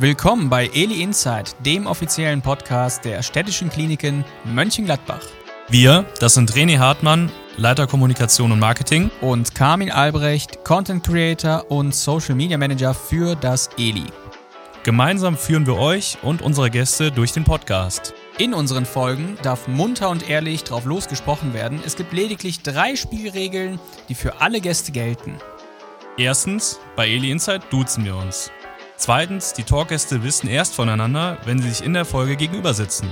Willkommen 0.00 0.50
bei 0.50 0.68
Eli 0.74 1.02
Insight, 1.02 1.54
dem 1.64 1.86
offiziellen 1.86 2.42
Podcast 2.42 3.04
der 3.04 3.22
städtischen 3.22 3.70
Kliniken 3.70 4.24
Mönchengladbach. 4.42 5.22
Wir, 5.68 6.04
das 6.18 6.34
sind 6.34 6.52
René 6.52 6.78
Hartmann, 6.78 7.30
Leiter 7.56 7.86
Kommunikation 7.86 8.50
und 8.50 8.58
Marketing. 8.58 9.12
Und 9.20 9.54
Carmin 9.54 9.92
Albrecht, 9.92 10.64
Content 10.64 11.06
Creator 11.06 11.70
und 11.70 11.94
Social 11.94 12.34
Media 12.34 12.58
Manager 12.58 12.92
für 12.92 13.36
das 13.36 13.70
Eli. 13.78 14.06
Gemeinsam 14.82 15.36
führen 15.36 15.64
wir 15.64 15.78
euch 15.78 16.18
und 16.22 16.42
unsere 16.42 16.70
Gäste 16.70 17.12
durch 17.12 17.30
den 17.30 17.44
Podcast. 17.44 18.14
In 18.36 18.52
unseren 18.52 18.86
Folgen 18.86 19.38
darf 19.44 19.68
munter 19.68 20.10
und 20.10 20.28
ehrlich 20.28 20.64
drauf 20.64 20.86
losgesprochen 20.86 21.54
werden. 21.54 21.80
Es 21.86 21.94
gibt 21.94 22.12
lediglich 22.12 22.62
drei 22.64 22.96
Spielregeln, 22.96 23.78
die 24.08 24.16
für 24.16 24.40
alle 24.40 24.60
Gäste 24.60 24.90
gelten. 24.90 25.36
Erstens, 26.18 26.80
bei 26.96 27.06
Eli 27.06 27.30
Insight 27.30 27.62
duzen 27.72 28.04
wir 28.04 28.16
uns. 28.16 28.50
Zweitens, 28.96 29.52
die 29.52 29.64
Talkgäste 29.64 30.22
wissen 30.22 30.48
erst 30.48 30.74
voneinander, 30.74 31.38
wenn 31.44 31.60
sie 31.60 31.68
sich 31.68 31.84
in 31.84 31.94
der 31.94 32.04
Folge 32.04 32.36
gegenüber 32.36 32.74
sitzen. 32.74 33.08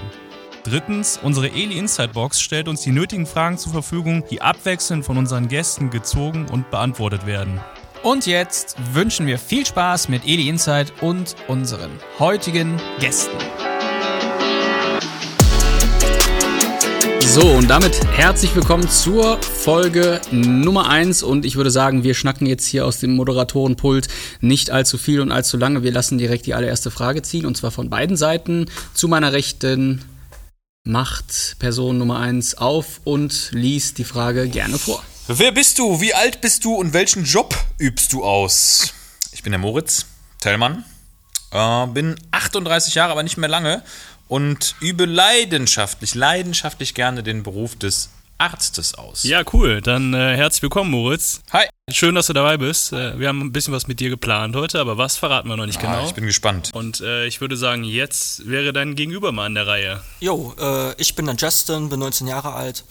Drittens, 0.65 1.19
unsere 1.21 1.49
Eli 1.49 1.77
Insight 1.77 2.13
Box 2.13 2.41
stellt 2.41 2.69
uns 2.69 2.83
die 2.83 2.93
nötigen 2.93 3.27
Fragen 3.27 3.59
zur 3.59 3.73
Verfügung, 3.73 4.25
die 4.31 4.41
abwechselnd 4.41 5.05
von 5.05 5.19
unseren 5.19 5.49
Gästen 5.49 5.91
gezogen 5.91 6.47
und 6.51 6.71
beantwortet 6.71 7.27
werden. 7.27 7.61
Und 8.05 8.27
jetzt 8.27 8.77
wünschen 8.95 9.27
wir 9.27 9.39
viel 9.39 9.67
Spaß 9.67 10.09
mit 10.09 10.25
Eli 10.25 10.49
Insight 10.49 10.93
und 11.03 11.37
unseren 11.49 11.91
heutigen 12.19 12.81
Gästen. 13.01 13.37
So, 17.33 17.41
und 17.47 17.71
damit 17.71 17.99
herzlich 18.15 18.55
willkommen 18.55 18.87
zur 18.91 19.41
Folge 19.41 20.21
Nummer 20.31 20.91
1. 20.91 21.23
Und 21.23 21.47
ich 21.47 21.57
würde 21.57 21.71
sagen, 21.71 22.05
wir 22.05 22.13
schnacken 22.13 22.47
jetzt 22.47 22.67
hier 22.67 22.85
aus 22.85 22.99
dem 22.99 23.17
Moderatorenpult 23.17 24.09
nicht 24.43 24.71
allzu 24.71 24.99
viel 24.99 25.19
und 25.19 25.33
allzu 25.33 25.57
lange. 25.57 25.83
Wir 25.83 25.93
lassen 25.93 26.19
direkt 26.19 26.45
die 26.45 26.53
allererste 26.53 26.91
Frage 26.91 27.23
ziehen, 27.23 27.47
und 27.47 27.57
zwar 27.57 27.71
von 27.71 27.89
beiden 27.89 28.19
Seiten. 28.19 28.67
Zu 28.93 29.09
meiner 29.09 29.33
Rechten 29.33 30.05
macht 30.85 31.57
Person 31.59 31.97
Nummer 31.97 32.19
1 32.19 32.59
auf 32.59 33.01
und 33.05 33.49
liest 33.53 33.97
die 33.97 34.05
Frage 34.05 34.47
gerne 34.47 34.77
vor. 34.77 35.03
Wer 35.27 35.53
bist 35.53 35.79
du? 35.79 36.03
Wie 36.03 36.13
alt 36.13 36.43
bist 36.43 36.67
du 36.67 36.75
und 36.75 36.93
welchen 36.93 37.25
Job 37.25 37.57
übst 37.79 38.13
du 38.13 38.25
aus? 38.25 38.93
Ich 39.33 39.43
bin 39.43 39.53
der 39.53 39.59
Moritz 39.59 40.05
Tellmann, 40.39 40.85
äh, 41.51 41.87
bin 41.87 42.15
38 42.31 42.95
Jahre, 42.95 43.13
aber 43.13 43.23
nicht 43.23 43.39
mehr 43.39 43.49
lange 43.49 43.83
und 44.33 44.77
übe 44.81 45.05
leidenschaftlich, 45.05 46.15
leidenschaftlich 46.15 46.95
gerne 46.95 47.23
den 47.23 47.43
Beruf 47.43 47.77
des 47.77 48.09
Arztes 48.39 48.95
aus. 48.95 49.25
Ja, 49.25 49.43
cool. 49.53 49.83
Dann 49.83 50.15
äh, 50.15 50.37
herzlich 50.37 50.63
willkommen, 50.63 50.91
Moritz. 50.91 51.43
Hi. 51.53 51.67
Schön, 51.91 52.15
dass 52.15 52.29
du 52.29 52.33
dabei 52.33 52.57
bist. 52.57 52.95
Äh, 52.95 53.19
wir 53.21 53.29
haben 53.29 53.43
ein 53.43 53.53
bisschen 53.53 53.75
was 53.75 53.89
mit 53.89 54.01
dir 54.01 54.09
geplant 54.09 54.57
heute, 54.57 54.81
aber 54.81 54.97
was 54.97 55.19
verraten 55.19 55.49
wir 55.51 55.57
noch 55.59 55.67
nicht 55.67 55.79
Ah, 55.81 55.97
genau. 55.97 56.07
ich 56.07 56.15
bin 56.15 56.25
gespannt. 56.25 56.71
und 56.73 57.03
äh, 57.03 57.27
ich 57.27 57.43
würde 57.43 57.59
sagen, 57.59 57.85
jetzt 57.85 58.49
wäre 58.49 58.73
dein 58.73 58.95
Gegenüber 58.95 59.33
mal 59.33 59.45
an 59.45 59.55
der 59.55 59.67
Reihe. 59.67 60.01
Jo, 60.21 60.55
äh, 60.59 60.95
ich 60.99 61.15
bin 61.15 61.27
der 61.27 61.35
Justin, 61.37 61.91
bin 61.91 62.01
19 62.01 62.27
Jahre 62.27 62.55
alt 62.55 62.85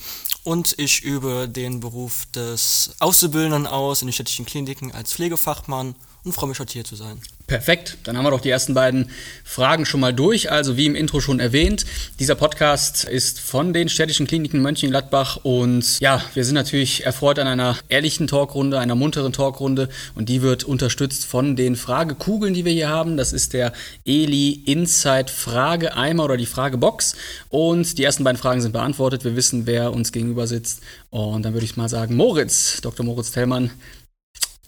und 0.44 0.76
ich 0.78 1.02
übe 1.02 1.50
den 1.50 1.80
Beruf 1.80 2.28
des 2.36 2.94
Auszubildenden 3.00 3.66
aus 3.66 4.03
in 4.03 4.09
den 4.09 4.14
städtischen 4.14 4.45
Kliniken 4.45 4.92
als 4.92 5.14
Pflegefachmann 5.14 5.95
und 6.23 6.33
freue 6.33 6.50
mich 6.50 6.59
heute 6.59 6.73
hier 6.73 6.83
zu 6.83 6.95
sein. 6.95 7.19
Perfekt, 7.47 7.97
dann 8.03 8.16
haben 8.16 8.23
wir 8.23 8.31
doch 8.31 8.39
die 8.39 8.50
ersten 8.50 8.73
beiden 8.73 9.09
Fragen 9.44 9.86
schon 9.86 10.00
mal 10.00 10.14
durch. 10.14 10.52
Also 10.52 10.77
wie 10.77 10.86
im 10.86 10.95
Intro 10.95 11.19
schon 11.19 11.39
erwähnt, 11.41 11.86
dieser 12.19 12.36
Podcast 12.36 13.03
ist 13.03 13.41
von 13.41 13.73
den 13.73 13.89
städtischen 13.89 14.25
Kliniken 14.25 14.61
Mönchengladbach 14.61 15.38
und 15.44 15.99
ja, 15.99 16.23
wir 16.33 16.45
sind 16.45 16.55
natürlich 16.55 17.05
erfreut 17.05 17.39
an 17.39 17.47
einer 17.47 17.77
ehrlichen 17.89 18.27
Talkrunde, 18.27 18.80
einer 18.80 18.95
munteren 18.95 19.33
Talkrunde 19.33 19.89
und 20.16 20.30
die 20.30 20.42
wird 20.42 20.64
unterstützt 20.64 21.25
von 21.25 21.55
den 21.55 21.75
Fragekugeln, 21.75 22.53
die 22.53 22.64
wir 22.64 22.72
hier 22.72 22.89
haben. 22.89 23.17
Das 23.17 23.33
ist 23.33 23.52
der 23.53 23.73
Eli 24.05 24.61
Insight 24.66 25.30
Frageeimer 25.30 26.23
oder 26.23 26.38
die 26.38 26.45
Fragebox 26.45 27.16
und 27.49 27.97
die 27.97 28.03
ersten 28.03 28.23
beiden 28.23 28.38
Fragen 28.38 28.61
sind 28.61 28.71
beantwortet. 28.71 29.26
Wir 29.26 29.36
wissen, 29.36 29.65
wer 29.65 29.92
uns 29.92 30.14
gegenüber 30.14 30.48
sitzt 30.48 30.82
und 31.09 31.43
dann 31.43 31.53
würde 31.53 31.65
ich 31.65 31.76
mal 31.76 31.89
sagen, 31.89 32.15
Moritz, 32.15 32.80
Dr. 32.80 33.05
Moritz 33.05 33.32
Tellmann, 33.32 33.71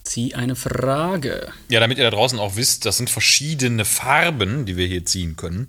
zieh 0.04 0.34
eine 0.34 0.54
Frage. 0.54 1.48
Ja, 1.68 1.80
damit 1.80 1.98
ihr 1.98 2.04
da 2.04 2.10
draußen 2.10 2.38
auch 2.38 2.56
wisst, 2.56 2.84
das 2.84 2.98
sind 2.98 3.10
verschiedene 3.10 3.84
Farben, 3.84 4.66
die 4.66 4.76
wir 4.76 4.86
hier 4.86 5.04
ziehen 5.04 5.36
können. 5.36 5.68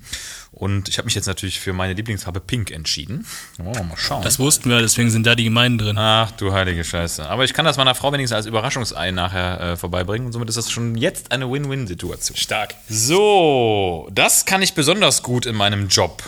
Und 0.51 0.88
ich 0.88 0.97
habe 0.97 1.06
mich 1.06 1.16
jetzt 1.16 1.25
natürlich 1.25 1.59
für 1.59 1.73
meine 1.73 1.94
Lieblingsfarbe 1.94 2.40
Pink 2.40 2.72
entschieden. 2.72 3.25
Oh, 3.59 3.84
mal 3.84 3.97
schauen. 3.97 4.23
Das 4.23 4.40
wussten 4.40 4.69
wir, 4.69 4.79
deswegen 4.79 5.09
sind 5.09 5.25
da 5.25 5.35
die 5.35 5.46
Gemeinden 5.46 5.78
drin. 5.79 5.97
Ach 5.97 6.31
du 6.31 6.53
heilige 6.53 6.84
Scheiße. 6.84 7.28
Aber 7.28 7.44
ich 7.44 7.53
kann 7.53 7.66
das 7.66 7.78
meiner 7.78 7.96
Frau 7.96 8.12
wenigstens 8.13 8.35
als 8.35 8.46
Überraschungsei 8.46 9.12
nachher 9.12 9.59
äh, 9.59 9.78
vorbeibringen. 9.78 10.28
Und 10.28 10.34
somit 10.34 10.47
ist 10.47 10.57
das 10.57 10.72
schon 10.72 10.96
jetzt 10.96 11.31
eine 11.31 11.52
Win-Win-Situation. 11.52 12.38
Stark. 12.38 12.75
So, 12.88 14.09
das 14.13 14.46
kann 14.46 14.62
ich 14.62 14.73
besonders 14.73 15.23
gut 15.23 15.46
in 15.46 15.56
meinem 15.56 15.88
Job. 15.88 16.23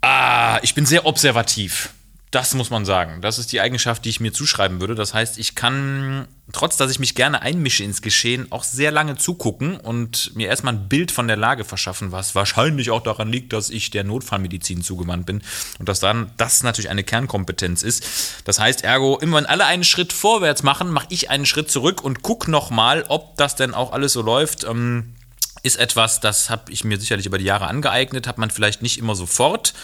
Ah, 0.00 0.58
ich 0.62 0.74
bin 0.74 0.86
sehr 0.86 1.06
observativ. 1.06 1.90
Das 2.30 2.54
muss 2.54 2.70
man 2.70 2.84
sagen. 2.84 3.20
Das 3.22 3.40
ist 3.40 3.50
die 3.50 3.60
Eigenschaft, 3.60 4.04
die 4.04 4.08
ich 4.08 4.20
mir 4.20 4.32
zuschreiben 4.32 4.80
würde. 4.80 4.94
Das 4.94 5.14
heißt, 5.14 5.36
ich 5.36 5.56
kann, 5.56 6.28
trotz 6.52 6.76
dass 6.76 6.92
ich 6.92 7.00
mich 7.00 7.16
gerne 7.16 7.42
einmische 7.42 7.82
ins 7.82 8.02
Geschehen, 8.02 8.52
auch 8.52 8.62
sehr 8.62 8.92
lange 8.92 9.16
zugucken 9.16 9.76
und 9.76 10.36
mir 10.36 10.46
erstmal 10.46 10.74
ein 10.74 10.88
Bild 10.88 11.10
von 11.10 11.26
der 11.26 11.36
Lage 11.36 11.64
verschaffen, 11.64 12.12
was 12.12 12.36
wahrscheinlich 12.36 12.92
auch 12.92 13.02
daran 13.02 13.32
liegt, 13.32 13.52
dass 13.52 13.68
ich 13.68 13.90
der 13.90 14.04
Notfallmedizin 14.04 14.82
zugewandt 14.82 15.26
bin 15.26 15.42
und 15.80 15.88
dass 15.88 15.98
dann 15.98 16.30
das 16.36 16.62
natürlich 16.62 16.90
eine 16.90 17.02
Kernkompetenz 17.02 17.82
ist. 17.82 18.42
Das 18.44 18.60
heißt, 18.60 18.84
ergo, 18.84 19.18
immer 19.18 19.38
wenn 19.38 19.46
alle 19.46 19.64
einen 19.64 19.84
Schritt 19.84 20.12
vorwärts 20.12 20.62
machen, 20.62 20.90
mache 20.90 21.08
ich 21.08 21.30
einen 21.30 21.46
Schritt 21.46 21.68
zurück 21.68 22.04
und 22.04 22.22
gucke 22.22 22.48
nochmal, 22.48 23.04
ob 23.08 23.36
das 23.38 23.56
denn 23.56 23.74
auch 23.74 23.92
alles 23.92 24.12
so 24.12 24.22
läuft. 24.22 24.62
Ähm, 24.62 25.14
ist 25.62 25.76
etwas, 25.76 26.20
das 26.20 26.48
habe 26.50 26.72
ich 26.72 26.84
mir 26.84 26.98
sicherlich 26.98 27.26
über 27.26 27.38
die 27.38 27.44
Jahre 27.44 27.66
angeeignet, 27.66 28.26
hat 28.26 28.38
man 28.38 28.50
vielleicht 28.50 28.82
nicht 28.82 28.98
immer 28.98 29.14
sofort. 29.14 29.74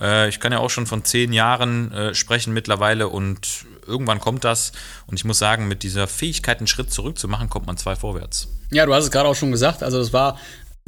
Äh, 0.00 0.28
ich 0.28 0.40
kann 0.40 0.52
ja 0.52 0.58
auch 0.58 0.70
schon 0.70 0.86
von 0.86 1.04
zehn 1.04 1.32
Jahren 1.32 1.92
äh, 1.92 2.14
sprechen 2.14 2.52
mittlerweile 2.52 3.08
und 3.08 3.66
irgendwann 3.86 4.20
kommt 4.20 4.44
das. 4.44 4.72
Und 5.06 5.18
ich 5.18 5.24
muss 5.24 5.38
sagen, 5.38 5.68
mit 5.68 5.82
dieser 5.82 6.06
Fähigkeit, 6.06 6.58
einen 6.58 6.66
Schritt 6.66 6.92
zurück 6.92 7.18
zu 7.18 7.28
machen, 7.28 7.50
kommt 7.50 7.66
man 7.66 7.76
zwei 7.76 7.96
vorwärts. 7.96 8.48
Ja, 8.70 8.86
du 8.86 8.94
hast 8.94 9.04
es 9.04 9.10
gerade 9.10 9.28
auch 9.28 9.34
schon 9.34 9.52
gesagt. 9.52 9.82
Also 9.82 9.98
das 9.98 10.12
war 10.12 10.38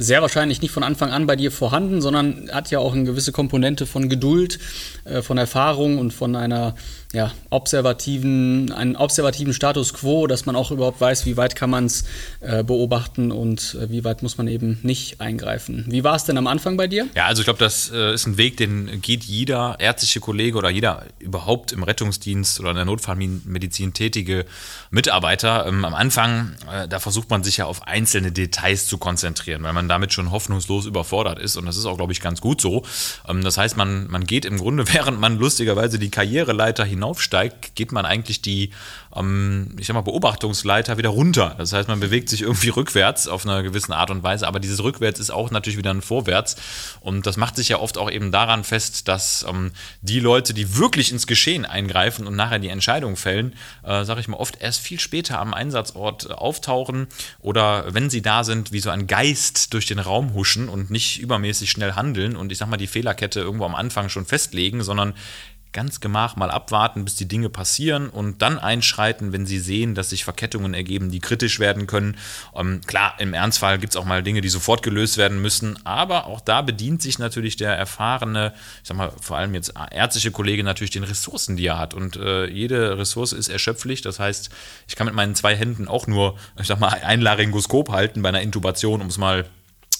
sehr 0.01 0.21
wahrscheinlich 0.21 0.61
nicht 0.61 0.71
von 0.71 0.83
Anfang 0.83 1.11
an 1.11 1.27
bei 1.27 1.35
dir 1.35 1.51
vorhanden, 1.51 2.01
sondern 2.01 2.49
hat 2.53 2.71
ja 2.71 2.79
auch 2.79 2.93
eine 2.93 3.03
gewisse 3.03 3.33
Komponente 3.33 3.85
von 3.85 4.07
Geduld, 4.07 4.57
äh, 5.03 5.21
von 5.21 5.37
Erfahrung 5.37 5.97
und 5.97 6.13
von 6.13 6.35
einer 6.37 6.75
ja, 7.11 7.31
observativen, 7.49 8.71
einen 8.71 8.95
observativen 8.95 9.51
Status 9.51 9.95
quo, 9.95 10.27
dass 10.27 10.45
man 10.45 10.55
auch 10.55 10.69
überhaupt 10.69 11.01
weiß, 11.01 11.25
wie 11.25 11.37
weit 11.37 11.55
kann 11.55 11.71
man 11.71 11.85
es 11.85 12.03
äh, 12.39 12.63
beobachten 12.63 13.31
und 13.31 13.75
äh, 13.81 13.89
wie 13.89 14.03
weit 14.03 14.21
muss 14.21 14.37
man 14.37 14.47
eben 14.47 14.77
nicht 14.83 15.19
eingreifen. 15.19 15.85
Wie 15.87 16.03
war 16.03 16.15
es 16.15 16.25
denn 16.25 16.37
am 16.37 16.45
Anfang 16.45 16.77
bei 16.77 16.85
dir? 16.85 17.07
Ja, 17.15 17.25
also 17.25 17.41
ich 17.41 17.45
glaube, 17.45 17.57
das 17.57 17.89
äh, 17.91 18.13
ist 18.13 18.27
ein 18.27 18.37
Weg, 18.37 18.57
den 18.57 19.01
geht 19.01 19.23
jeder 19.23 19.77
ärztliche 19.79 20.19
Kollege 20.19 20.55
oder 20.55 20.69
jeder 20.69 21.03
überhaupt 21.17 21.71
im 21.71 21.81
Rettungsdienst 21.81 22.59
oder 22.59 22.69
in 22.69 22.75
der 22.75 22.85
Notfallmedizin 22.85 23.93
tätige 23.95 24.45
Mitarbeiter. 24.91 25.65
Ähm, 25.65 25.85
am 25.85 25.95
Anfang, 25.95 26.53
äh, 26.71 26.87
da 26.87 26.99
versucht 26.99 27.31
man 27.31 27.43
sich 27.43 27.57
ja 27.57 27.65
auf 27.65 27.87
einzelne 27.87 28.31
Details 28.31 28.85
zu 28.85 28.99
konzentrieren, 28.99 29.63
weil 29.63 29.73
man 29.73 29.89
damit 29.89 30.13
schon 30.13 30.29
hoffnungslos 30.29 30.85
überfordert 30.85 31.39
ist. 31.39 31.57
Und 31.57 31.65
das 31.65 31.75
ist 31.75 31.87
auch, 31.87 31.97
glaube 31.97 32.11
ich, 32.11 32.21
ganz 32.21 32.39
gut 32.39 32.61
so. 32.61 32.83
Ähm, 33.27 33.43
das 33.43 33.57
heißt, 33.57 33.77
man, 33.77 34.07
man 34.11 34.25
geht 34.25 34.45
im 34.45 34.57
Grunde, 34.57 34.85
während 34.93 35.19
man 35.19 35.39
lustigerweise 35.39 35.97
die 35.97 36.11
Karriereleiter 36.11 36.85
hinaufsteigt, 36.99 37.75
geht 37.75 37.91
man 37.91 38.05
eigentlich 38.05 38.41
die, 38.41 38.71
ähm, 39.15 39.75
ich 39.77 39.87
sag 39.87 39.93
mal, 39.93 40.01
Beobachtungsleiter 40.01 40.97
wieder 40.97 41.09
runter. 41.09 41.55
Das 41.57 41.73
heißt, 41.73 41.87
man 41.87 41.99
bewegt 41.99 42.29
sich 42.29 42.41
irgendwie 42.41 42.69
rückwärts 42.69 43.27
auf 43.27 43.45
einer 43.45 43.63
gewissen 43.63 43.93
Art 43.93 44.11
und 44.11 44.21
Weise, 44.23 44.47
aber 44.47 44.59
dieses 44.59 44.83
Rückwärts 44.83 45.19
ist 45.19 45.31
auch 45.31 45.51
natürlich 45.51 45.77
wieder 45.77 45.91
ein 45.91 46.01
Vorwärts. 46.01 46.57
Und 46.99 47.25
das 47.25 47.37
macht 47.37 47.55
sich 47.55 47.69
ja 47.69 47.79
oft 47.79 47.97
auch 47.97 48.11
eben 48.11 48.31
daran 48.31 48.63
fest, 48.63 49.07
dass 49.07 49.45
ähm, 49.47 49.71
die 50.01 50.19
Leute, 50.19 50.53
die 50.53 50.77
wirklich 50.77 51.11
ins 51.11 51.25
Geschehen 51.25 51.65
eingreifen 51.65 52.27
und 52.27 52.35
nachher 52.35 52.59
die 52.59 52.69
Entscheidung 52.69 53.15
fällen, 53.15 53.53
äh, 53.83 54.03
sage 54.03 54.19
ich 54.19 54.27
mal, 54.27 54.37
oft 54.37 54.61
erst 54.61 54.81
viel 54.81 54.99
später 54.99 55.39
am 55.39 55.53
Einsatzort 55.53 56.29
äh, 56.29 56.33
auftauchen 56.33 57.07
oder 57.39 57.93
wenn 57.93 58.09
sie 58.09 58.21
da 58.21 58.43
sind, 58.43 58.71
wie 58.71 58.79
so 58.79 58.89
ein 58.89 59.07
Geist 59.07 59.73
durch 59.73 59.85
den 59.85 59.99
Raum 59.99 60.33
huschen 60.33 60.69
und 60.69 60.91
nicht 60.91 61.19
übermäßig 61.19 61.71
schnell 61.71 61.93
handeln 61.93 62.35
und 62.35 62.51
ich 62.51 62.57
sag 62.57 62.69
mal, 62.69 62.77
die 62.77 62.87
Fehlerkette 62.87 63.39
irgendwo 63.39 63.65
am 63.65 63.75
Anfang 63.75 64.09
schon 64.09 64.25
festlegen, 64.25 64.83
sondern 64.83 65.13
ganz 65.71 65.99
gemach 65.99 66.35
mal 66.35 66.49
abwarten, 66.49 67.05
bis 67.05 67.15
die 67.15 67.27
Dinge 67.27 67.49
passieren 67.49 68.09
und 68.09 68.41
dann 68.41 68.57
einschreiten, 68.57 69.33
wenn 69.33 69.45
sie 69.45 69.59
sehen, 69.59 69.93
dass 69.93 70.09
sich 70.09 70.23
Verkettungen 70.23 70.73
ergeben, 70.73 71.11
die 71.11 71.19
kritisch 71.19 71.59
werden 71.59 71.85
können. 71.85 72.17
Ähm, 72.55 72.81
klar, 72.87 73.15
im 73.19 73.33
Ernstfall 73.33 73.77
gibt 73.77 73.93
es 73.93 73.97
auch 73.97 74.05
mal 74.05 74.23
Dinge, 74.23 74.41
die 74.41 74.49
sofort 74.49 74.81
gelöst 74.81 75.17
werden 75.17 75.41
müssen, 75.41 75.85
aber 75.85 76.25
auch 76.25 76.41
da 76.41 76.61
bedient 76.61 77.01
sich 77.01 77.19
natürlich 77.19 77.55
der 77.55 77.75
erfahrene, 77.75 78.53
ich 78.81 78.87
sag 78.87 78.97
mal, 78.97 79.11
vor 79.21 79.37
allem 79.37 79.53
jetzt 79.53 79.73
ärztliche 79.91 80.31
Kollege 80.31 80.63
natürlich 80.63 80.91
den 80.91 81.03
Ressourcen, 81.03 81.55
die 81.55 81.67
er 81.67 81.77
hat. 81.77 81.93
Und 81.93 82.15
äh, 82.15 82.47
jede 82.47 82.97
Ressource 82.97 83.33
ist 83.33 83.49
erschöpflich. 83.49 84.01
Das 84.01 84.19
heißt, 84.19 84.49
ich 84.87 84.95
kann 84.95 85.05
mit 85.05 85.15
meinen 85.15 85.35
zwei 85.35 85.55
Händen 85.55 85.87
auch 85.87 86.07
nur, 86.07 86.37
ich 86.59 86.67
sag 86.67 86.79
mal, 86.79 86.89
ein 86.89 87.21
Laryngoskop 87.21 87.91
halten 87.91 88.21
bei 88.21 88.29
einer 88.29 88.41
Intubation, 88.41 89.01
um 89.01 89.07
es 89.07 89.17
mal 89.17 89.45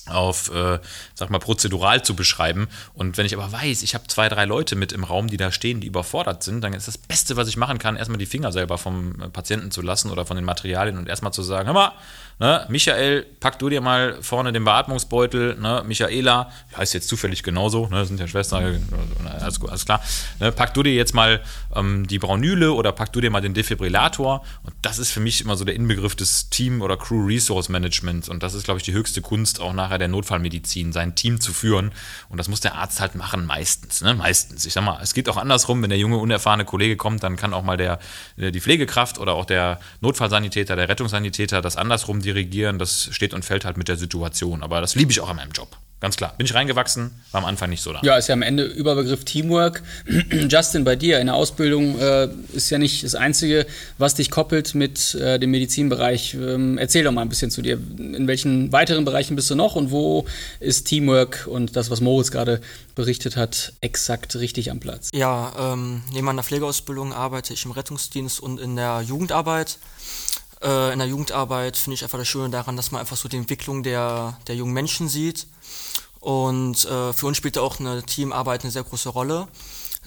auf, 0.09 0.53
äh, 0.53 0.79
sag 1.13 1.29
mal, 1.29 1.39
prozedural 1.39 2.03
zu 2.03 2.15
beschreiben. 2.15 2.67
Und 2.93 3.17
wenn 3.17 3.25
ich 3.25 3.35
aber 3.35 3.51
weiß, 3.51 3.83
ich 3.83 3.93
habe 3.93 4.07
zwei, 4.07 4.29
drei 4.29 4.45
Leute 4.45 4.75
mit 4.75 4.91
im 4.91 5.03
Raum, 5.03 5.27
die 5.27 5.37
da 5.37 5.51
stehen, 5.51 5.81
die 5.81 5.87
überfordert 5.87 6.43
sind, 6.43 6.61
dann 6.61 6.73
ist 6.73 6.87
das 6.87 6.97
Beste, 6.97 7.37
was 7.37 7.47
ich 7.47 7.57
machen 7.57 7.77
kann, 7.77 7.95
erstmal 7.95 8.17
die 8.17 8.25
Finger 8.25 8.51
selber 8.51 8.77
vom 8.77 9.13
Patienten 9.31 9.71
zu 9.71 9.81
lassen 9.81 10.11
oder 10.11 10.25
von 10.25 10.35
den 10.35 10.45
Materialien 10.45 10.97
und 10.97 11.07
erstmal 11.07 11.33
zu 11.33 11.43
sagen, 11.43 11.67
hör 11.67 11.73
mal, 11.73 11.93
Ne? 12.39 12.65
Michael, 12.69 13.25
pack 13.41 13.59
du 13.59 13.67
dir 13.67 13.81
mal 13.81 14.17
vorne 14.21 14.53
den 14.53 14.63
Beatmungsbeutel. 14.63 15.57
Ne? 15.59 15.83
Michaela, 15.85 16.49
heißt 16.75 16.93
jetzt 16.93 17.09
zufällig 17.09 17.43
genauso, 17.43 17.87
ne? 17.87 18.05
sind 18.05 18.17
ja 18.17 18.27
Schwestern, 18.27 18.81
alles, 19.41 19.61
alles 19.61 19.85
klar. 19.85 20.01
Ne? 20.39 20.53
Pack 20.53 20.73
du 20.73 20.81
dir 20.81 20.93
jetzt 20.93 21.13
mal 21.13 21.41
ähm, 21.75 22.07
die 22.07 22.17
Braunüle 22.17 22.71
oder 22.71 22.93
pack 22.93 23.11
du 23.11 23.19
dir 23.19 23.29
mal 23.29 23.41
den 23.41 23.53
Defibrillator. 23.53 24.45
Und 24.63 24.73
das 24.81 24.99
ist 24.99 25.11
für 25.11 25.19
mich 25.19 25.41
immer 25.41 25.57
so 25.57 25.65
der 25.65 25.75
Inbegriff 25.75 26.15
des 26.15 26.49
Team- 26.49 26.81
oder 26.81 26.95
Crew-Resource 26.95 27.67
Managements. 27.67 28.29
Und 28.29 28.41
das 28.41 28.53
ist, 28.53 28.63
glaube 28.63 28.77
ich, 28.77 28.83
die 28.83 28.93
höchste 28.93 29.21
Kunst 29.21 29.59
auch 29.59 29.73
nachher 29.73 29.97
der 29.97 30.07
Notfallmedizin, 30.07 30.93
sein 30.93 31.15
Team 31.15 31.41
zu 31.41 31.51
führen. 31.51 31.91
Und 32.29 32.37
das 32.37 32.47
muss 32.47 32.61
der 32.61 32.75
Arzt 32.75 33.01
halt 33.01 33.15
machen, 33.15 33.45
meistens. 33.45 34.01
Ne? 34.01 34.13
Meistens. 34.13 34.65
Ich 34.65 34.71
sag 34.71 34.85
mal, 34.85 34.99
es 35.03 35.13
geht 35.13 35.27
auch 35.27 35.37
andersrum, 35.37 35.81
wenn 35.83 35.89
der 35.89 35.99
junge, 35.99 36.17
unerfahrene 36.17 36.63
Kollege 36.63 36.95
kommt, 36.95 37.21
dann 37.21 37.35
kann 37.35 37.53
auch 37.53 37.63
mal 37.63 37.75
der, 37.75 37.99
die 38.37 38.61
Pflegekraft 38.61 39.17
oder 39.17 39.33
auch 39.33 39.45
der 39.45 39.81
Notfallsanitäter, 39.99 40.77
der 40.77 40.87
Rettungssanitäter 40.87 41.61
das 41.61 41.75
andersrum 41.75 42.21
dirigieren. 42.29 42.79
Das 42.79 43.09
steht 43.11 43.33
und 43.33 43.43
fällt 43.43 43.65
halt 43.65 43.77
mit 43.77 43.87
der 43.87 43.97
Situation. 43.97 44.63
Aber 44.63 44.81
das 44.81 44.95
liebe 44.95 45.11
ich 45.11 45.19
auch 45.19 45.29
an 45.29 45.37
meinem 45.37 45.51
Job. 45.51 45.77
Ganz 46.01 46.15
klar. 46.15 46.33
Bin 46.37 46.45
ich 46.45 46.53
reingewachsen, 46.53 47.11
war 47.33 47.41
am 47.41 47.45
Anfang 47.45 47.69
nicht 47.69 47.81
so 47.81 47.91
da. 47.91 47.99
Ja, 48.03 48.15
ist 48.15 48.29
ja 48.29 48.33
am 48.33 48.41
Ende 48.41 48.63
Überbegriff 48.63 49.25
Teamwork. 49.25 49.83
Justin, 50.49 50.85
bei 50.85 50.95
dir 50.95 51.19
in 51.19 51.27
der 51.27 51.35
Ausbildung 51.35 51.99
äh, 51.99 52.29
ist 52.53 52.69
ja 52.69 52.77
nicht 52.77 53.03
das 53.03 53.15
Einzige, 53.15 53.65
was 53.97 54.15
dich 54.15 54.31
koppelt 54.31 54.75
mit 54.75 55.13
äh, 55.15 55.39
dem 55.39 55.51
Medizinbereich. 55.51 56.35
Ähm, 56.35 56.77
erzähl 56.77 57.03
doch 57.03 57.11
mal 57.11 57.21
ein 57.21 57.27
bisschen 57.27 57.51
zu 57.51 57.61
dir. 57.61 57.73
In 57.97 58.27
welchen 58.27 58.71
weiteren 58.71 59.03
Bereichen 59.03 59.35
bist 59.35 59.49
du 59.49 59.55
noch 59.55 59.75
und 59.75 59.91
wo 59.91 60.25
ist 60.61 60.85
Teamwork 60.85 61.47
und 61.47 61.75
das, 61.75 61.91
was 61.91 61.99
Moritz 61.99 62.31
gerade 62.31 62.61
berichtet 62.95 63.35
hat, 63.35 63.73
exakt 63.81 64.37
richtig 64.37 64.71
am 64.71 64.79
Platz? 64.79 65.09
Ja, 65.13 65.73
ähm, 65.73 66.01
neben 66.13 66.25
meiner 66.25 66.43
Pflegeausbildung 66.43 67.11
arbeite 67.11 67.51
ich 67.51 67.65
im 67.65 67.71
Rettungsdienst 67.71 68.39
und 68.39 68.57
in 68.57 68.77
der 68.77 69.01
Jugendarbeit. 69.01 69.79
Äh, 70.61 70.93
in 70.93 70.99
der 70.99 71.07
Jugendarbeit 71.07 71.77
finde 71.77 71.95
ich 71.95 72.03
einfach 72.03 72.17
das 72.17 72.27
Schöne 72.27 72.49
daran, 72.49 72.75
dass 72.75 72.91
man 72.91 73.01
einfach 73.01 73.17
so 73.17 73.29
die 73.29 73.37
Entwicklung 73.37 73.83
der, 73.83 74.37
der 74.47 74.55
jungen 74.55 74.73
Menschen 74.73 75.07
sieht 75.07 75.47
und 76.19 76.85
äh, 76.85 77.13
für 77.13 77.27
uns 77.27 77.37
spielt 77.37 77.57
auch 77.57 77.79
eine 77.79 78.03
Teamarbeit 78.03 78.63
eine 78.63 78.71
sehr 78.71 78.83
große 78.83 79.09
Rolle. 79.09 79.47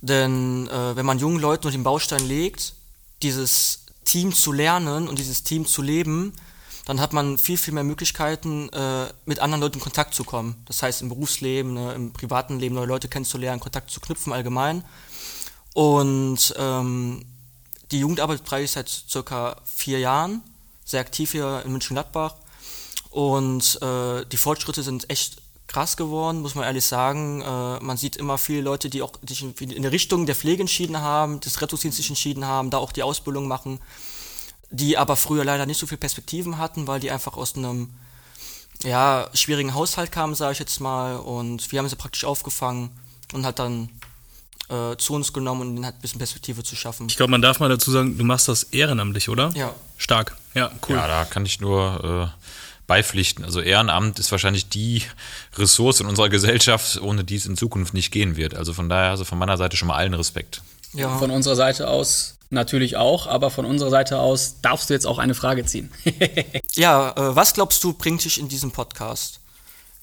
Denn 0.02 0.68
äh, 0.68 0.96
wenn 0.96 1.06
man 1.06 1.18
jungen 1.18 1.40
Leuten 1.40 1.64
nur 1.64 1.72
den 1.72 1.84
Baustein 1.84 2.26
legt, 2.26 2.74
dieses 3.22 3.86
Team 4.04 4.34
zu 4.34 4.52
lernen 4.52 5.08
und 5.08 5.18
dieses 5.18 5.44
Team 5.44 5.64
zu 5.64 5.80
leben, 5.80 6.32
dann 6.84 7.00
hat 7.00 7.12
man 7.12 7.38
viel, 7.38 7.56
viel 7.56 7.72
mehr 7.72 7.84
Möglichkeiten, 7.84 8.68
äh, 8.70 9.06
mit 9.24 9.38
anderen 9.38 9.60
Leuten 9.60 9.76
in 9.76 9.80
Kontakt 9.80 10.14
zu 10.14 10.24
kommen. 10.24 10.56
Das 10.66 10.82
heißt, 10.82 11.02
im 11.02 11.08
Berufsleben, 11.08 11.74
ne, 11.74 11.94
im 11.94 12.12
privaten 12.12 12.58
Leben 12.58 12.74
neue 12.74 12.86
Leute 12.86 13.08
kennenzulernen, 13.08 13.60
Kontakt 13.60 13.90
zu 13.90 14.00
knüpfen 14.00 14.32
allgemein. 14.32 14.84
Und 15.74 16.52
ähm, 16.58 17.24
die 17.92 18.00
Jugendarbeit 18.00 18.42
betreibe 18.42 18.64
ich 18.64 18.70
seit 18.70 18.88
circa 18.88 19.56
vier 19.64 19.98
Jahren, 19.98 20.42
sehr 20.84 21.00
aktiv 21.00 21.32
hier 21.32 21.62
in 21.64 21.72
München-Gladbach. 21.72 22.34
Und 23.10 23.80
äh, 23.82 24.24
die 24.24 24.38
Fortschritte 24.38 24.82
sind 24.82 25.10
echt 25.10 25.42
krass 25.66 25.96
geworden, 25.96 26.40
muss 26.40 26.54
man 26.54 26.64
ehrlich 26.64 26.84
sagen. 26.84 27.42
Äh, 27.42 27.80
man 27.80 27.96
sieht 27.96 28.16
immer 28.16 28.38
viele 28.38 28.62
Leute, 28.62 28.88
die 28.88 29.02
auch 29.02 29.12
sich 29.26 29.42
in, 29.42 29.52
in 29.54 29.82
der 29.82 29.92
Richtung 29.92 30.26
der 30.26 30.34
Pflege 30.34 30.62
entschieden 30.62 30.98
haben, 31.00 31.40
des 31.40 31.60
Rettungsdienstes 31.60 32.08
entschieden 32.08 32.46
haben, 32.46 32.70
da 32.70 32.78
auch 32.78 32.92
die 32.92 33.02
Ausbildung 33.02 33.48
machen, 33.48 33.80
die 34.70 34.96
aber 34.96 35.16
früher 35.16 35.44
leider 35.44 35.66
nicht 35.66 35.78
so 35.78 35.86
viele 35.86 35.98
Perspektiven 35.98 36.58
hatten, 36.58 36.86
weil 36.86 37.00
die 37.00 37.10
einfach 37.10 37.36
aus 37.36 37.56
einem 37.56 37.90
ja, 38.82 39.28
schwierigen 39.34 39.74
Haushalt 39.74 40.10
kamen, 40.10 40.34
sage 40.34 40.52
ich 40.52 40.58
jetzt 40.58 40.80
mal. 40.80 41.16
Und 41.16 41.70
wir 41.70 41.78
haben 41.78 41.88
sie 41.88 41.96
praktisch 41.96 42.24
aufgefangen 42.24 42.90
und 43.32 43.44
hat 43.44 43.58
dann 43.58 43.90
äh, 44.72 44.96
zu 44.96 45.14
uns 45.14 45.32
genommen, 45.32 45.62
um 45.62 45.76
ihnen 45.76 45.84
halt 45.84 45.96
ein 45.96 46.00
bisschen 46.00 46.18
Perspektive 46.18 46.62
zu 46.62 46.76
schaffen. 46.76 47.06
Ich 47.08 47.16
glaube, 47.16 47.30
man 47.30 47.42
darf 47.42 47.60
mal 47.60 47.68
dazu 47.68 47.90
sagen, 47.90 48.16
du 48.16 48.24
machst 48.24 48.48
das 48.48 48.64
ehrenamtlich, 48.64 49.28
oder? 49.28 49.50
Ja. 49.54 49.74
Stark. 49.98 50.36
Ja, 50.54 50.70
cool. 50.88 50.96
Ja, 50.96 51.06
da 51.06 51.24
kann 51.24 51.44
ich 51.44 51.60
nur 51.60 52.32
äh, 52.34 52.42
beipflichten. 52.86 53.44
Also 53.44 53.60
Ehrenamt 53.60 54.18
ist 54.18 54.32
wahrscheinlich 54.32 54.68
die 54.68 55.02
Ressource 55.56 56.00
in 56.00 56.06
unserer 56.06 56.28
Gesellschaft, 56.28 57.00
ohne 57.00 57.24
die 57.24 57.36
es 57.36 57.46
in 57.46 57.56
Zukunft 57.56 57.94
nicht 57.94 58.10
gehen 58.10 58.36
wird. 58.36 58.54
Also 58.54 58.72
von 58.72 58.88
daher, 58.88 59.10
also 59.10 59.24
von 59.24 59.38
meiner 59.38 59.56
Seite 59.56 59.76
schon 59.76 59.88
mal 59.88 59.96
allen 59.96 60.14
Respekt. 60.14 60.62
Ja. 60.92 61.16
Von 61.18 61.30
unserer 61.30 61.56
Seite 61.56 61.88
aus 61.88 62.36
natürlich 62.50 62.96
auch, 62.96 63.26
aber 63.26 63.50
von 63.50 63.64
unserer 63.64 63.90
Seite 63.90 64.18
aus 64.18 64.56
darfst 64.60 64.90
du 64.90 64.94
jetzt 64.94 65.06
auch 65.06 65.18
eine 65.18 65.34
Frage 65.34 65.64
ziehen. 65.64 65.90
ja, 66.74 67.10
äh, 67.10 67.36
was 67.36 67.54
glaubst 67.54 67.82
du, 67.82 67.92
bringt 67.92 68.24
dich 68.24 68.38
in 68.38 68.48
diesem 68.48 68.72
Podcast? 68.72 69.40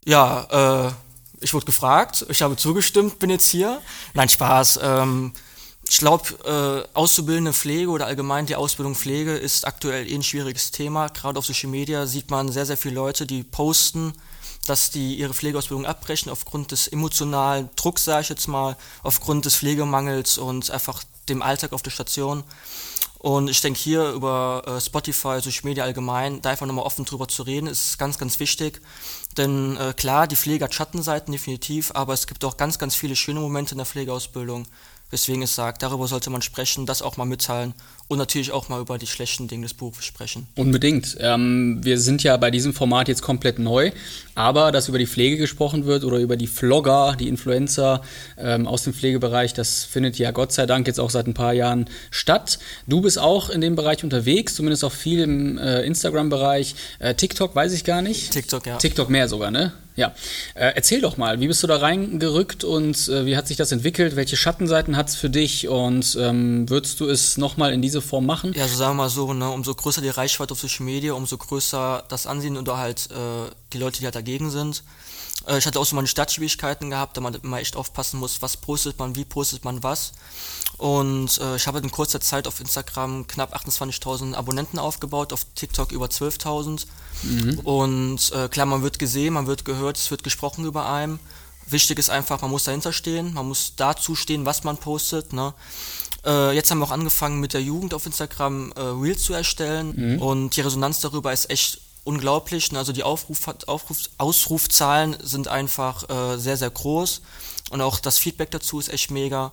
Ja, 0.05 0.87
äh, 0.87 0.91
ich 1.41 1.53
wurde 1.53 1.65
gefragt, 1.65 2.25
ich 2.29 2.41
habe 2.41 2.55
zugestimmt, 2.55 3.19
bin 3.19 3.29
jetzt 3.29 3.47
hier. 3.47 3.81
Nein, 4.13 4.29
Spaß. 4.29 4.79
Ähm, 4.81 5.33
ich 5.89 5.97
glaube, 5.97 6.85
äh, 6.93 6.95
auszubildende 6.95 7.51
Pflege 7.51 7.89
oder 7.89 8.05
allgemein 8.05 8.45
die 8.45 8.55
Ausbildung 8.55 8.93
Pflege 8.93 9.35
ist 9.35 9.65
aktuell 9.65 10.07
eh 10.07 10.13
ein 10.13 10.23
schwieriges 10.23 10.69
Thema. 10.71 11.07
Gerade 11.07 11.39
auf 11.39 11.45
Social 11.45 11.69
Media 11.69 12.05
sieht 12.05 12.29
man 12.29 12.51
sehr, 12.51 12.67
sehr 12.67 12.77
viele 12.77 12.95
Leute, 12.95 13.25
die 13.25 13.43
posten, 13.43 14.13
dass 14.67 14.91
die 14.91 15.15
ihre 15.15 15.33
Pflegeausbildung 15.33 15.87
abbrechen 15.87 16.31
aufgrund 16.31 16.71
des 16.71 16.87
emotionalen 16.87 17.69
Drucks, 17.75 18.05
sage 18.05 18.21
ich 18.21 18.29
jetzt 18.29 18.47
mal, 18.47 18.77
aufgrund 19.01 19.45
des 19.45 19.55
Pflegemangels 19.55 20.37
und 20.37 20.69
einfach 20.69 21.03
dem 21.27 21.41
Alltag 21.41 21.73
auf 21.73 21.81
der 21.81 21.91
Station. 21.91 22.43
Und 23.19 23.49
ich 23.49 23.59
denke 23.59 23.77
hier 23.77 24.11
über 24.11 24.63
äh, 24.65 24.81
Spotify, 24.81 25.41
Social 25.41 25.65
Media 25.65 25.83
allgemein, 25.83 26.41
da 26.41 26.51
einfach 26.51 26.65
nochmal 26.65 26.85
offen 26.85 27.03
drüber 27.03 27.27
zu 27.27 27.43
reden, 27.43 27.67
ist 27.67 27.99
ganz, 27.99 28.17
ganz 28.17 28.39
wichtig. 28.39 28.81
Denn 29.37 29.75
äh, 29.75 29.93
klar, 29.93 30.25
die 30.25 30.37
Pflege 30.37 30.63
hat 30.63 30.73
Schattenseiten 30.73 31.33
definitiv, 31.33 31.91
aber 31.93 32.13
es 32.13 32.27
gibt 32.27 32.45
auch 32.45 32.55
ganz, 32.55 32.79
ganz 32.79 32.95
viele 32.95 33.17
schöne 33.17 33.41
Momente 33.41 33.73
in 33.73 33.77
der 33.77 33.85
Pflegeausbildung. 33.85 34.67
Weswegen 35.11 35.41
ich 35.41 35.49
sage, 35.49 35.77
darüber 35.79 36.07
sollte 36.07 36.29
man 36.29 36.43
sprechen, 36.43 36.85
das 36.85 37.01
auch 37.01 37.17
mal 37.17 37.25
mitteilen 37.25 37.73
und 38.07 38.19
natürlich 38.19 38.51
auch 38.51 38.69
mal 38.69 38.79
über 38.79 38.99
die 38.99 39.07
schlechten 39.07 39.47
Dinge 39.47 39.63
des 39.63 39.73
Berufs 39.73 40.05
sprechen. 40.05 40.47
Unbedingt. 40.55 41.17
Ähm, 41.19 41.79
wir 41.83 41.99
sind 41.99 42.21
ja 42.21 42.37
bei 42.37 42.51
diesem 42.51 42.73
Format 42.73 43.07
jetzt 43.07 43.23
komplett 43.23 43.57
neu, 43.57 43.91
aber 44.39 44.71
dass 44.71 44.87
über 44.87 44.97
die 44.97 45.05
Pflege 45.05 45.35
gesprochen 45.35 45.85
wird 45.85 46.05
oder 46.05 46.17
über 46.17 46.37
die 46.37 46.47
Vlogger, 46.47 47.17
die 47.19 47.27
Influencer 47.27 48.01
ähm, 48.37 48.67
aus 48.67 48.83
dem 48.83 48.93
Pflegebereich, 48.93 49.53
das 49.53 49.83
findet 49.83 50.17
ja 50.17 50.31
Gott 50.31 50.53
sei 50.53 50.65
Dank 50.65 50.87
jetzt 50.87 50.97
auch 50.97 51.09
seit 51.09 51.27
ein 51.27 51.33
paar 51.33 51.51
Jahren 51.51 51.89
statt. 52.09 52.57
Du 52.87 53.01
bist 53.01 53.19
auch 53.19 53.49
in 53.49 53.59
dem 53.59 53.75
Bereich 53.75 54.01
unterwegs, 54.01 54.55
zumindest 54.55 54.85
auch 54.85 54.93
viel 54.93 55.19
im 55.19 55.57
äh, 55.57 55.81
Instagram-Bereich. 55.81 56.75
Äh, 56.99 57.15
TikTok 57.15 57.53
weiß 57.53 57.73
ich 57.73 57.83
gar 57.83 58.01
nicht. 58.01 58.31
TikTok, 58.31 58.65
ja. 58.65 58.77
TikTok 58.77 59.09
mehr 59.09 59.27
sogar, 59.27 59.51
ne? 59.51 59.73
Ja, 59.99 60.13
äh, 60.53 60.71
erzähl 60.75 61.01
doch 61.01 61.17
mal, 61.17 61.41
wie 61.41 61.47
bist 61.47 61.61
du 61.61 61.67
da 61.67 61.75
reingerückt 61.75 62.63
und 62.63 63.09
äh, 63.09 63.25
wie 63.25 63.35
hat 63.35 63.49
sich 63.49 63.57
das 63.57 63.73
entwickelt? 63.73 64.15
Welche 64.15 64.37
Schattenseiten 64.37 64.95
hat 64.95 65.09
es 65.09 65.15
für 65.17 65.29
dich 65.29 65.67
und 65.67 66.17
ähm, 66.17 66.69
würdest 66.69 67.01
du 67.01 67.05
es 67.09 67.35
nochmal 67.35 67.73
in 67.73 67.81
diese 67.81 68.01
Form 68.01 68.25
machen? 68.25 68.53
Ja, 68.55 68.65
so 68.69 68.77
sagen 68.77 68.91
wir 68.91 69.03
mal 69.03 69.09
so, 69.09 69.33
ne, 69.33 69.49
umso 69.49 69.75
größer 69.75 69.99
die 70.01 70.07
Reichweite 70.07 70.53
auf 70.53 70.61
Social 70.61 70.85
Media, 70.85 71.11
umso 71.11 71.37
größer 71.37 72.05
das 72.07 72.27
Ansehen 72.27 72.55
oder 72.55 72.77
halt 72.77 73.09
äh, 73.11 73.51
die 73.73 73.77
Leute, 73.77 73.99
die 73.99 74.05
halt 74.05 74.15
dagegen 74.15 74.28
sind. 74.37 74.83
Äh, 75.47 75.57
ich 75.57 75.65
hatte 75.65 75.79
auch 75.79 75.85
so 75.85 75.95
meine 75.95 76.07
Startschwierigkeiten 76.07 76.89
gehabt, 76.89 77.17
da 77.17 77.21
man 77.21 77.33
immer 77.33 77.59
echt 77.59 77.75
aufpassen 77.75 78.19
muss, 78.19 78.41
was 78.41 78.57
postet 78.57 78.99
man, 78.99 79.15
wie 79.15 79.25
postet 79.25 79.65
man 79.65 79.83
was. 79.83 80.13
Und 80.77 81.39
äh, 81.39 81.55
ich 81.55 81.67
habe 81.67 81.79
in 81.79 81.91
kurzer 81.91 82.21
Zeit 82.21 82.47
auf 82.47 82.59
Instagram 82.59 83.27
knapp 83.27 83.55
28.000 83.55 84.33
Abonnenten 84.33 84.79
aufgebaut, 84.79 85.33
auf 85.33 85.45
TikTok 85.55 85.91
über 85.91 86.05
12.000. 86.05 86.85
Mhm. 87.23 87.59
Und 87.59 88.31
äh, 88.31 88.47
klar, 88.47 88.65
man 88.65 88.83
wird 88.83 88.99
gesehen, 88.99 89.33
man 89.33 89.47
wird 89.47 89.65
gehört, 89.65 89.97
es 89.97 90.11
wird 90.11 90.23
gesprochen 90.23 90.65
über 90.65 90.89
einem. 90.89 91.19
Wichtig 91.67 91.99
ist 91.99 92.09
einfach, 92.09 92.41
man 92.41 92.49
muss 92.49 92.63
dahinter 92.63 92.93
stehen, 92.93 93.33
man 93.33 93.47
muss 93.47 93.73
dazu 93.75 94.15
stehen, 94.15 94.45
was 94.45 94.63
man 94.63 94.77
postet. 94.77 95.33
Ne? 95.33 95.53
Äh, 96.25 96.55
jetzt 96.55 96.71
haben 96.71 96.79
wir 96.79 96.85
auch 96.85 96.91
angefangen 96.91 97.39
mit 97.39 97.53
der 97.53 97.61
Jugend 97.61 97.93
auf 97.93 98.05
Instagram 98.05 98.71
äh, 98.71 98.79
Reels 98.79 99.23
zu 99.23 99.33
erstellen 99.33 100.15
mhm. 100.15 100.21
und 100.21 100.55
die 100.55 100.61
Resonanz 100.61 100.99
darüber 100.99 101.31
ist 101.31 101.49
echt 101.49 101.81
unglaublich. 102.09 102.75
Also 102.75 102.91
die 102.91 103.03
Aufruf, 103.03 103.47
Aufruf, 103.67 103.97
Ausrufzahlen 104.17 105.15
sind 105.21 105.47
einfach 105.47 106.09
äh, 106.09 106.37
sehr, 106.37 106.57
sehr 106.57 106.71
groß. 106.71 107.21
Und 107.69 107.81
auch 107.81 107.99
das 107.99 108.17
Feedback 108.17 108.49
dazu 108.49 108.79
ist 108.79 108.89
echt 108.89 109.11
mega, 109.11 109.51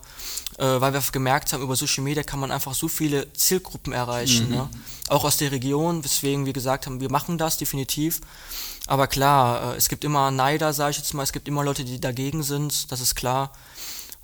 äh, 0.57 0.65
weil 0.65 0.91
wir 0.91 1.03
gemerkt 1.11 1.53
haben, 1.53 1.61
über 1.61 1.75
Social 1.75 2.03
Media 2.03 2.23
kann 2.23 2.39
man 2.39 2.51
einfach 2.51 2.73
so 2.73 2.87
viele 2.87 3.31
Zielgruppen 3.33 3.93
erreichen. 3.93 4.49
Mhm. 4.49 4.55
Ne? 4.55 4.69
Auch 5.07 5.23
aus 5.23 5.37
der 5.37 5.51
Region, 5.51 6.03
weswegen 6.03 6.47
wir 6.47 6.53
gesagt 6.53 6.87
haben, 6.87 6.99
wir 6.99 7.11
machen 7.11 7.37
das 7.37 7.57
definitiv. 7.57 8.21
Aber 8.87 9.05
klar, 9.05 9.73
äh, 9.73 9.77
es 9.77 9.87
gibt 9.87 10.03
immer 10.03 10.31
Neider, 10.31 10.73
sage 10.73 10.91
ich 10.91 10.97
jetzt 10.97 11.13
mal, 11.13 11.23
es 11.23 11.31
gibt 11.31 11.47
immer 11.47 11.63
Leute, 11.63 11.85
die 11.85 12.01
dagegen 12.01 12.41
sind, 12.41 12.91
das 12.91 13.01
ist 13.01 13.13
klar. 13.13 13.53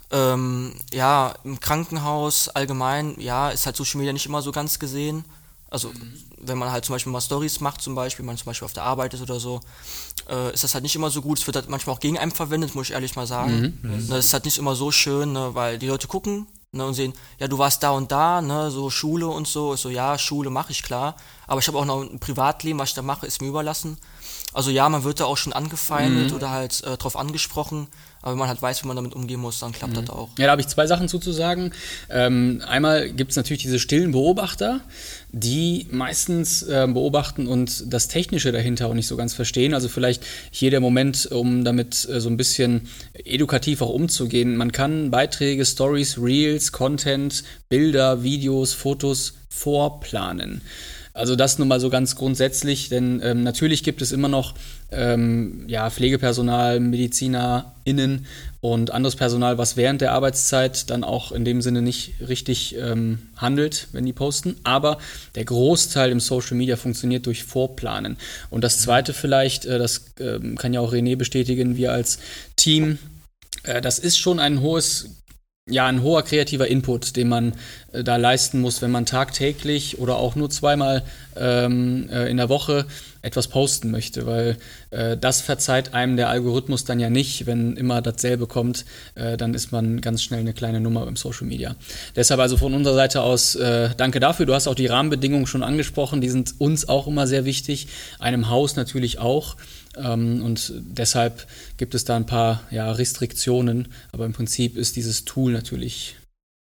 Ähm, 0.10 0.74
ja, 0.92 1.36
im 1.44 1.60
Krankenhaus 1.60 2.50
allgemein, 2.50 3.20
ja, 3.20 3.50
ist 3.50 3.68
halt 3.68 3.76
Social 3.76 4.00
Media 4.00 4.14
nicht 4.14 4.26
immer 4.26 4.42
so 4.42 4.52
ganz 4.52 4.80
gesehen. 4.80 5.24
Also 5.70 5.90
mhm. 5.90 6.14
Wenn 6.46 6.58
man 6.58 6.72
halt 6.72 6.86
zum 6.86 6.94
Beispiel 6.94 7.12
mal 7.12 7.22
Stories 7.22 7.60
macht, 7.60 7.82
zum 7.82 7.96
Beispiel, 7.96 8.26
man 8.26 8.38
zum 8.38 8.46
Beispiel 8.46 8.66
auf 8.66 8.74
der 8.74 8.84
Arbeit 8.84 9.14
ist 9.14 9.22
oder 9.22 9.40
so, 9.40 9.62
äh, 10.30 10.54
ist 10.54 10.64
das 10.64 10.74
halt 10.74 10.84
nicht 10.84 10.96
immer 10.96 11.10
so 11.10 11.22
gut. 11.22 11.40
Es 11.40 11.48
wird 11.48 11.56
halt 11.56 11.70
manchmal 11.70 11.96
auch 11.96 12.00
gegen 12.00 12.18
einen 12.18 12.32
verwendet, 12.32 12.76
muss 12.76 12.88
ich 12.88 12.94
ehrlich 12.94 13.16
mal 13.16 13.28
sagen. 13.28 13.80
Mhm. 13.82 13.90
mhm. 13.90 14.08
Das 14.10 14.26
ist 14.26 14.34
halt 14.34 14.46
nicht 14.46 14.58
immer 14.58 14.76
so 14.76 14.92
schön, 14.92 15.34
ne, 15.34 15.54
weil 15.54 15.80
die 15.80 15.88
Leute 15.88 16.08
gucken 16.08 16.48
ne, 16.74 16.86
und 16.86 16.94
sehen, 16.94 17.14
ja, 17.40 17.48
du 17.48 17.58
warst 17.58 17.84
da 17.84 17.92
und 17.92 18.12
da, 18.12 18.42
ne, 18.42 18.72
so 18.72 18.90
Schule 18.90 19.28
und 19.28 19.48
so. 19.48 19.74
Ich 19.74 19.80
so, 19.80 19.90
ja, 19.90 20.18
Schule 20.18 20.50
mache 20.50 20.72
ich 20.72 20.84
klar, 20.84 21.16
aber 21.48 21.60
ich 21.60 21.68
habe 21.68 21.78
auch 21.78 21.86
noch 21.86 22.02
ein 22.02 22.20
Privatleben, 22.20 22.80
was 22.80 22.90
ich 22.90 22.96
da 22.96 23.02
mache, 23.02 23.26
ist 23.26 23.42
mir 23.42 23.48
überlassen. 23.48 23.98
Also 24.54 24.72
ja, 24.72 24.88
man 24.90 25.04
wird 25.04 25.20
da 25.20 25.26
auch 25.26 25.38
schon 25.38 25.54
angefeindet 25.54 26.30
mhm. 26.30 26.36
oder 26.36 26.52
halt 26.52 26.84
äh, 26.84 26.98
drauf 26.98 27.16
angesprochen, 27.16 27.88
aber 28.22 28.32
wenn 28.32 28.40
man 28.40 28.48
halt 28.48 28.62
weiß, 28.62 28.84
wie 28.84 28.88
man 28.88 28.96
damit 28.96 29.14
umgehen 29.14 29.40
muss, 29.40 29.60
dann 29.60 29.72
klappt 29.72 29.96
mhm. 29.96 30.06
das 30.06 30.10
auch. 30.10 30.30
Ja, 30.38 30.46
da 30.46 30.52
habe 30.52 30.62
ich 30.62 30.68
zwei 30.68 30.88
Sachen 30.88 31.08
zuzusagen. 31.08 31.74
Ähm, 32.10 32.62
einmal 32.68 33.10
gibt 33.10 33.32
es 33.32 33.38
natürlich 33.38 33.64
diese 33.64 33.80
stillen 33.80 34.12
Beobachter, 34.12 34.82
die 35.32 35.88
meistens 35.92 36.64
äh, 36.64 36.88
beobachten 36.88 37.48
und 37.48 37.92
das 37.92 38.08
Technische 38.08 38.52
dahinter 38.52 38.88
auch 38.88 38.94
nicht 38.94 39.08
so 39.08 39.18
ganz 39.18 39.34
verstehen. 39.34 39.74
Also 39.74 39.90
vielleicht 39.90 40.24
hier 40.52 40.72
der 40.72 40.80
Moment, 40.80 41.26
um 41.32 41.64
damit 41.66 42.08
äh, 42.08 42.22
so 42.22 42.30
ein 42.30 42.38
bisschen 42.38 42.88
edukativ 43.14 43.82
auch 43.82 43.90
umzugehen. 43.90 44.56
Man 44.56 44.72
kann 44.72 45.12
Beiträge, 45.12 45.66
Stories, 45.66 46.18
Reels, 46.18 46.72
Content, 46.72 47.44
Bilder, 47.70 48.24
Videos, 48.24 48.74
Fotos 48.74 49.34
vorplanen. 49.50 50.62
Also 51.16 51.36
das 51.36 51.60
nun 51.60 51.68
mal 51.68 51.80
so 51.80 51.92
ganz 51.92 52.16
grundsätzlich, 52.16 52.90
denn 52.90 53.22
ähm, 53.24 53.44
natürlich 53.44 53.84
gibt 53.84 54.02
es 54.02 54.12
immer 54.12 54.30
noch 54.30 54.56
ähm, 54.92 55.66
ja, 55.68 55.88
Pflegepersonal, 55.92 56.80
MedizinerInnen 56.80 58.26
und 58.62 58.90
anderes 58.90 59.16
Personal, 59.16 59.60
was 59.60 59.78
während 59.78 60.02
der 60.02 60.14
Arbeitszeit 60.14 60.90
dann 60.90 61.04
auch 61.04 61.32
in 61.32 61.46
dem 61.46 61.62
Sinne 61.62 61.84
nicht 61.84 62.16
richtig 62.28 62.76
ähm, 62.80 63.20
handelt, 63.38 63.90
wenn 63.92 64.06
die 64.06 64.14
posten. 64.14 64.56
Aber 64.64 64.98
der 65.36 65.46
Großteil 65.46 66.10
im 66.10 66.20
Social 66.20 66.58
Media 66.58 66.78
funktioniert 66.78 67.28
durch 67.28 67.44
Vorplanen. 67.44 68.18
Und 68.50 68.64
das 68.64 68.80
Zweite 68.80 69.14
vielleicht, 69.14 69.66
äh, 69.66 69.78
das 69.78 70.14
äh, 70.20 70.40
kann 70.56 70.74
ja 70.74 70.80
auch 70.80 70.94
René 70.94 71.16
bestätigen, 71.16 71.78
wir 71.78 71.92
als 71.92 72.18
Team, 72.56 72.98
äh, 73.64 73.82
das 73.82 74.00
ist 74.00 74.18
schon 74.18 74.40
ein 74.40 74.62
hohes 74.62 75.10
ja, 75.70 75.88
ein 75.88 76.02
hoher 76.02 76.24
kreativer 76.24 76.68
Input, 76.68 77.16
den 77.16 77.30
man 77.30 77.54
äh, 77.94 78.04
da 78.04 78.18
leisten 78.18 78.60
muss, 78.60 78.82
wenn 78.82 78.92
man 78.92 79.06
tagtäglich 79.06 79.98
oder 79.98 80.18
auch 80.18 80.36
nur 80.36 80.50
zweimal 80.50 81.04
ähm, 81.38 82.10
äh, 82.12 82.30
in 82.30 82.36
der 82.36 82.50
Woche 82.50 82.86
etwas 83.22 83.48
posten 83.48 83.90
möchte, 83.90 84.26
weil 84.26 84.58
äh, 84.90 85.16
das 85.16 85.40
verzeiht 85.40 85.94
einem 85.94 86.18
der 86.18 86.28
Algorithmus 86.28 86.84
dann 86.84 87.00
ja 87.00 87.10
nicht, 87.10 87.46
wenn 87.46 87.78
immer 87.78 88.02
dasselbe 88.02 88.46
kommt, 88.46 88.84
äh, 89.16 89.38
dann 89.38 89.54
ist 89.54 89.72
man 89.72 90.02
ganz 90.02 90.22
schnell 90.22 90.42
eine 90.42 90.52
kleine 90.52 90.82
Nummer 90.82 91.08
im 91.08 91.16
Social 91.16 91.48
Media. 91.48 91.78
Deshalb 92.18 92.42
also 92.42 92.58
von 92.58 92.74
unserer 92.74 92.96
Seite 92.96 93.22
aus 93.22 93.56
äh, 93.56 93.92
danke 93.96 94.20
dafür. 94.20 94.46
Du 94.46 94.54
hast 94.54 94.68
auch 94.68 94.76
die 94.76 94.88
Rahmenbedingungen 94.88 95.48
schon 95.48 95.64
angesprochen, 95.64 96.20
die 96.20 96.30
sind 96.30 96.56
uns 96.58 96.90
auch 96.90 97.08
immer 97.08 97.26
sehr 97.26 97.46
wichtig, 97.46 97.88
einem 98.20 98.50
Haus 98.50 98.76
natürlich 98.76 99.20
auch. 99.20 99.56
Ähm, 99.98 100.44
und 100.44 100.74
deshalb 100.76 101.48
gibt 101.78 101.96
es 101.96 102.06
da 102.06 102.16
ein 102.16 102.26
paar 102.26 102.64
ja, 102.72 102.92
Restriktionen, 102.92 103.90
aber 104.12 104.26
im 104.26 104.34
Prinzip 104.34 104.78
ist 104.78 104.96
dieses 104.96 105.26
Tool 105.26 105.52
natürlich 105.52 106.16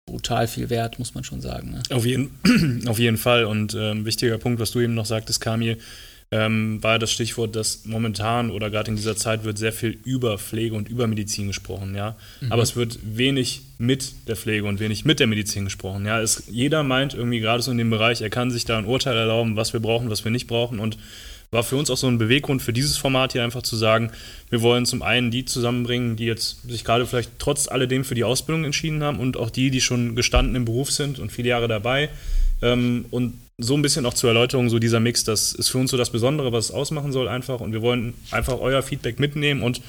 brutal 0.06 0.48
viel 0.48 0.70
wert, 0.70 0.98
muss 0.98 1.14
man 1.14 1.24
schon 1.24 1.40
sagen. 1.40 1.70
Ne? 1.70 1.82
Auf, 1.90 2.06
jeden, 2.06 2.30
auf 2.86 2.98
jeden 2.98 3.18
Fall. 3.18 3.44
Und 3.44 3.74
äh, 3.74 3.90
ein 3.92 4.04
wichtiger 4.04 4.38
Punkt, 4.38 4.60
was 4.60 4.70
du 4.70 4.80
eben 4.80 4.94
noch 4.94 5.06
sagtest, 5.06 5.40
Kamil, 5.40 5.78
ähm, 6.30 6.82
war 6.82 6.98
das 6.98 7.10
Stichwort, 7.10 7.56
dass 7.56 7.86
momentan 7.86 8.50
oder 8.50 8.70
gerade 8.70 8.90
in 8.90 8.96
dieser 8.96 9.16
Zeit 9.16 9.44
wird 9.44 9.56
sehr 9.56 9.72
viel 9.72 9.98
über 10.04 10.36
Pflege 10.36 10.74
und 10.74 10.88
über 10.88 11.06
Medizin 11.06 11.46
gesprochen, 11.46 11.94
ja. 11.94 12.16
Mhm. 12.42 12.52
Aber 12.52 12.62
es 12.62 12.76
wird 12.76 12.98
wenig 13.02 13.62
mit 13.78 14.28
der 14.28 14.36
Pflege 14.36 14.66
und 14.66 14.78
wenig 14.78 15.06
mit 15.06 15.20
der 15.20 15.26
Medizin 15.26 15.64
gesprochen, 15.64 16.04
ja. 16.04 16.20
Es, 16.20 16.44
jeder 16.50 16.82
meint 16.82 17.14
irgendwie 17.14 17.40
gerade 17.40 17.62
so 17.62 17.70
in 17.70 17.78
dem 17.78 17.88
Bereich, 17.88 18.20
er 18.20 18.28
kann 18.28 18.50
sich 18.50 18.66
da 18.66 18.76
ein 18.76 18.84
Urteil 18.84 19.16
erlauben, 19.16 19.56
was 19.56 19.72
wir 19.72 19.80
brauchen, 19.80 20.10
was 20.10 20.24
wir 20.24 20.30
nicht 20.30 20.48
brauchen 20.48 20.80
und 20.80 20.98
war 21.50 21.62
für 21.62 21.76
uns 21.76 21.90
auch 21.90 21.96
so 21.96 22.06
ein 22.06 22.18
Beweggrund 22.18 22.62
für 22.62 22.72
dieses 22.72 22.98
Format 22.98 23.32
hier 23.32 23.42
einfach 23.42 23.62
zu 23.62 23.76
sagen, 23.76 24.10
wir 24.50 24.60
wollen 24.60 24.86
zum 24.86 25.02
einen 25.02 25.30
die 25.30 25.44
zusammenbringen, 25.44 26.16
die 26.16 26.26
jetzt 26.26 26.68
sich 26.68 26.84
gerade 26.84 27.06
vielleicht 27.06 27.30
trotz 27.38 27.68
alledem 27.68 28.04
für 28.04 28.14
die 28.14 28.24
Ausbildung 28.24 28.64
entschieden 28.64 29.02
haben 29.02 29.18
und 29.18 29.36
auch 29.36 29.50
die, 29.50 29.70
die 29.70 29.80
schon 29.80 30.14
gestanden 30.14 30.54
im 30.54 30.64
Beruf 30.64 30.90
sind 30.90 31.18
und 31.18 31.32
viele 31.32 31.48
Jahre 31.48 31.68
dabei. 31.68 32.10
Ähm, 32.60 33.06
und 33.10 33.34
so 33.56 33.74
ein 33.74 33.82
bisschen 33.82 34.06
auch 34.06 34.14
zur 34.14 34.30
Erläuterung, 34.30 34.68
so 34.70 34.78
dieser 34.78 35.00
Mix, 35.00 35.24
das 35.24 35.52
ist 35.52 35.68
für 35.70 35.78
uns 35.78 35.90
so 35.90 35.96
das 35.96 36.10
Besondere, 36.10 36.52
was 36.52 36.66
es 36.66 36.70
ausmachen 36.70 37.12
soll 37.12 37.28
einfach. 37.28 37.60
Und 37.60 37.72
wir 37.72 37.82
wollen 37.82 38.14
einfach 38.30 38.60
euer 38.60 38.82
Feedback 38.82 39.18
mitnehmen 39.18 39.62
und 39.62 39.80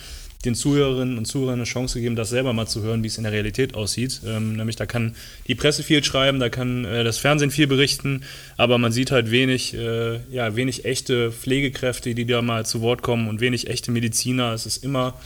den 0.46 0.56
Zuhörerinnen 0.56 1.18
und 1.18 1.26
Zuhörern 1.26 1.56
eine 1.56 1.66
Chance 1.66 2.00
geben, 2.00 2.16
das 2.16 2.30
selber 2.30 2.54
mal 2.54 2.66
zu 2.66 2.82
hören, 2.82 3.04
wie 3.04 3.08
es 3.08 3.18
in 3.18 3.24
der 3.24 3.34
Realität 3.34 3.76
aussieht. 3.76 4.22
Ähm, 4.26 4.56
nämlich 4.56 4.78
da 4.78 4.86
kann 4.86 5.16
die 5.48 5.56
Presse 5.56 5.84
viel 5.84 6.02
schreiben, 6.04 6.40
da 6.40 6.48
kann 6.48 6.86
äh, 6.86 7.04
das 7.04 7.18
Fernsehen 7.18 7.52
viel 7.52 7.68
berichten, 7.68 8.24
aber 8.56 8.78
man 8.78 8.94
sieht 8.94 9.12
halt 9.12 9.32
wenig, 9.32 9.74
äh, 9.74 10.20
ja, 10.32 10.56
wenig 10.56 10.86
echte 10.86 11.32
Pflegekräfte, 11.32 12.16
die 12.16 12.26
da 12.26 12.42
mal 12.42 12.66
zu 12.66 12.82
Wort 12.82 13.02
kommen 13.02 13.28
und 13.28 13.42
wenig 13.42 13.68
echte 13.68 13.92
Mediziner. 13.92 14.54
Es 14.54 14.66
ist 14.66 14.82
immer 14.84 15.20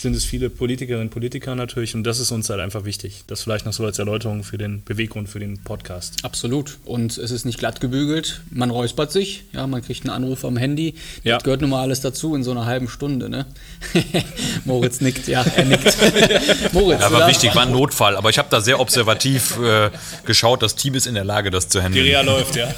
sind 0.00 0.16
es 0.16 0.24
viele 0.24 0.48
Politikerinnen 0.48 1.08
und 1.08 1.10
Politiker 1.10 1.54
natürlich 1.54 1.94
und 1.94 2.04
das 2.04 2.20
ist 2.20 2.30
uns 2.30 2.48
halt 2.48 2.60
einfach 2.60 2.84
wichtig. 2.84 3.24
Das 3.26 3.42
vielleicht 3.42 3.66
noch 3.66 3.72
so 3.72 3.84
als 3.84 3.98
Erläuterung 3.98 4.42
für 4.44 4.56
den 4.56 4.82
Beweggrund 4.84 5.28
für 5.28 5.40
den 5.40 5.58
Podcast. 5.62 6.24
Absolut. 6.24 6.78
Und 6.84 7.18
es 7.18 7.30
ist 7.30 7.44
nicht 7.44 7.58
glatt 7.58 7.80
gebügelt. 7.80 8.40
Man 8.50 8.70
räuspert 8.70 9.12
sich, 9.12 9.44
ja, 9.52 9.66
man 9.66 9.82
kriegt 9.82 10.04
einen 10.04 10.14
Anruf 10.14 10.44
am 10.44 10.56
Handy. 10.56 10.94
Ja. 11.22 11.36
Das 11.36 11.44
gehört 11.44 11.60
nun 11.60 11.70
mal 11.70 11.82
alles 11.82 12.00
dazu 12.00 12.34
in 12.34 12.42
so 12.42 12.50
einer 12.50 12.64
halben 12.64 12.88
Stunde, 12.88 13.28
ne? 13.28 13.46
Moritz 14.64 15.00
nickt, 15.02 15.28
ja, 15.28 15.42
er 15.42 15.64
nickt. 15.66 15.84
Moritz. 16.72 17.00
Ja, 17.00 17.12
war 17.12 17.28
wichtig, 17.28 17.54
war 17.54 17.62
ein 17.62 17.72
Notfall, 17.72 18.16
aber 18.16 18.30
ich 18.30 18.38
habe 18.38 18.48
da 18.50 18.60
sehr 18.60 18.80
observativ 18.80 19.58
äh, 19.60 19.90
geschaut, 20.24 20.62
das 20.62 20.76
Team 20.76 20.94
ist 20.94 21.06
in 21.06 21.14
der 21.14 21.24
Lage, 21.24 21.50
das 21.50 21.68
zu 21.68 21.82
handeln. 21.82 22.04
Die 22.04 22.10
Reha 22.10 22.22
läuft, 22.22 22.56
ja. 22.56 22.68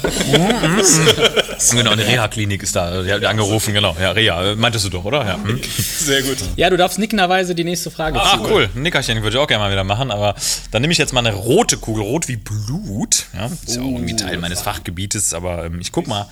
genau, 1.71 1.91
eine 1.91 2.05
Reha-Klinik 2.05 2.63
ist 2.63 2.75
da, 2.75 3.01
die 3.01 3.11
hat 3.11 3.23
angerufen, 3.23 3.73
genau. 3.73 3.95
Ja, 3.99 4.11
Reha, 4.11 4.55
meintest 4.55 4.85
du 4.85 4.89
doch, 4.89 5.05
oder? 5.05 5.25
Ja. 5.25 5.41
Hm. 5.41 5.61
Sehr 5.77 6.21
gut. 6.23 6.37
Ja, 6.57 6.69
du 6.69 6.77
darfst 6.77 6.99
nicken 6.99 7.12
nickenderweise 7.13 7.55
die 7.55 7.63
nächste 7.63 7.91
Frage 7.91 8.19
Ach, 8.19 8.37
zu. 8.37 8.51
cool. 8.51 8.69
Ein 8.75 8.81
Nickerchen 8.81 9.21
würde 9.21 9.37
ich 9.37 9.41
auch 9.41 9.47
gerne 9.47 9.63
mal 9.63 9.71
wieder 9.71 9.83
machen, 9.83 10.11
aber 10.11 10.35
dann 10.71 10.81
nehme 10.81 10.91
ich 10.91 10.97
jetzt 10.97 11.13
mal 11.13 11.25
eine 11.25 11.35
rote 11.35 11.77
Kugel, 11.77 12.03
rot 12.03 12.27
wie 12.27 12.37
Blut. 12.37 13.27
Ja, 13.33 13.45
ist 13.45 13.75
ja 13.75 13.81
auch 13.81 13.85
irgendwie 13.85 14.15
Teil 14.15 14.37
meines 14.37 14.61
Fachgebietes, 14.61 15.33
aber 15.33 15.65
ähm, 15.65 15.79
ich 15.79 15.91
guck 15.91 16.07
mal. 16.07 16.27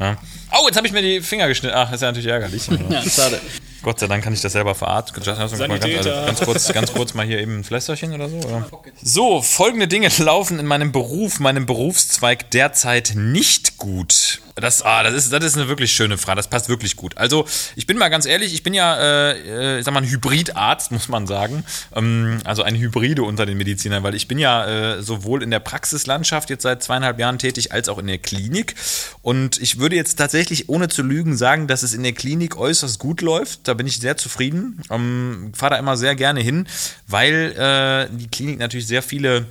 Ja. 0.00 0.16
Oh, 0.52 0.66
jetzt 0.66 0.76
habe 0.76 0.86
ich 0.86 0.92
mir 0.92 1.02
die 1.02 1.20
Finger 1.20 1.46
geschnitten. 1.48 1.76
Ach, 1.76 1.92
ist 1.92 2.00
ja 2.00 2.08
natürlich 2.08 2.28
ärgerlich. 2.28 2.66
ja, 2.90 3.02
schade. 3.02 3.40
Gott 3.82 4.00
sei 4.00 4.06
Dank 4.06 4.24
kann 4.24 4.32
ich 4.32 4.40
das 4.40 4.52
selber 4.52 4.74
verarten. 4.74 5.14
Ganz, 5.22 5.38
ganz, 5.56 6.40
kurz, 6.40 6.72
ganz 6.72 6.92
kurz 6.92 7.14
mal 7.14 7.26
hier 7.26 7.38
eben 7.38 7.60
ein 7.60 7.64
Flässerchen 7.64 8.12
oder 8.12 8.28
so. 8.28 8.36
Oder? 8.38 8.66
So, 9.02 9.42
folgende 9.42 9.86
Dinge 9.86 10.08
laufen 10.18 10.58
in 10.58 10.66
meinem 10.66 10.90
Beruf, 10.90 11.38
meinem 11.38 11.66
Berufszweig 11.66 12.50
derzeit 12.50 13.12
nicht 13.14 13.76
gut. 13.76 14.40
Das, 14.56 14.82
ah, 14.82 15.02
das, 15.02 15.14
ist, 15.14 15.32
das 15.32 15.44
ist 15.44 15.56
eine 15.56 15.68
wirklich 15.68 15.92
schöne 15.92 16.16
Frage. 16.16 16.36
Das 16.36 16.48
passt 16.48 16.68
wirklich 16.68 16.94
gut. 16.96 17.16
Also, 17.16 17.44
ich 17.74 17.86
bin 17.86 17.98
mal 17.98 18.08
ganz 18.08 18.24
ehrlich, 18.24 18.54
ich 18.54 18.62
bin 18.62 18.72
ja, 18.72 18.96
äh, 18.96 19.78
ich 19.78 19.84
sag 19.84 19.92
mal, 19.92 20.02
ein 20.02 20.08
Hybridarzt, 20.08 20.90
muss 20.92 21.08
man 21.08 21.26
sagen. 21.26 21.64
Ähm, 21.94 22.38
also 22.44 22.62
ein 22.62 22.76
Hybride 22.76 23.24
unter 23.24 23.46
den 23.46 23.58
Medizinern, 23.58 24.02
weil 24.04 24.14
ich 24.14 24.28
bin 24.28 24.38
ja 24.38 24.66
äh, 24.66 25.02
sowohl 25.02 25.42
in 25.42 25.50
der 25.50 25.58
Praxislandschaft 25.58 26.50
jetzt 26.50 26.62
seit 26.62 26.82
zweieinhalb 26.82 27.18
Jahren 27.18 27.38
tätig, 27.38 27.72
als 27.72 27.88
auch 27.88 27.98
in 27.98 28.06
der 28.06 28.18
Klinik. 28.18 28.74
Und 29.22 29.60
ich 29.60 29.78
würde 29.78 29.96
jetzt 29.96 30.16
tatsächlich, 30.16 30.68
ohne 30.68 30.88
zu 30.88 31.02
lügen, 31.02 31.36
sagen, 31.36 31.66
dass 31.66 31.82
es 31.82 31.92
in 31.92 32.02
der 32.04 32.12
Klinik 32.12 32.56
äußerst 32.56 32.98
gut 33.00 33.22
läuft. 33.22 33.66
Da 33.66 33.74
bin 33.74 33.86
ich 33.88 33.98
sehr 33.98 34.16
zufrieden. 34.16 34.80
Ähm, 34.90 35.52
Fahre 35.54 35.74
da 35.74 35.78
immer 35.80 35.96
sehr 35.96 36.14
gerne 36.14 36.40
hin, 36.40 36.68
weil 37.08 37.52
äh, 37.56 38.16
die 38.16 38.28
Klinik 38.28 38.58
natürlich 38.60 38.86
sehr 38.86 39.02
viele 39.02 39.46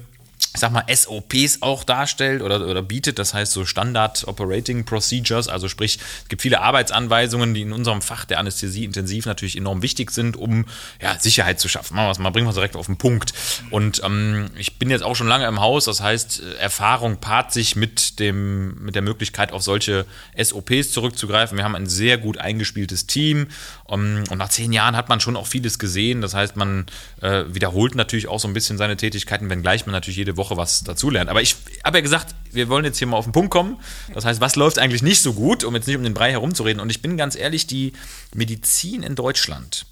ich 0.54 0.60
sag 0.60 0.72
mal, 0.72 0.86
SOPs 0.88 1.62
auch 1.62 1.84
darstellt 1.84 2.42
oder, 2.42 2.68
oder 2.68 2.82
bietet, 2.84 3.18
das 3.18 3.34
heißt 3.34 3.52
so 3.52 3.66
Standard 3.66 4.28
Operating 4.28 4.86
Procedures, 4.86 5.48
also 5.48 5.68
sprich, 5.68 5.98
es 6.22 6.30
gibt 6.30 6.44
viele 6.44 6.62
Arbeitsanweisungen, 6.62 7.54
die 7.54 7.62
in 7.62 7.74
unserem 7.74 8.02
Fach 8.02 8.26
der 8.26 8.40
Anästhesie 8.40 8.84
intensiv 8.84 9.26
natürlich 9.26 9.58
enorm 9.58 9.82
wichtig 9.82 10.12
sind, 10.12 10.38
um 10.38 10.66
ja, 11.02 11.18
Sicherheit 11.20 11.60
zu 11.60 11.70
schaffen. 11.70 11.96
Machen 11.96 12.08
wir 12.08 12.12
es 12.12 12.20
mal, 12.20 12.30
bringen 12.30 12.46
wir 12.46 12.52
es 12.52 12.56
direkt 12.56 12.76
auf 12.76 12.86
den 12.86 12.98
Punkt. 12.98 13.34
Und 13.72 14.04
ähm, 14.04 14.52
ich 14.56 14.78
bin 14.78 14.92
jetzt 14.92 15.04
auch 15.04 15.16
schon 15.16 15.28
lange 15.28 15.48
im 15.48 15.60
Haus, 15.60 15.86
das 15.86 16.02
heißt, 16.02 16.44
Erfahrung 16.60 17.18
paart 17.18 17.52
sich 17.52 17.76
mit, 17.76 18.20
dem, 18.20 18.84
mit 18.84 18.94
der 18.94 19.02
Möglichkeit, 19.02 19.54
auf 19.54 19.64
solche 19.64 20.06
SOPs 20.38 20.92
zurückzugreifen. 20.92 21.58
Wir 21.58 21.66
haben 21.66 21.76
ein 21.76 21.88
sehr 21.88 22.20
gut 22.20 22.38
eingespieltes 22.38 23.08
Team 23.08 23.48
ähm, 23.90 24.24
und 24.30 24.38
nach 24.38 24.50
zehn 24.50 24.72
Jahren 24.72 24.96
hat 24.96 25.10
man 25.10 25.20
schon 25.20 25.36
auch 25.36 25.48
vieles 25.48 25.80
gesehen. 25.80 26.22
Das 26.22 26.34
heißt, 26.34 26.56
man 26.56 26.86
äh, 27.22 27.44
wiederholt 27.48 27.96
natürlich 27.96 28.28
auch 28.28 28.40
so 28.40 28.48
ein 28.48 28.54
bisschen 28.54 28.78
seine 28.78 28.98
Tätigkeiten, 28.98 29.50
wenngleich 29.50 29.86
man 29.86 29.94
natürlich 29.94 30.18
jede 30.18 30.38
Woche 30.38 30.58
was 30.58 30.84
dazulernt. 30.84 31.30
Aber 31.30 31.42
ich 31.42 31.56
habe 31.84 31.98
ja 31.98 32.02
gesagt, 32.02 32.36
wir 32.52 32.70
wollen 32.70 32.86
jetzt 32.86 32.98
hier 32.98 33.08
mal 33.08 33.18
auf 33.18 33.26
den 33.26 33.34
Punkt 33.34 33.52
kommen. 33.52 33.78
Das 34.14 34.26
heißt, 34.26 34.42
was 34.42 34.56
läuft 34.56 34.80
eigentlich 34.80 35.04
nicht 35.04 35.22
so 35.22 35.34
gut, 35.34 35.64
um 35.64 35.76
jetzt 35.76 35.88
nicht 35.88 35.98
um 35.98 36.04
den 36.04 36.14
Brei 36.14 36.32
herumzureden. 36.32 36.82
Und 36.82 36.90
ich 36.90 37.02
bin 37.02 37.18
ganz 37.18 37.36
ehrlich, 37.36 37.68
die 37.68 37.94
Medizin 38.34 39.04
in 39.04 39.16
Deutschland 39.16 39.86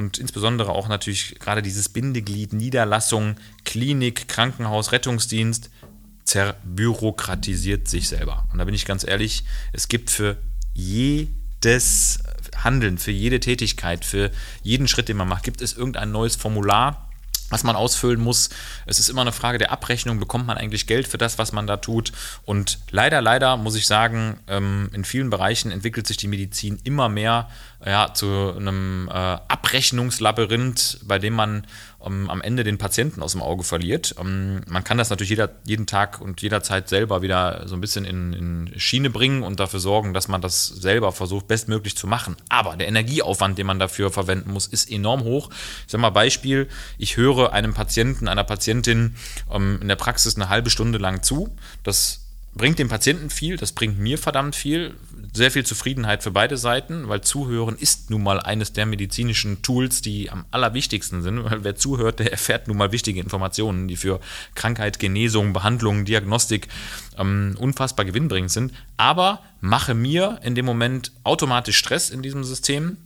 und 0.00 0.18
insbesondere 0.18 0.72
auch 0.72 0.88
natürlich 0.88 1.38
gerade 1.38 1.62
dieses 1.62 1.88
Bindeglied 1.90 2.52
Niederlassung, 2.52 3.36
Klinik, 3.64 4.28
Krankenhaus, 4.28 4.92
Rettungsdienst 4.92 5.70
zerbürokratisiert 6.24 7.88
sich 7.88 8.08
selber. 8.08 8.46
Und 8.52 8.58
da 8.58 8.64
bin 8.64 8.74
ich 8.74 8.86
ganz 8.86 9.06
ehrlich, 9.06 9.44
es 9.72 9.88
gibt 9.88 10.10
für 10.10 10.36
jedes 10.72 12.20
Handeln, 12.64 12.98
für 12.98 13.10
jede 13.10 13.40
Tätigkeit, 13.40 14.04
für 14.04 14.30
jeden 14.62 14.88
Schritt, 14.88 15.08
den 15.08 15.16
man 15.16 15.28
macht, 15.28 15.44
gibt 15.44 15.62
es 15.62 15.76
irgendein 15.76 16.12
neues 16.12 16.36
Formular, 16.36 17.08
was 17.50 17.64
man 17.64 17.76
ausfüllen 17.76 18.20
muss. 18.20 18.48
Es 18.86 18.98
ist 18.98 19.08
immer 19.08 19.22
eine 19.22 19.32
Frage 19.32 19.58
der 19.58 19.72
Abrechnung. 19.72 20.20
Bekommt 20.20 20.46
man 20.46 20.56
eigentlich 20.56 20.86
Geld 20.86 21.08
für 21.08 21.18
das, 21.18 21.38
was 21.38 21.52
man 21.52 21.66
da 21.66 21.76
tut? 21.76 22.12
Und 22.44 22.78
leider, 22.90 23.20
leider 23.20 23.56
muss 23.56 23.74
ich 23.74 23.86
sagen, 23.86 24.38
ähm, 24.48 24.88
in 24.92 25.04
vielen 25.04 25.30
Bereichen 25.30 25.70
entwickelt 25.72 26.06
sich 26.06 26.16
die 26.16 26.28
Medizin 26.28 26.78
immer 26.84 27.08
mehr 27.08 27.48
ja, 27.84 28.12
zu 28.12 28.54
einem 28.56 29.08
äh, 29.08 29.12
Abrechnungslabyrinth, 29.12 31.00
bei 31.04 31.18
dem 31.18 31.32
man 31.32 31.66
ähm, 32.04 32.28
am 32.28 32.42
Ende 32.42 32.62
den 32.62 32.76
Patienten 32.76 33.22
aus 33.22 33.32
dem 33.32 33.40
Auge 33.40 33.64
verliert. 33.64 34.14
Ähm, 34.20 34.60
man 34.68 34.84
kann 34.84 34.98
das 34.98 35.08
natürlich 35.08 35.30
jeder, 35.30 35.50
jeden 35.64 35.86
Tag 35.86 36.20
und 36.20 36.42
jederzeit 36.42 36.88
selber 36.90 37.22
wieder 37.22 37.66
so 37.66 37.74
ein 37.74 37.80
bisschen 37.80 38.04
in, 38.04 38.32
in 38.34 38.72
Schiene 38.78 39.08
bringen 39.08 39.42
und 39.42 39.60
dafür 39.60 39.80
sorgen, 39.80 40.12
dass 40.12 40.28
man 40.28 40.42
das 40.42 40.66
selber 40.66 41.12
versucht, 41.12 41.48
bestmöglich 41.48 41.96
zu 41.96 42.06
machen. 42.06 42.36
Aber 42.50 42.76
der 42.76 42.88
Energieaufwand, 42.88 43.56
den 43.56 43.66
man 43.66 43.78
dafür 43.78 44.10
verwenden 44.10 44.52
muss, 44.52 44.66
ist 44.66 44.90
enorm 44.90 45.24
hoch. 45.24 45.48
Ich 45.86 45.92
sage 45.92 46.02
mal 46.02 46.10
Beispiel, 46.10 46.68
ich 46.98 47.16
höre 47.16 47.54
einem 47.54 47.72
Patienten, 47.72 48.28
einer 48.28 48.44
Patientin 48.44 49.16
ähm, 49.50 49.78
in 49.80 49.88
der 49.88 49.96
Praxis 49.96 50.36
eine 50.36 50.50
halbe 50.50 50.68
Stunde 50.68 50.98
lang 50.98 51.22
zu. 51.22 51.56
Das 51.82 52.26
bringt 52.54 52.78
dem 52.78 52.88
Patienten 52.88 53.30
viel, 53.30 53.56
das 53.56 53.72
bringt 53.72 53.98
mir 53.98 54.18
verdammt 54.18 54.56
viel, 54.56 54.96
sehr 55.32 55.50
viel 55.50 55.64
Zufriedenheit 55.64 56.22
für 56.22 56.30
beide 56.30 56.56
Seiten, 56.56 57.08
weil 57.08 57.20
Zuhören 57.20 57.76
ist 57.76 58.10
nun 58.10 58.22
mal 58.22 58.40
eines 58.40 58.72
der 58.72 58.86
medizinischen 58.86 59.62
Tools, 59.62 60.02
die 60.02 60.30
am 60.30 60.44
allerwichtigsten 60.50 61.22
sind, 61.22 61.44
weil 61.44 61.64
wer 61.64 61.76
zuhört, 61.76 62.18
der 62.18 62.30
erfährt 62.30 62.68
nun 62.68 62.76
mal 62.76 62.92
wichtige 62.92 63.20
Informationen, 63.20 63.88
die 63.88 63.96
für 63.96 64.20
Krankheit, 64.54 64.98
Genesung, 64.98 65.52
Behandlung, 65.52 66.04
Diagnostik 66.04 66.68
ähm, 67.18 67.56
unfassbar 67.58 68.04
gewinnbringend 68.04 68.50
sind, 68.50 68.72
aber 68.96 69.40
mache 69.60 69.94
mir 69.94 70.40
in 70.42 70.54
dem 70.54 70.66
Moment 70.66 71.12
automatisch 71.22 71.76
Stress 71.76 72.10
in 72.10 72.22
diesem 72.22 72.44
System, 72.44 72.96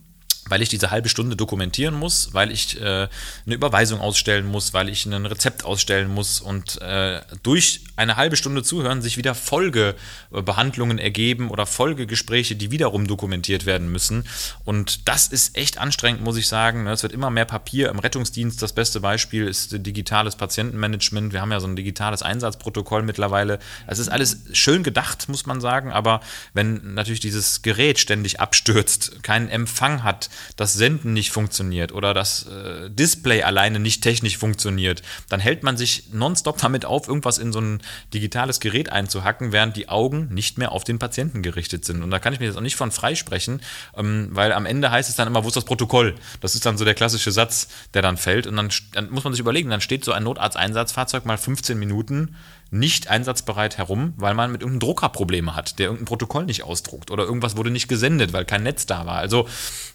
weil 0.47 0.61
ich 0.61 0.69
diese 0.69 0.91
halbe 0.91 1.09
Stunde 1.09 1.35
dokumentieren 1.35 1.95
muss, 1.95 2.33
weil 2.33 2.51
ich 2.51 2.79
äh, 2.79 3.07
eine 3.45 3.55
Überweisung 3.55 3.99
ausstellen 3.99 4.45
muss, 4.45 4.73
weil 4.73 4.89
ich 4.89 5.05
ein 5.05 5.25
Rezept 5.25 5.65
ausstellen 5.65 6.13
muss 6.13 6.39
und 6.39 6.81
äh, 6.81 7.21
durch 7.41 7.81
eine 7.95 8.15
halbe 8.17 8.35
Stunde 8.35 8.61
zuhören 8.61 9.01
sich 9.01 9.17
wieder 9.17 9.33
Folgebehandlungen 9.33 10.99
ergeben 10.99 11.49
oder 11.49 11.65
Folgegespräche, 11.65 12.55
die 12.55 12.71
wiederum 12.71 13.07
dokumentiert 13.07 13.65
werden 13.65 13.91
müssen. 13.91 14.25
Und 14.65 15.07
das 15.07 15.27
ist 15.27 15.57
echt 15.57 15.77
anstrengend, 15.79 16.21
muss 16.21 16.37
ich 16.37 16.47
sagen. 16.47 16.83
Ne? 16.83 16.91
Es 16.91 17.03
wird 17.03 17.13
immer 17.13 17.29
mehr 17.29 17.45
Papier 17.45 17.89
im 17.89 17.99
Rettungsdienst. 17.99 18.61
Das 18.61 18.73
beste 18.73 18.99
Beispiel 18.99 19.47
ist 19.47 19.85
digitales 19.85 20.35
Patientenmanagement. 20.35 21.33
Wir 21.33 21.41
haben 21.41 21.51
ja 21.51 21.59
so 21.59 21.67
ein 21.67 21.75
digitales 21.75 22.21
Einsatzprotokoll 22.21 23.01
mittlerweile. 23.01 23.59
Es 23.87 23.99
ist 23.99 24.09
alles 24.09 24.37
schön 24.51 24.83
gedacht, 24.83 25.29
muss 25.29 25.45
man 25.45 25.61
sagen, 25.61 25.91
aber 25.91 26.19
wenn 26.53 26.93
natürlich 26.93 27.19
dieses 27.19 27.61
Gerät 27.61 27.97
ständig 27.97 28.39
abstürzt, 28.39 29.23
keinen 29.23 29.49
Empfang 29.49 30.03
hat, 30.03 30.29
das 30.55 30.73
Senden 30.73 31.13
nicht 31.13 31.31
funktioniert 31.31 31.91
oder 31.91 32.13
das 32.13 32.47
äh, 32.47 32.89
Display 32.89 33.43
alleine 33.43 33.79
nicht 33.79 34.01
technisch 34.01 34.37
funktioniert, 34.37 35.01
dann 35.29 35.39
hält 35.39 35.63
man 35.63 35.77
sich 35.77 36.13
nonstop 36.13 36.57
damit 36.57 36.85
auf, 36.85 37.07
irgendwas 37.07 37.37
in 37.37 37.51
so 37.51 37.59
ein 37.59 37.81
digitales 38.13 38.59
Gerät 38.59 38.91
einzuhacken, 38.91 39.51
während 39.51 39.75
die 39.75 39.89
Augen 39.89 40.33
nicht 40.33 40.57
mehr 40.57 40.71
auf 40.71 40.83
den 40.83 40.99
Patienten 40.99 41.41
gerichtet 41.41 41.85
sind. 41.85 42.03
Und 42.03 42.11
da 42.11 42.19
kann 42.19 42.33
ich 42.33 42.39
mir 42.39 42.45
jetzt 42.45 42.57
auch 42.57 42.61
nicht 42.61 42.75
von 42.75 42.91
freisprechen, 42.91 43.61
ähm, 43.95 44.29
weil 44.31 44.53
am 44.53 44.65
Ende 44.65 44.91
heißt 44.91 45.09
es 45.09 45.15
dann 45.15 45.27
immer, 45.27 45.43
wo 45.43 45.47
ist 45.47 45.57
das 45.57 45.65
Protokoll? 45.65 46.15
Das 46.41 46.55
ist 46.55 46.65
dann 46.65 46.77
so 46.77 46.85
der 46.85 46.95
klassische 46.95 47.31
Satz, 47.31 47.67
der 47.93 48.01
dann 48.01 48.17
fällt. 48.17 48.47
Und 48.47 48.55
dann, 48.55 48.69
dann 48.93 49.09
muss 49.09 49.23
man 49.23 49.33
sich 49.33 49.39
überlegen, 49.39 49.69
dann 49.69 49.81
steht 49.81 50.05
so 50.05 50.11
ein 50.11 50.23
Notarzteinsatzfahrzeug 50.23 51.25
mal 51.25 51.37
15 51.37 51.77
Minuten 51.77 52.35
nicht 52.71 53.07
einsatzbereit 53.07 53.77
herum, 53.77 54.13
weil 54.17 54.33
man 54.33 54.51
mit 54.51 54.61
irgendeinem 54.61 54.79
Drucker 54.79 55.09
Probleme 55.09 55.55
hat, 55.55 55.79
der 55.79 55.85
irgendein 55.85 56.05
Protokoll 56.05 56.45
nicht 56.45 56.63
ausdruckt 56.63 57.11
oder 57.11 57.23
irgendwas 57.23 57.55
wurde 57.55 57.69
nicht 57.69 57.87
gesendet, 57.87 58.33
weil 58.33 58.43
kein 58.43 58.63
Netz 58.63 58.85
da 58.85 59.05
war. 59.05 59.17
Also 59.17 59.47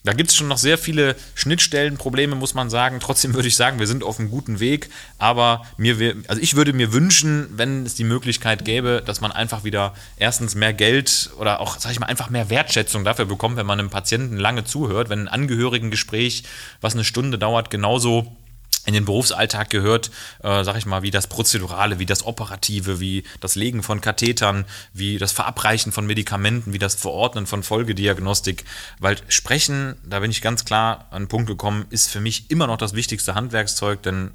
da 0.04 0.12
gibt 0.12 0.30
es 0.30 0.36
schon 0.36 0.48
noch 0.48 0.56
sehr 0.56 0.78
viele 0.78 1.16
Schnittstellenprobleme, 1.34 2.34
muss 2.34 2.54
man 2.54 2.70
sagen. 2.70 2.98
Trotzdem 3.00 3.34
würde 3.34 3.48
ich 3.48 3.56
sagen, 3.56 3.78
wir 3.78 3.86
sind 3.86 4.02
auf 4.04 4.18
einem 4.18 4.30
guten 4.30 4.60
Weg, 4.60 4.88
aber 5.18 5.66
mir, 5.76 6.14
also 6.28 6.40
ich 6.40 6.56
würde 6.56 6.72
mir 6.72 6.92
wünschen, 6.92 7.48
wenn 7.56 7.84
es 7.84 7.96
die 7.96 8.04
Möglichkeit 8.04 8.64
gäbe, 8.64 9.02
dass 9.04 9.20
man 9.20 9.32
einfach 9.32 9.64
wieder 9.64 9.92
erstens 10.16 10.54
mehr 10.54 10.72
Geld 10.72 11.30
oder 11.38 11.60
auch, 11.60 11.78
sag 11.78 11.92
ich 11.92 12.00
mal, 12.00 12.06
einfach 12.06 12.30
mehr 12.30 12.50
Wertschätzung 12.50 13.04
dafür 13.04 13.26
bekommt, 13.26 13.56
wenn 13.56 13.66
man 13.66 13.78
einem 13.78 13.90
Patienten 13.90 14.36
lange 14.36 14.64
zuhört, 14.64 15.10
wenn 15.10 15.20
ein 15.20 15.28
Angehörigengespräch, 15.28 16.44
was 16.80 16.94
eine 16.94 17.04
Stunde 17.04 17.36
dauert, 17.36 17.70
genauso 17.70 18.36
in 18.86 18.94
den 18.94 19.04
Berufsalltag 19.04 19.70
gehört, 19.70 20.10
äh, 20.42 20.64
sag 20.64 20.76
ich 20.76 20.86
mal, 20.86 21.02
wie 21.02 21.10
das 21.10 21.26
Prozedurale, 21.26 21.98
wie 21.98 22.06
das 22.06 22.24
Operative, 22.24 23.00
wie 23.00 23.24
das 23.40 23.54
Legen 23.54 23.82
von 23.82 24.00
Kathetern, 24.00 24.64
wie 24.92 25.18
das 25.18 25.32
Verabreichen 25.32 25.92
von 25.92 26.06
Medikamenten, 26.06 26.72
wie 26.72 26.78
das 26.78 26.94
Verordnen 26.94 27.46
von 27.46 27.62
Folgediagnostik. 27.62 28.64
Weil 28.98 29.16
Sprechen, 29.28 29.96
da 30.04 30.20
bin 30.20 30.30
ich 30.30 30.42
ganz 30.42 30.64
klar 30.64 31.06
an 31.10 31.24
den 31.24 31.28
Punkt 31.28 31.46
gekommen, 31.46 31.86
ist 31.90 32.10
für 32.10 32.20
mich 32.20 32.50
immer 32.50 32.66
noch 32.66 32.78
das 32.78 32.94
wichtigste 32.94 33.34
Handwerkszeug, 33.34 34.02
denn 34.02 34.30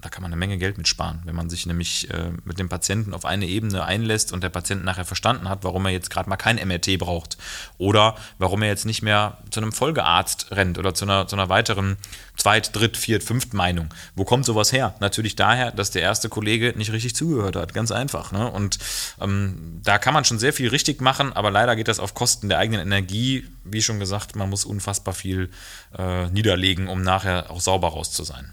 da 0.00 0.08
kann 0.08 0.22
man 0.22 0.32
eine 0.32 0.38
Menge 0.38 0.58
Geld 0.58 0.78
mitsparen, 0.78 1.20
wenn 1.24 1.34
man 1.34 1.50
sich 1.50 1.66
nämlich 1.66 2.10
äh, 2.10 2.30
mit 2.44 2.58
dem 2.58 2.68
Patienten 2.68 3.12
auf 3.12 3.24
eine 3.24 3.46
Ebene 3.46 3.84
einlässt 3.84 4.32
und 4.32 4.42
der 4.42 4.48
Patient 4.48 4.84
nachher 4.84 5.04
verstanden 5.04 5.48
hat, 5.48 5.64
warum 5.64 5.84
er 5.86 5.92
jetzt 5.92 6.10
gerade 6.10 6.28
mal 6.28 6.36
kein 6.36 6.56
MRT 6.56 6.98
braucht 6.98 7.36
oder 7.78 8.16
warum 8.38 8.62
er 8.62 8.68
jetzt 8.68 8.86
nicht 8.86 9.02
mehr 9.02 9.38
zu 9.50 9.60
einem 9.60 9.72
Folgearzt 9.72 10.52
rennt 10.52 10.78
oder 10.78 10.94
zu 10.94 11.04
einer, 11.04 11.26
zu 11.26 11.36
einer 11.36 11.48
weiteren 11.48 11.96
Zweit-, 12.36 12.74
Dritt-, 12.74 12.96
Viert-, 12.96 13.22
Fünft 13.22 13.52
Meinung. 13.52 13.92
Wo 14.14 14.24
kommt 14.24 14.46
sowas 14.46 14.72
her? 14.72 14.94
Natürlich 15.00 15.36
daher, 15.36 15.70
dass 15.72 15.90
der 15.90 16.02
erste 16.02 16.28
Kollege 16.28 16.72
nicht 16.76 16.92
richtig 16.92 17.14
zugehört 17.14 17.56
hat, 17.56 17.74
ganz 17.74 17.90
einfach. 17.90 18.32
Ne? 18.32 18.50
Und 18.50 18.78
ähm, 19.20 19.80
da 19.82 19.98
kann 19.98 20.14
man 20.14 20.24
schon 20.24 20.38
sehr 20.38 20.52
viel 20.52 20.68
richtig 20.68 21.00
machen, 21.00 21.32
aber 21.32 21.50
leider 21.50 21.76
geht 21.76 21.88
das 21.88 22.00
auf 22.00 22.14
Kosten 22.14 22.48
der 22.48 22.58
eigenen 22.58 22.80
Energie. 22.80 23.46
Wie 23.64 23.82
schon 23.82 23.98
gesagt, 23.98 24.36
man 24.36 24.48
muss 24.48 24.64
unfassbar 24.64 25.14
viel 25.14 25.50
äh, 25.96 26.28
niederlegen, 26.30 26.88
um 26.88 27.02
nachher 27.02 27.50
auch 27.50 27.60
sauber 27.60 27.88
raus 27.88 28.12
zu 28.12 28.24
sein. 28.24 28.52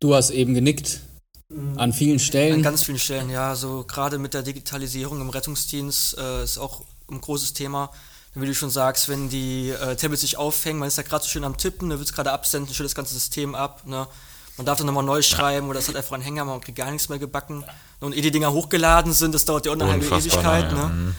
Du 0.00 0.14
hast 0.14 0.30
eben 0.30 0.54
genickt. 0.54 1.00
An 1.76 1.92
vielen 1.92 2.18
Stellen. 2.18 2.54
An 2.54 2.62
ganz 2.62 2.82
vielen 2.82 2.98
Stellen, 2.98 3.30
ja. 3.30 3.54
So 3.54 3.84
gerade 3.86 4.18
mit 4.18 4.34
der 4.34 4.42
Digitalisierung 4.42 5.20
im 5.20 5.30
Rettungsdienst 5.30 6.18
äh, 6.18 6.42
ist 6.42 6.58
auch 6.58 6.82
ein 7.08 7.20
großes 7.20 7.52
Thema. 7.52 7.90
Wie 8.34 8.46
du 8.46 8.54
schon 8.54 8.68
sagst, 8.68 9.08
wenn 9.08 9.30
die 9.30 9.70
äh, 9.70 9.96
Tablets 9.96 10.20
sich 10.20 10.36
aufhängen, 10.36 10.78
man 10.78 10.88
ist 10.88 10.98
da 10.98 11.02
gerade 11.02 11.24
so 11.24 11.30
schön 11.30 11.44
am 11.44 11.56
Tippen, 11.56 11.88
da 11.88 11.98
wird 11.98 12.08
es 12.08 12.14
gerade 12.14 12.32
absenden, 12.32 12.74
stellt 12.74 12.88
das 12.88 12.94
ganze 12.94 13.14
System 13.14 13.54
ab. 13.54 13.86
Ne? 13.86 14.06
Man 14.58 14.66
darf 14.66 14.76
dann 14.76 14.86
nochmal 14.86 15.04
neu 15.04 15.22
schreiben 15.22 15.68
oder 15.68 15.78
es 15.78 15.88
hat 15.88 15.96
einfach 15.96 16.12
einen 16.12 16.22
Hänger, 16.22 16.44
man 16.44 16.60
kriegt 16.60 16.76
gar 16.76 16.90
nichts 16.90 17.08
mehr 17.08 17.18
gebacken. 17.18 17.64
Und 18.00 18.14
ehe 18.14 18.20
die 18.20 18.30
Dinger 18.30 18.52
hochgeladen 18.52 19.14
sind, 19.14 19.34
das 19.34 19.46
dauert 19.46 19.64
ja 19.64 19.72
auch 19.72 19.80
eine 19.80 20.04
Ewigkeit. 20.04 20.70
Ne? 20.72 20.84
Mhm. 20.84 21.14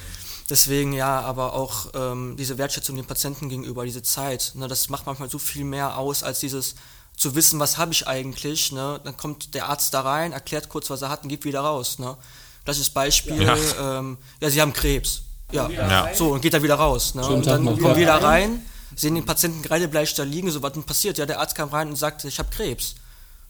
Deswegen 0.50 0.94
ja, 0.94 1.22
aber 1.22 1.54
auch 1.54 1.88
ähm, 1.96 2.36
diese 2.38 2.58
Wertschätzung 2.58 2.96
dem 2.96 3.06
Patienten 3.06 3.50
gegenüber, 3.50 3.86
diese 3.86 4.04
Zeit, 4.04 4.52
ne, 4.56 4.68
das 4.68 4.88
macht 4.88 5.06
manchmal 5.06 5.30
so 5.30 5.40
viel 5.40 5.66
mehr 5.66 5.98
aus 5.98 6.24
als 6.24 6.40
dieses, 6.40 6.76
zu 7.18 7.36
wissen, 7.36 7.60
was 7.60 7.78
habe 7.78 7.92
ich 7.92 8.08
eigentlich. 8.08 8.72
Ne? 8.72 9.02
Dann 9.04 9.18
kommt 9.18 9.54
der 9.56 9.68
Arzt 9.68 9.94
da 9.94 10.02
rein, 10.02 10.32
erklärt 10.32 10.70
kurz, 10.70 10.90
was 10.90 11.02
er 11.02 11.10
hat 11.10 11.24
und 11.24 11.30
geht 11.30 11.44
wieder 11.44 11.62
raus. 11.62 12.00
Ne? 12.00 12.16
Gleiches 12.64 12.90
Beispiel, 12.90 13.42
ja. 13.42 13.58
Ähm, 13.82 14.18
ja, 14.40 14.50
Sie 14.50 14.62
haben 14.62 14.72
Krebs. 14.72 15.24
Ja. 15.52 15.68
ja. 15.70 16.14
So, 16.14 16.34
und 16.34 16.42
geht 16.42 16.54
da 16.54 16.62
wieder 16.62 16.76
raus. 16.76 17.16
Ne? 17.16 17.28
Und 17.28 17.46
dann 17.48 17.66
kommen 17.66 17.96
wir 17.96 18.06
da 18.06 18.18
rein, 18.18 18.66
sehen 18.96 19.16
den 19.16 19.26
Patienten 19.26 19.62
kreidebleich 19.62 20.14
da 20.14 20.24
liegen, 20.24 20.52
so 20.52 20.62
was 20.62 20.74
denn 20.74 20.84
passiert. 20.84 21.18
Ja, 21.18 21.26
der 21.26 21.40
Arzt 21.40 21.56
kam 21.56 21.70
rein 21.70 21.90
und 21.90 21.96
sagt, 21.96 22.24
ich 22.24 22.38
habe 22.40 22.50
Krebs. 22.50 22.96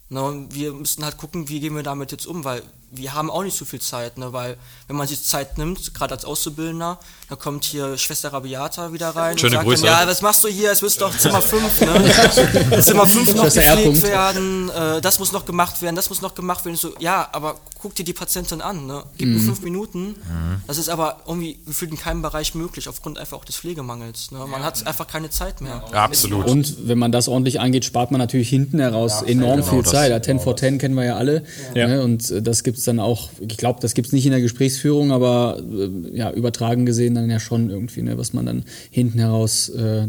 Ne? 0.10 0.22
Und 0.24 0.56
wir 0.56 0.72
müssen 0.72 1.04
halt 1.04 1.18
gucken, 1.18 1.50
wie 1.50 1.60
gehen 1.60 1.76
wir 1.76 1.84
damit 1.84 2.12
jetzt 2.12 2.26
um, 2.26 2.46
weil 2.46 2.64
wir 2.92 3.14
haben 3.14 3.30
auch 3.30 3.44
nicht 3.44 3.58
so 3.58 3.66
viel 3.66 3.82
Zeit, 3.82 4.18
ne? 4.18 4.32
weil 4.32 4.58
wenn 4.88 4.96
man 4.96 5.08
sich 5.08 5.24
Zeit 5.24 5.58
nimmt, 5.58 5.94
gerade 5.94 6.14
als 6.14 6.24
Auszubildender, 6.24 7.00
dann 7.28 7.40
kommt 7.40 7.66
hier 7.66 7.98
Schwester 7.98 8.32
Rabiata 8.32 8.94
wieder 8.94 9.10
rein 9.10 9.38
Schöne 9.38 9.50
und 9.50 9.54
sagt 9.56 9.68
Grüße. 9.68 9.86
Dann, 9.86 10.02
ja, 10.02 10.08
was 10.08 10.22
machst 10.22 10.44
du 10.44 10.48
hier, 10.48 10.72
es 10.72 10.82
müsste 10.82 11.02
doch 11.02 11.18
Zimmer 11.18 11.42
5, 11.42 11.82
ne? 11.82 12.82
Zimmer 12.82 13.06
5 13.06 13.36
noch 13.36 13.44
gepflegt 13.44 14.04
werden, 14.04 14.70
äh, 14.70 15.02
das 15.02 15.20
muss 15.20 15.34
noch 15.34 15.46
gemacht 15.46 15.82
werden, 15.82 15.96
das 15.96 16.10
muss 16.10 16.22
noch 16.22 16.34
gemacht 16.34 16.64
werden. 16.64 16.78
So, 16.78 16.94
ja, 17.00 17.28
aber 17.34 17.58
guck 17.80 17.94
dir 17.96 18.06
die 18.06 18.14
Patientin 18.14 18.62
an, 18.62 18.86
ne? 18.86 19.04
gib 19.18 19.28
mir 19.28 19.40
mhm. 19.40 19.46
fünf 19.46 19.62
Minuten, 19.62 20.08
mhm. 20.08 20.62
das 20.66 20.78
ist 20.78 20.88
aber 20.88 21.22
irgendwie 21.28 21.60
gefühlt 21.66 21.92
in 21.92 21.98
keinem 21.98 22.22
Bereich 22.22 22.56
möglich, 22.56 22.88
aufgrund 22.88 23.18
einfach 23.18 23.38
auch 23.38 23.46
des 23.46 23.58
Pflegemangels. 23.58 24.32
Ne? 24.32 24.40
Man 24.48 24.64
hat 24.64 24.88
einfach 24.88 25.08
keine 25.08 25.30
Zeit 25.30 25.60
mehr. 25.60 25.84
Ja, 25.92 26.06
absolut. 26.06 26.48
Und 26.48 26.88
wenn 26.88 26.98
man 26.98 27.12
das 27.12 27.28
ordentlich 27.28 27.60
angeht, 27.60 27.84
spart 27.84 28.12
man 28.12 28.20
natürlich 28.20 28.50
hinten 28.50 28.80
heraus 28.80 29.22
ja, 29.22 29.28
enorm 29.28 29.62
genau 29.62 29.72
viel 29.72 29.84
Zeit. 29.84 30.12
Ja, 30.12 30.22
10 30.22 30.40
for 30.40 30.56
10 30.56 30.78
kennen 30.78 30.96
wir 30.96 31.04
ja 31.04 31.18
alle. 31.18 31.44
Ne? 31.74 32.02
Und 32.02 32.32
äh, 32.32 32.42
das 32.42 32.64
gibt 32.64 32.77
es 32.78 32.86
dann 32.86 33.00
auch, 33.00 33.30
ich 33.40 33.58
glaube, 33.58 33.80
das 33.82 33.94
gibt 33.94 34.08
es 34.08 34.14
nicht 34.14 34.26
in 34.26 34.32
der 34.32 34.42
Gesprächsführung, 34.42 35.12
aber 35.12 35.60
äh, 35.60 36.16
ja, 36.16 36.32
übertragen 36.32 36.86
gesehen 36.86 37.16
dann 37.16 37.30
ja 37.30 37.40
schon 37.40 37.70
irgendwie, 37.70 38.02
ne, 38.02 38.18
was 38.18 38.34
man 38.34 38.46
dann 38.46 38.66
hinten 38.90 39.20
heraus 39.20 39.70
äh, 39.70 40.08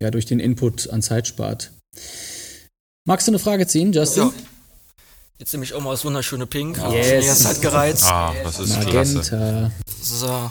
ja, 0.00 0.10
durch 0.10 0.26
den 0.26 0.40
Input 0.40 0.90
an 0.90 1.02
Zeit 1.02 1.26
spart. 1.26 1.72
Magst 3.06 3.26
du 3.26 3.30
eine 3.30 3.38
Frage 3.38 3.66
ziehen, 3.66 3.92
Justin? 3.92 4.24
Ja. 4.24 4.32
Jetzt 5.38 5.52
nehme 5.52 5.64
ich 5.64 5.74
auch 5.74 5.80
mal 5.80 5.90
das 5.90 6.04
wunderschöne 6.04 6.46
Pink. 6.46 6.78
Ja. 6.78 6.90
Yes. 6.92 7.26
Ganze 7.26 7.42
Zeit 7.44 7.62
gereizt. 7.62 8.04
Ah, 8.04 8.34
das 8.42 8.58
ist 8.58 8.70
Magenta. 8.70 8.90
Klasse. 8.90 9.70
So. 10.02 10.50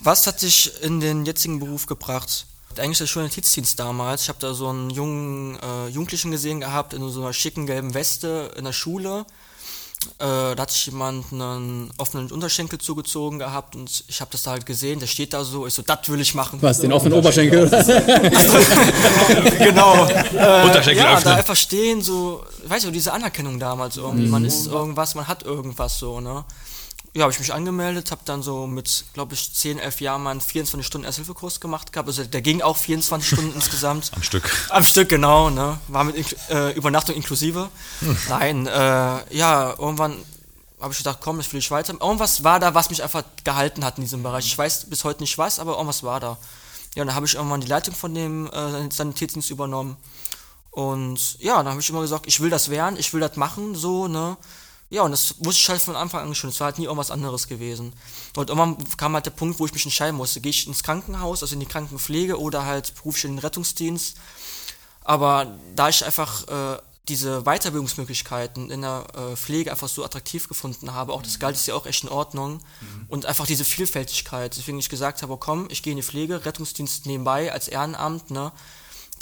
Was 0.00 0.26
hat 0.26 0.42
dich 0.42 0.72
in 0.82 1.00
den 1.00 1.26
jetzigen 1.26 1.60
Beruf 1.60 1.86
gebracht? 1.86 2.46
Eigentlich 2.78 2.98
der 2.98 3.06
Journalitätsdienst 3.06 3.78
damals. 3.78 4.22
Ich 4.22 4.28
habe 4.30 4.38
da 4.40 4.54
so 4.54 4.68
einen 4.68 4.88
jungen 4.88 5.58
äh, 5.60 5.88
Jugendlichen 5.88 6.30
gesehen 6.30 6.60
gehabt 6.60 6.94
in 6.94 7.06
so 7.10 7.20
einer 7.20 7.34
schicken 7.34 7.66
gelben 7.66 7.92
Weste 7.92 8.50
in 8.56 8.64
der 8.64 8.72
Schule. 8.72 9.26
Äh, 10.18 10.54
da 10.54 10.56
hat 10.58 10.70
sich 10.70 10.86
jemand 10.86 11.32
einen 11.32 11.90
offenen 11.98 12.30
Unterschenkel 12.30 12.78
zugezogen 12.78 13.38
gehabt 13.38 13.76
und 13.76 14.04
ich 14.08 14.20
habe 14.20 14.30
das 14.30 14.42
da 14.42 14.52
halt 14.52 14.66
gesehen, 14.66 15.00
der 15.00 15.06
steht 15.06 15.32
da 15.32 15.44
so, 15.44 15.66
ich 15.66 15.74
so, 15.74 15.82
das 15.82 16.08
will 16.08 16.20
ich 16.20 16.34
machen. 16.34 16.60
Was, 16.62 16.80
den 16.80 16.92
offenen 16.92 17.14
Oberschenkel? 17.14 17.68
genau. 19.58 20.06
Äh, 20.06 20.64
Unterschenkel 20.64 21.04
ja, 21.04 21.14
öffnen. 21.14 21.24
da 21.24 21.36
einfach 21.36 21.56
stehen, 21.56 22.02
so, 22.02 22.44
weißt 22.66 22.84
du, 22.86 22.90
diese 22.90 23.12
Anerkennung 23.12 23.58
damals 23.58 23.96
irgendwie, 23.96 24.24
mhm. 24.24 24.30
man 24.30 24.44
ist 24.44 24.66
irgendwas, 24.66 25.14
man 25.14 25.28
hat 25.28 25.44
irgendwas 25.44 25.98
so, 25.98 26.20
ne. 26.20 26.44
Ja, 27.14 27.22
habe 27.22 27.32
ich 27.32 27.38
mich 27.38 27.52
angemeldet, 27.52 28.10
habe 28.10 28.22
dann 28.24 28.42
so 28.42 28.66
mit, 28.66 29.04
glaube 29.12 29.34
ich, 29.34 29.54
10, 29.54 29.78
11 29.78 30.00
Jahren 30.00 30.22
mal 30.22 30.30
einen 30.30 30.40
24 30.40 30.86
Stunden 30.86 31.04
Ersthilfekurs 31.04 31.60
gemacht 31.60 31.92
gehabt. 31.92 32.08
Also 32.08 32.24
der 32.24 32.40
ging 32.40 32.62
auch 32.62 32.76
24 32.76 33.28
Stunden 33.32 33.54
insgesamt. 33.54 34.10
Am 34.14 34.22
Stück. 34.22 34.50
Am 34.70 34.82
Stück, 34.82 35.10
genau, 35.10 35.50
ne? 35.50 35.78
War 35.88 36.04
mit 36.04 36.36
äh, 36.48 36.72
Übernachtung 36.72 37.14
inklusive. 37.14 37.68
Hm. 38.00 38.16
Nein, 38.28 38.66
äh, 38.66 39.36
ja, 39.36 39.74
irgendwann 39.78 40.16
habe 40.80 40.92
ich 40.92 40.98
gedacht, 40.98 41.18
komm, 41.20 41.38
ich 41.38 41.52
will 41.52 41.60
ich 41.60 41.70
weiter. 41.70 41.94
Irgendwas 42.00 42.44
war 42.44 42.58
da, 42.58 42.74
was 42.74 42.88
mich 42.88 43.02
einfach 43.02 43.24
gehalten 43.44 43.84
hat 43.84 43.98
in 43.98 44.04
diesem 44.04 44.22
Bereich. 44.22 44.46
Ich 44.46 44.56
weiß 44.56 44.86
bis 44.88 45.04
heute 45.04 45.22
nicht 45.22 45.36
was, 45.36 45.58
aber 45.58 45.72
irgendwas 45.72 46.02
war 46.02 46.18
da. 46.18 46.38
Ja, 46.94 47.04
dann 47.04 47.14
habe 47.14 47.26
ich 47.26 47.34
irgendwann 47.34 47.60
die 47.60 47.68
Leitung 47.68 47.94
von 47.94 48.14
dem 48.14 48.50
äh, 48.50 48.90
Sanitätsdienst 48.90 49.50
übernommen. 49.50 49.96
Und 50.70 51.38
ja, 51.40 51.58
dann 51.58 51.68
habe 51.68 51.80
ich 51.80 51.90
immer 51.90 52.00
gesagt, 52.00 52.26
ich 52.26 52.40
will 52.40 52.48
das 52.48 52.70
werden, 52.70 52.98
ich 52.98 53.12
will 53.12 53.20
das 53.20 53.36
machen, 53.36 53.74
so, 53.74 54.08
ne? 54.08 54.38
Ja, 54.92 55.04
und 55.04 55.10
das 55.10 55.36
wusste 55.38 55.62
ich 55.62 55.68
halt 55.70 55.80
von 55.80 55.96
Anfang 55.96 56.28
an 56.28 56.34
schon. 56.34 56.50
Es 56.50 56.60
war 56.60 56.66
halt 56.66 56.78
nie 56.78 56.84
irgendwas 56.84 57.10
anderes 57.10 57.48
gewesen. 57.48 57.94
Und 58.36 58.50
irgendwann 58.50 58.76
kam 58.98 59.14
halt 59.14 59.24
der 59.24 59.30
Punkt, 59.30 59.58
wo 59.58 59.64
ich 59.64 59.72
mich 59.72 59.86
entscheiden 59.86 60.14
musste. 60.14 60.42
Gehe 60.42 60.50
ich 60.50 60.66
ins 60.66 60.82
Krankenhaus, 60.82 61.40
also 61.42 61.54
in 61.54 61.60
die 61.60 61.66
Krankenpflege 61.66 62.38
oder 62.38 62.66
halt 62.66 62.94
beruflich 62.96 63.24
in 63.24 63.36
den 63.36 63.38
Rettungsdienst. 63.38 64.18
Aber 65.02 65.56
da 65.74 65.88
ich 65.88 66.04
einfach 66.04 66.46
äh, 66.46 66.78
diese 67.08 67.44
Weiterbildungsmöglichkeiten 67.44 68.70
in 68.70 68.82
der 68.82 69.06
äh, 69.14 69.34
Pflege 69.34 69.70
einfach 69.70 69.88
so 69.88 70.04
attraktiv 70.04 70.46
gefunden 70.46 70.92
habe, 70.92 71.14
auch 71.14 71.22
das 71.22 71.38
Galt 71.38 71.56
ist 71.56 71.66
ja 71.66 71.74
auch 71.74 71.86
echt 71.86 72.04
in 72.04 72.10
Ordnung 72.10 72.60
mhm. 72.80 73.06
und 73.08 73.24
einfach 73.24 73.46
diese 73.46 73.64
Vielfältigkeit, 73.64 74.54
deswegen 74.58 74.78
ich 74.78 74.90
gesagt 74.90 75.22
habe, 75.22 75.38
komm, 75.38 75.68
ich 75.70 75.82
gehe 75.82 75.92
in 75.92 75.96
die 75.96 76.02
Pflege, 76.02 76.44
Rettungsdienst 76.44 77.06
nebenbei 77.06 77.50
als 77.50 77.66
Ehrenamt, 77.66 78.30
ne, 78.30 78.52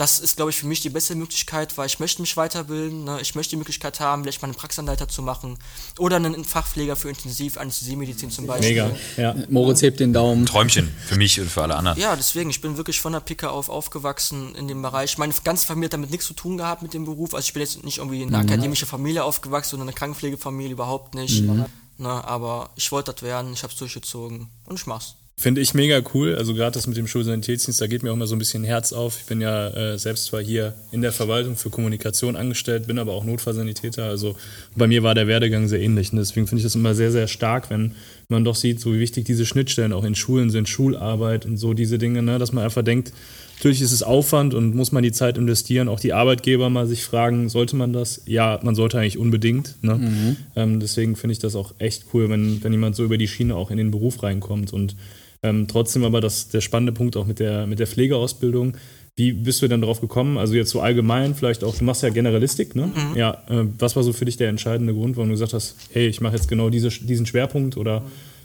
das 0.01 0.19
ist, 0.19 0.37
glaube 0.37 0.51
ich, 0.51 0.57
für 0.57 0.67
mich 0.67 0.81
die 0.81 0.89
beste 0.89 1.15
Möglichkeit, 1.15 1.77
weil 1.77 1.85
ich 1.85 2.01
möchte 2.01 2.23
mich 2.23 2.35
weiterbilden, 2.35 3.05
ne? 3.05 3.19
ich 3.21 3.35
möchte 3.35 3.51
die 3.51 3.57
Möglichkeit 3.57 4.01
haben, 4.01 4.23
vielleicht 4.23 4.41
mal 4.41 4.47
einen 4.47 4.55
Praxisanleiter 4.55 5.09
zu 5.09 5.21
machen 5.21 5.59
oder 5.99 6.17
einen 6.17 6.43
Fachpfleger 6.43 6.97
für 6.97 7.11
Intensiv-Anästhesiemedizin 7.11 8.31
zum 8.31 8.47
Beispiel. 8.47 8.71
Mega, 8.71 8.91
ja. 9.19 9.35
Moritz 9.51 9.83
hebt 9.83 10.01
den 10.01 10.15
Daumen. 10.15 10.47
Träumchen 10.47 10.91
für 11.07 11.17
mich 11.17 11.39
und 11.39 11.51
für 11.51 11.63
alle 11.65 11.77
anderen. 11.77 12.01
Ja, 12.01 12.17
deswegen, 12.17 12.49
ich 12.49 12.63
bin 12.63 12.79
wirklich 12.79 12.99
von 12.99 13.13
der 13.13 13.21
Picke 13.21 13.51
auf 13.51 13.69
aufgewachsen 13.69 14.55
in 14.55 14.69
dem 14.69 14.81
Bereich. 14.81 15.19
Meine 15.19 15.35
ganze 15.45 15.67
Familie 15.67 15.89
hat 15.89 15.93
damit 15.93 16.11
nichts 16.11 16.27
zu 16.27 16.33
tun 16.33 16.57
gehabt 16.57 16.81
mit 16.81 16.95
dem 16.95 17.05
Beruf, 17.05 17.35
also 17.35 17.45
ich 17.45 17.53
bin 17.53 17.61
jetzt 17.61 17.85
nicht 17.85 17.99
irgendwie 17.99 18.23
in 18.23 18.31
einer 18.31 18.43
mhm. 18.43 18.49
akademischen 18.49 18.89
Familie 18.89 19.23
aufgewachsen 19.23 19.75
oder 19.75 19.83
eine 19.83 19.93
Krankenpflegefamilie, 19.93 20.73
überhaupt 20.73 21.15
nicht. 21.15 21.43
Mhm. 21.43 21.67
Ne? 21.99 22.25
Aber 22.25 22.71
ich 22.75 22.91
wollte 22.91 23.13
das 23.13 23.23
werden, 23.23 23.53
ich 23.53 23.63
habe 23.63 23.73
es 23.75 23.79
durchgezogen 23.79 24.49
und 24.65 24.81
ich 24.81 24.87
mach's. 24.87 25.17
Finde 25.41 25.63
ich 25.63 25.73
mega 25.73 26.03
cool. 26.13 26.35
Also 26.35 26.53
gerade 26.53 26.73
das 26.73 26.87
mit 26.87 26.99
dem 26.99 27.07
Schulsanitätsdienst, 27.07 27.81
da 27.81 27.87
geht 27.87 28.03
mir 28.03 28.11
auch 28.11 28.15
immer 28.15 28.27
so 28.27 28.35
ein 28.37 28.39
bisschen 28.39 28.63
Herz 28.63 28.93
auf. 28.93 29.21
Ich 29.21 29.25
bin 29.25 29.41
ja 29.41 29.69
äh, 29.69 29.99
selbst 29.99 30.27
zwar 30.27 30.43
hier 30.43 30.75
in 30.93 31.01
der 31.01 31.13
Verwaltung 31.13 31.57
für 31.57 31.71
Kommunikation 31.71 32.37
angestellt, 32.37 32.87
bin 32.87 32.99
aber 32.99 33.15
auch 33.15 33.25
Notfallsanitäter. 33.25 34.05
Also 34.05 34.37
bei 34.77 34.87
mir 34.87 35.03
war 35.03 35.15
der 35.15 35.29
Werdegang 35.29 35.67
sehr 35.67 35.81
ähnlich. 35.81 36.13
Und 36.13 36.19
deswegen 36.19 36.47
finde 36.47 36.59
ich 36.59 36.65
das 36.65 36.75
immer 36.75 36.95
sehr, 36.95 37.11
sehr 37.11 37.27
stark, 37.27 37.71
wenn 37.71 37.95
man 38.29 38.45
doch 38.45 38.55
sieht, 38.55 38.81
so 38.81 38.93
wie 38.93 39.01
wichtig 39.01 39.25
diese 39.25 39.47
Schnittstellen 39.47 39.95
auch 39.95 40.05
in 40.05 40.15
Schulen 40.15 40.51
sind, 40.51 40.69
Schularbeit 40.69 41.47
und 41.47 41.57
so 41.57 41.73
diese 41.73 41.97
Dinge, 41.97 42.21
ne? 42.21 42.39
dass 42.39 42.53
man 42.53 42.63
einfach 42.63 42.85
denkt, 42.85 43.11
natürlich 43.57 43.81
ist 43.81 43.93
es 43.93 44.03
Aufwand 44.03 44.53
und 44.53 44.75
muss 44.75 44.93
man 44.93 45.03
die 45.03 45.13
Zeit 45.13 45.39
investieren. 45.39 45.89
Auch 45.89 46.01
die 46.01 46.13
Arbeitgeber 46.13 46.69
mal 46.69 46.87
sich 46.87 47.03
fragen, 47.03 47.49
sollte 47.49 47.77
man 47.77 47.95
das? 47.95 48.21
Ja, 48.27 48.61
man 48.63 48.75
sollte 48.75 48.99
eigentlich 48.99 49.17
unbedingt. 49.17 49.77
Ne? 49.81 49.95
Mhm. 49.95 50.37
Ähm, 50.55 50.81
deswegen 50.81 51.17
finde 51.17 51.33
ich 51.33 51.39
das 51.39 51.57
auch 51.57 51.73
echt 51.79 52.05
cool, 52.13 52.29
wenn, 52.29 52.63
wenn 52.63 52.73
jemand 52.73 52.95
so 52.95 53.05
über 53.05 53.17
die 53.17 53.27
Schiene 53.27 53.57
auch 53.57 53.71
in 53.71 53.79
den 53.79 53.91
Beruf 53.91 54.23
reinkommt 54.23 54.75
und 54.75 54.97
ähm, 55.43 55.67
trotzdem 55.69 56.05
aber 56.05 56.21
das, 56.21 56.49
der 56.49 56.61
spannende 56.61 56.93
Punkt 56.93 57.17
auch 57.17 57.27
mit 57.27 57.39
der, 57.39 57.67
mit 57.67 57.79
der 57.79 57.87
Pflegeausbildung. 57.87 58.77
Wie 59.17 59.33
bist 59.33 59.61
du 59.61 59.69
denn 59.69 59.81
darauf 59.81 60.01
gekommen? 60.01 60.39
Also 60.39 60.55
jetzt 60.55 60.71
so 60.71 60.81
allgemein, 60.81 61.35
vielleicht 61.35 61.65
auch, 61.65 61.77
du 61.77 61.85
machst 61.85 62.03
ja 62.03 62.11
Generalistik, 62.11 62.75
ne? 62.75 62.87
Mhm. 62.87 63.17
Ja, 63.17 63.43
äh, 63.49 63.67
was 63.79 63.97
war 63.97 64.03
so 64.03 64.13
für 64.13 64.25
dich 64.25 64.37
der 64.37 64.49
entscheidende 64.49 64.95
Grund, 64.95 65.17
warum 65.17 65.29
du 65.29 65.35
gesagt 65.35 65.53
hast, 65.53 65.77
hey, 65.93 66.07
ich 66.07 66.21
mache 66.21 66.37
jetzt 66.37 66.49
genau 66.49 66.71
diese, 66.71 66.89
diesen 66.89 67.27
Schwerpunkt 67.27 67.77
oder 67.77 68.03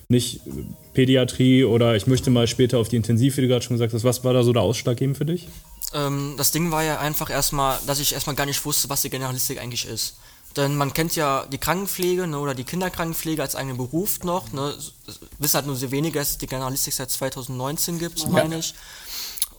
nicht 0.08 0.42
Pädiatrie 0.94 1.64
oder 1.64 1.96
ich 1.96 2.08
möchte 2.08 2.30
mal 2.30 2.48
später 2.48 2.78
auf 2.78 2.90
die 2.90 2.96
Intensiv, 2.96 3.38
wie 3.38 3.42
du 3.42 3.48
gerade 3.48 3.64
schon 3.64 3.76
gesagt 3.76 3.94
hast. 3.94 4.04
Was 4.04 4.24
war 4.24 4.34
da 4.34 4.44
so 4.44 4.54
der 4.54 4.62
Ausschlaggebend 4.62 5.18
für 5.18 5.26
dich? 5.26 5.48
Ähm, 5.94 6.36
das 6.38 6.52
Ding 6.52 6.72
war 6.72 6.84
ja 6.84 7.00
einfach 7.00 7.30
erstmal, 7.30 7.80
dass 7.88 8.00
ich 8.00 8.14
erstmal 8.14 8.36
gar 8.36 8.46
nicht 8.46 8.64
wusste, 8.66 8.90
was 8.90 9.02
die 9.02 9.10
Generalistik 9.10 9.62
eigentlich 9.62 9.88
ist. 9.88 10.18
Denn 10.56 10.76
man 10.76 10.94
kennt 10.94 11.16
ja 11.16 11.46
die 11.46 11.58
Krankenpflege 11.58 12.28
ne, 12.28 12.40
oder 12.40 12.54
die 12.54 12.64
Kinderkrankenpflege 12.64 13.42
als 13.42 13.56
eigenen 13.56 13.78
Beruf 13.78 14.24
noch. 14.24 14.52
Ne, 14.54 14.74
wissen 15.38 15.56
halt 15.56 15.66
nur 15.66 15.76
sehr 15.76 15.92
wenige, 15.92 16.20
dass 16.20 16.32
es 16.32 16.38
die 16.38 16.48
Generalistik 16.48 16.94
seit 16.94 17.12
2019 17.12 18.00
gibt, 18.00 18.20
ja. 18.20 18.30
meine 18.30 18.60
ich. 18.60 18.74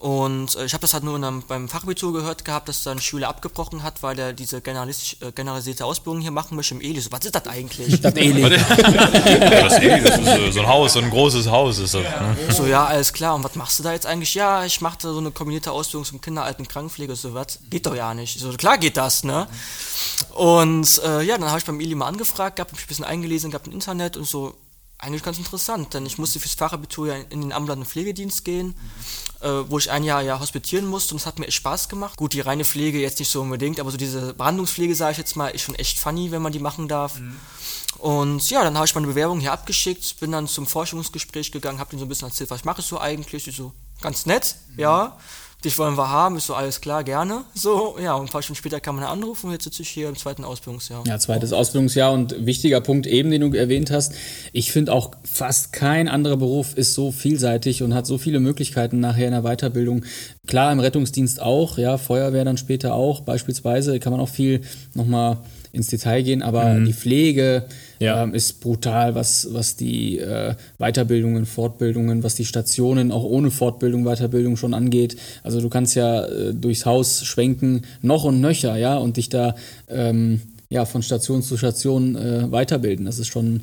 Und 0.07 0.55
äh, 0.55 0.67
ich 0.67 0.73
habe 0.73 0.83
das 0.83 0.95
halt 0.95 1.03
nur 1.03 1.17
einem, 1.17 1.43
beim 1.43 1.69
Fachabitur 1.69 2.13
gehört 2.13 2.45
gehabt, 2.45 2.69
dass 2.69 2.85
da 2.85 2.93
ein 2.93 3.01
Schüler 3.01 3.29
abgebrochen 3.29 3.83
hat, 3.83 4.05
weil 4.05 4.17
er 4.17 4.33
diese 4.33 4.59
äh, 4.59 4.61
generalisierte 4.61 5.85
Ausbildung 5.85 6.21
hier 6.21 6.31
machen 6.31 6.55
möchte 6.55 6.77
im 6.77 6.81
Eli. 6.81 7.01
So, 7.01 7.11
was 7.11 7.25
ist 7.25 7.35
das 7.35 7.49
eigentlich? 7.49 8.01
Das 8.01 8.15
Eli. 8.15 8.43
das 8.51 9.73
Eli, 9.81 10.01
das 10.01 10.19
ist 10.21 10.55
so 10.55 10.61
ein 10.61 10.69
Haus, 10.69 10.93
so 10.93 11.01
ein 11.01 11.11
großes 11.11 11.49
Haus 11.51 11.81
ist 11.81 11.95
das. 11.95 12.05
Ne? 12.05 12.37
So, 12.51 12.67
ja, 12.67 12.85
alles 12.85 13.13
klar. 13.13 13.35
Und 13.35 13.43
was 13.43 13.57
machst 13.57 13.81
du 13.81 13.83
da 13.83 13.95
jetzt 13.95 14.07
eigentlich? 14.07 14.33
Ja, 14.37 14.65
ich 14.65 14.81
mache 14.81 14.99
da 15.03 15.13
so 15.13 15.19
eine 15.19 15.33
kombinierte 15.33 15.73
Ausbildung 15.73 16.05
zum 16.05 16.21
Kinderalten 16.21 16.69
Krankenpflege. 16.69 17.17
So, 17.17 17.35
was? 17.35 17.59
Geht 17.69 17.87
doch 17.87 17.97
ja 17.97 18.15
nicht. 18.15 18.39
So, 18.39 18.53
klar 18.53 18.79
geht 18.79 18.97
das, 18.97 19.25
ne? 19.25 19.49
Und 20.35 21.01
äh, 21.05 21.23
ja, 21.23 21.37
dann 21.37 21.49
habe 21.49 21.59
ich 21.59 21.65
beim 21.65 21.81
Eli 21.81 21.97
mal 21.97 22.07
angefragt, 22.07 22.61
habe 22.61 22.71
mich 22.71 22.85
ein 22.85 22.87
bisschen 22.87 23.05
eingelesen, 23.05 23.51
gab 23.51 23.67
im 23.67 23.73
Internet 23.73 24.17
und 24.17 24.29
so, 24.29 24.55
eigentlich 24.99 25.23
ganz 25.23 25.39
interessant, 25.39 25.93
denn 25.95 26.07
ich 26.07 26.19
musste 26.19 26.41
fürs 26.41 26.55
Fachabitur 26.55 27.09
ja 27.09 27.15
in 27.29 27.43
den 27.43 27.53
ambulanten 27.53 27.87
Pflegedienst 27.87 28.45
gehen, 28.45 28.69
mhm. 28.69 29.47
äh, 29.47 29.71
wo 29.71 29.79
ich 29.79 29.91
ein 29.91 30.05
Jahr 30.05 30.23
ja 30.23 30.41
hospitieren 30.41 30.87
musste 30.87 31.15
und 31.15 31.21
es 31.21 31.27
hat 31.27 31.39
mir 31.39 31.47
echt 31.47 31.57
Spaß 31.57 31.89
gemacht. 31.89 32.17
Gut, 32.17 32.33
die 32.33 32.41
reine 32.41 32.65
Pflege 32.65 32.99
jetzt 32.99 33.19
nicht 33.19 33.31
so 33.31 33.43
unbedingt, 33.43 33.79
aber 33.79 33.91
so 33.91 33.97
diese 33.97 34.35
Behandlungspflege, 34.35 34.95
sage 34.95 35.13
ich 35.13 35.19
jetzt 35.19 35.37
mal, 35.37 35.49
ist 35.49 35.63
schon 35.63 35.75
echt 35.75 35.99
funny, 35.99 36.31
wenn 36.31 36.43
man 36.43 36.53
die 36.53 36.59
machen 36.59 36.89
darf. 36.89 37.19
Mhm. 37.19 37.37
Und 37.99 38.51
ja, 38.51 38.63
dann 38.63 38.77
habe 38.77 38.87
ich 38.87 38.95
meine 38.95 39.07
Bewerbung 39.07 39.41
hier 39.41 39.53
abgeschickt, 39.53 40.21
bin 40.21 40.33
dann 40.33 40.49
zum 40.49 40.67
Forschungsgespräch 40.67 41.53
gegangen, 41.53 41.79
habe 41.79 41.91
denen 41.91 42.01
so 42.01 42.07
ein 42.07 42.09
bisschen 42.09 42.29
erzählt, 42.29 42.51
was 42.51 42.65
mache 42.65 42.81
ich 42.81 42.87
so 42.87 42.99
eigentlich, 42.99 43.47
ich 43.47 43.57
so, 43.57 43.73
ganz 44.01 44.27
nett, 44.27 44.57
mhm. 44.71 44.81
ja 44.81 45.19
dich 45.67 45.79
wollen 45.79 45.99
wir 45.99 46.09
haben, 46.09 46.37
ist 46.37 46.47
so 46.47 46.55
alles 46.55 46.81
klar, 46.81 47.05
gerne. 47.05 47.45
So, 47.55 47.97
ja, 48.03 48.15
und 48.15 48.27
ein 48.27 48.29
paar 48.29 48.43
Stunden 48.43 48.57
später 48.57 48.81
kam 48.81 48.97
man 48.97 49.05
anrufen 49.05 49.47
und 49.47 49.53
jetzt 49.53 49.65
sitze 49.65 49.83
ich 49.83 49.89
hier 49.89 50.09
im 50.09 50.17
zweiten 50.17 50.45
Ausbildungsjahr. 50.45 51.05
Ja, 51.07 51.19
zweites 51.19 51.53
Ausbildungsjahr 51.53 52.13
und 52.13 52.47
wichtiger 52.47 52.81
Punkt 52.81 53.07
eben, 53.07 53.31
den 53.31 53.43
du 53.43 53.57
erwähnt 53.57 53.91
hast. 53.91 54.15
Ich 54.53 54.73
finde 54.73 54.93
auch 54.93 55.11
fast 55.25 55.73
kein 55.73 56.09
anderer 56.09 56.37
Beruf 56.37 56.75
ist 56.75 56.95
so 56.95 57.13
vielseitig 57.13 57.83
und 57.83 57.95
hat 57.95 58.07
so 58.07 58.17
viele 58.17 58.41
Möglichkeiten 58.41 59.01
nachher 59.01 59.27
in 59.27 59.33
der 59.33 59.43
Weiterbildung. 59.43 60.05
Klar, 60.47 60.73
im 60.73 60.81
Rettungsdienst 60.81 61.43
auch, 61.43 61.77
ja, 61.77 61.99
Feuerwehr 61.99 62.45
dann 62.45 62.57
später 62.57 62.95
auch, 62.95 63.21
beispielsweise 63.21 63.99
kann 64.01 64.13
man 64.13 64.21
auch 64.21 64.29
viel 64.29 64.63
nochmal 64.95 65.39
ins 65.73 65.89
Detail 65.89 66.23
gehen, 66.23 66.43
aber 66.43 66.75
mhm. 66.75 66.87
die 66.87 66.95
Pflege, 66.95 67.67
ja. 67.99 68.23
ähm, 68.23 68.35
ist 68.35 68.61
brutal, 68.61 69.15
was, 69.15 69.49
was 69.53 69.77
die 69.77 70.19
äh, 70.19 70.55
Weiterbildungen, 70.79 71.47
Fortbildungen, 71.47 72.23
was 72.23 72.35
die 72.35 72.45
Stationen 72.45 73.13
auch 73.13 73.25
ohne 73.25 73.51
Fortbildung, 73.51 74.05
Weiterbildung 74.05 74.57
schon 74.57 74.75
angeht. 74.75 75.17
Also 75.43 75.61
du 75.61 75.69
kannst 75.69 75.95
ja 75.95 76.25
äh, 76.25 76.55
durchs 76.55 76.87
Haus 76.87 77.25
schwenken, 77.25 77.83
noch 78.03 78.25
und 78.25 78.41
nöcher, 78.41 78.77
ja, 78.77 78.97
und 78.97 79.17
dich 79.17 79.29
da 79.29 79.55
ähm, 79.89 80.41
ja, 80.69 80.85
von 80.85 81.03
Station 81.03 81.43
zu 81.43 81.57
Station 81.57 82.17
äh, 82.17 82.51
weiterbilden. 82.51 83.07
Das 83.07 83.19
ist 83.19 83.29
schon, 83.29 83.63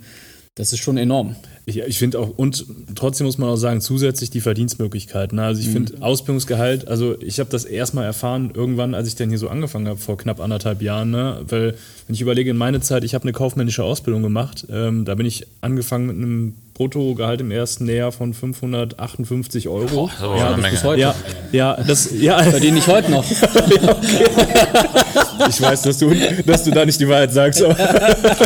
das 0.56 0.72
ist 0.72 0.80
schon 0.80 0.98
enorm. 0.98 1.36
Ich, 1.66 1.80
ich 1.80 1.98
finde 1.98 2.20
auch, 2.20 2.30
und 2.38 2.66
trotzdem 2.94 3.26
muss 3.26 3.40
man 3.40 3.50
auch 3.50 3.56
sagen, 3.56 3.82
zusätzlich 3.82 4.30
die 4.30 4.42
Verdienstmöglichkeiten. 4.42 5.40
Also 5.40 5.62
ich 5.62 5.68
mhm. 5.70 5.74
finde 5.88 6.02
Ausbildungsgehalt, 6.02 6.88
also 6.88 7.20
ich 7.22 7.40
habe 7.40 7.50
das 7.50 7.66
erstmal 7.66 8.06
erfahren, 8.06 8.52
irgendwann, 8.54 8.94
als 8.94 9.08
ich 9.08 9.16
dann 9.16 9.30
hier 9.30 9.40
so 9.40 9.50
angefangen 9.50 9.88
habe, 9.88 10.00
vor 10.00 10.18
knapp 10.18 10.40
anderthalb 10.40 10.84
Jahren, 10.84 11.10
ne? 11.10 11.44
weil 11.48 11.76
wenn 12.06 12.14
ich 12.14 12.22
überlege, 12.22 12.52
in 12.52 12.58
meiner 12.58 12.82
Zeit, 12.82 13.04
ich 13.04 13.16
habe 13.16 13.24
eine 13.24 13.32
kaufmännische 13.32 13.84
Ausbildung 13.84 14.22
gemacht, 14.22 14.68
ähm, 14.70 15.06
da 15.06 15.16
bin 15.16 15.26
ich 15.26 15.48
angefangen 15.62 16.06
mit 16.06 16.18
einem 16.18 16.54
Bruttogehalt 16.74 17.42
im 17.42 17.52
ersten 17.52 17.86
Lehrjahr 17.86 18.12
von 18.12 18.34
558 18.34 19.70
Euro. 19.70 20.10
Boah, 20.20 20.38
ja, 20.38 20.54
bis, 20.54 20.84
heute. 20.84 21.02
Ja, 21.02 21.14
ja, 21.52 21.78
das, 21.88 22.10
ja. 22.20 22.42
Verdiene 22.42 22.80
ich 22.80 22.88
heute 22.88 23.12
noch. 23.12 23.24
ja, 23.30 23.38
ich 25.50 25.62
weiß, 25.62 25.84
dass 25.84 26.00
du, 26.00 26.12
dass 26.46 26.64
du 26.64 26.72
da 26.72 26.84
nicht 26.84 27.00
die 27.00 27.08
Wahrheit 27.08 27.32
sagst. 27.32 27.62
Aber, 27.62 27.78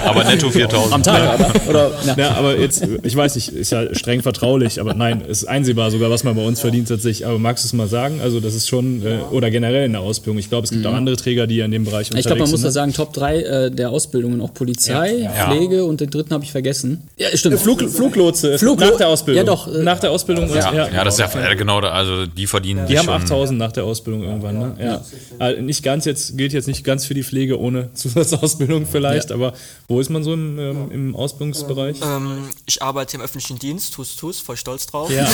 aber 0.04 0.26
netto 0.26 0.50
4000. 0.50 0.94
Am 0.94 1.04
Tag, 1.04 1.40
ja. 1.40 1.52
oder? 1.70 1.92
Ja. 2.06 2.16
ja, 2.18 2.32
aber 2.32 2.60
jetzt, 2.60 2.86
ich 3.04 3.16
weiß 3.16 3.36
nicht, 3.36 3.50
ist 3.50 3.72
ja 3.72 3.96
streng 3.96 4.22
vertraulich, 4.22 4.82
aber 4.82 4.94
nein, 4.94 5.22
ist 5.22 5.46
einsehbar 5.46 5.90
sogar, 5.92 6.10
was 6.10 6.26
man 6.26 6.36
bei 6.36 6.46
uns 6.46 6.60
verdient 6.60 6.90
tatsächlich. 6.90 7.26
Aber 7.26 7.40
magst 7.40 7.64
du 7.64 7.68
es 7.68 7.74
mal 7.74 7.88
sagen? 7.88 8.20
Also, 8.22 8.42
das 8.42 8.56
ist 8.56 8.68
schon, 8.68 9.06
äh, 9.06 9.20
oder 9.32 9.50
generell 9.52 9.86
in 9.86 9.94
der 9.94 10.02
Ausbildung. 10.02 10.38
Ich 10.38 10.50
glaube, 10.50 10.66
es 10.66 10.72
gibt 10.72 10.84
mhm. 10.84 10.90
auch 10.90 10.96
andere 10.96 11.16
Träger, 11.16 11.48
die 11.48 11.62
in 11.62 11.72
dem 11.72 11.86
Bereich 11.86 12.08
unterwegs 12.08 12.10
sind. 12.10 12.20
Ich 12.20 12.26
glaube, 12.26 12.42
man 12.42 12.52
muss 12.52 12.62
da 12.62 12.68
ne? 12.68 12.74
sagen, 12.74 12.94
Top 12.94 13.14
3 13.14 13.38
äh, 13.38 13.72
der 13.72 13.90
Ausbildungen, 13.90 14.42
auch 14.42 14.54
Polizei, 14.54 15.30
Pflege 15.34 15.86
und 15.86 16.02
den 16.02 16.10
dritten 16.10 16.34
habe 16.34 16.44
ich 16.44 16.52
vergessen. 16.52 17.04
Ja, 17.18 17.28
stimmt. 17.34 17.60
Flug, 17.60 17.90
Flug 17.90 18.17
Fluglotse 18.18 18.58
Fluglo 18.58 18.90
nach 18.90 18.98
der 18.98 19.08
Ausbildung. 19.10 19.38
Ja, 19.38 19.44
doch. 19.44 19.68
Äh, 19.68 19.84
nach 19.84 20.00
der 20.00 20.12
Ausbildung. 20.12 20.50
Ja, 20.50 20.74
ja, 20.74 20.88
ja 20.90 21.04
das 21.04 21.20
ist 21.20 21.36
ja 21.36 21.54
genau, 21.54 21.80
also 21.80 22.26
die 22.26 22.48
verdienen. 22.48 22.88
Die 22.88 22.98
haben 22.98 23.10
8000 23.10 23.60
nach 23.60 23.72
der 23.72 23.84
Ausbildung 23.84 24.24
irgendwann. 24.24 24.58
Ne? 24.58 24.76
Ja. 24.80 25.02
Also 25.40 25.62
nicht 25.62 25.84
ganz 25.84 26.06
jetzt, 26.06 26.38
gilt 26.38 26.54
jetzt 26.54 26.68
nicht 26.68 26.84
ganz 26.84 27.06
für 27.06 27.14
die 27.14 27.24
Pflege 27.24 27.60
ohne 27.60 27.94
Zusatzausbildung 27.98 28.86
vielleicht, 28.86 29.32
aber 29.32 29.54
wo 29.88 30.00
ist 30.00 30.10
man 30.10 30.24
so 30.24 30.34
im, 30.34 30.58
ähm, 30.60 30.92
im 30.92 31.16
Ausbildungsbereich? 31.16 31.98
Ähm, 32.02 32.50
ich 32.66 32.82
arbeite 32.82 33.18
im 33.18 33.24
öffentlichen 33.24 33.60
Dienst, 33.60 33.94
tus, 33.94 34.16
tus, 34.16 34.40
voll 34.40 34.58
stolz 34.58 34.88
drauf. 34.88 35.12
Ja. 35.12 35.24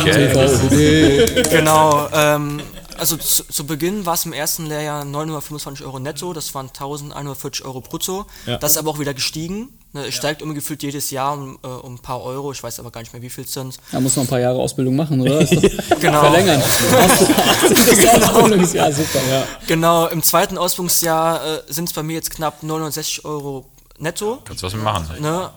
okay. 0.00 0.32
okay. 0.34 1.26
Genau. 1.50 2.08
Ähm, 2.14 2.60
also 2.98 3.16
zu, 3.16 3.44
zu 3.44 3.66
Beginn 3.66 4.06
war 4.06 4.14
es 4.14 4.24
im 4.24 4.32
ersten 4.32 4.66
Lehrjahr 4.66 5.04
925 5.04 5.84
Euro 5.84 5.98
netto, 5.98 6.32
das 6.32 6.54
waren 6.54 6.68
1140 6.68 7.64
Euro 7.64 7.80
brutto. 7.80 8.26
Ja. 8.46 8.58
Das 8.58 8.72
ist 8.72 8.78
aber 8.78 8.90
auch 8.90 8.98
wieder 8.98 9.14
gestiegen. 9.14 9.68
Ne, 9.92 10.06
es 10.06 10.14
steigt 10.14 10.42
immer 10.42 10.52
gefühlt 10.52 10.82
jedes 10.82 11.10
Jahr 11.10 11.32
um, 11.32 11.58
äh, 11.62 11.66
um 11.68 11.94
ein 11.94 11.98
paar 11.98 12.22
Euro, 12.22 12.52
ich 12.52 12.62
weiß 12.62 12.80
aber 12.80 12.90
gar 12.90 13.00
nicht 13.00 13.12
mehr, 13.12 13.22
wie 13.22 13.30
viel 13.30 13.44
es 13.44 13.52
sind. 13.52 13.78
Da 13.92 14.00
muss 14.00 14.16
man 14.16 14.26
ein 14.26 14.28
paar 14.28 14.40
Jahre 14.40 14.58
Ausbildung 14.58 14.96
machen, 14.96 15.20
oder? 15.20 15.38
Genau. 16.00 16.20
Verlängern. 16.20 16.62
18. 16.62 18.22
Ausbildungsjahr, 18.24 18.92
super, 18.92 19.20
ja. 19.30 19.44
Genau, 19.66 20.06
im 20.08 20.22
zweiten 20.22 20.58
Ausbildungsjahr 20.58 21.44
äh, 21.46 21.62
sind 21.68 21.88
es 21.88 21.94
bei 21.94 22.02
mir 22.02 22.14
jetzt 22.14 22.30
knapp 22.30 22.62
960 22.62 23.24
Euro 23.24 23.66
netto. 23.98 24.42
Kannst 24.44 24.62
du 24.62 24.66
was 24.66 24.74
mit 24.74 24.82
machen. 24.82 25.06
Ne? 25.20 25.50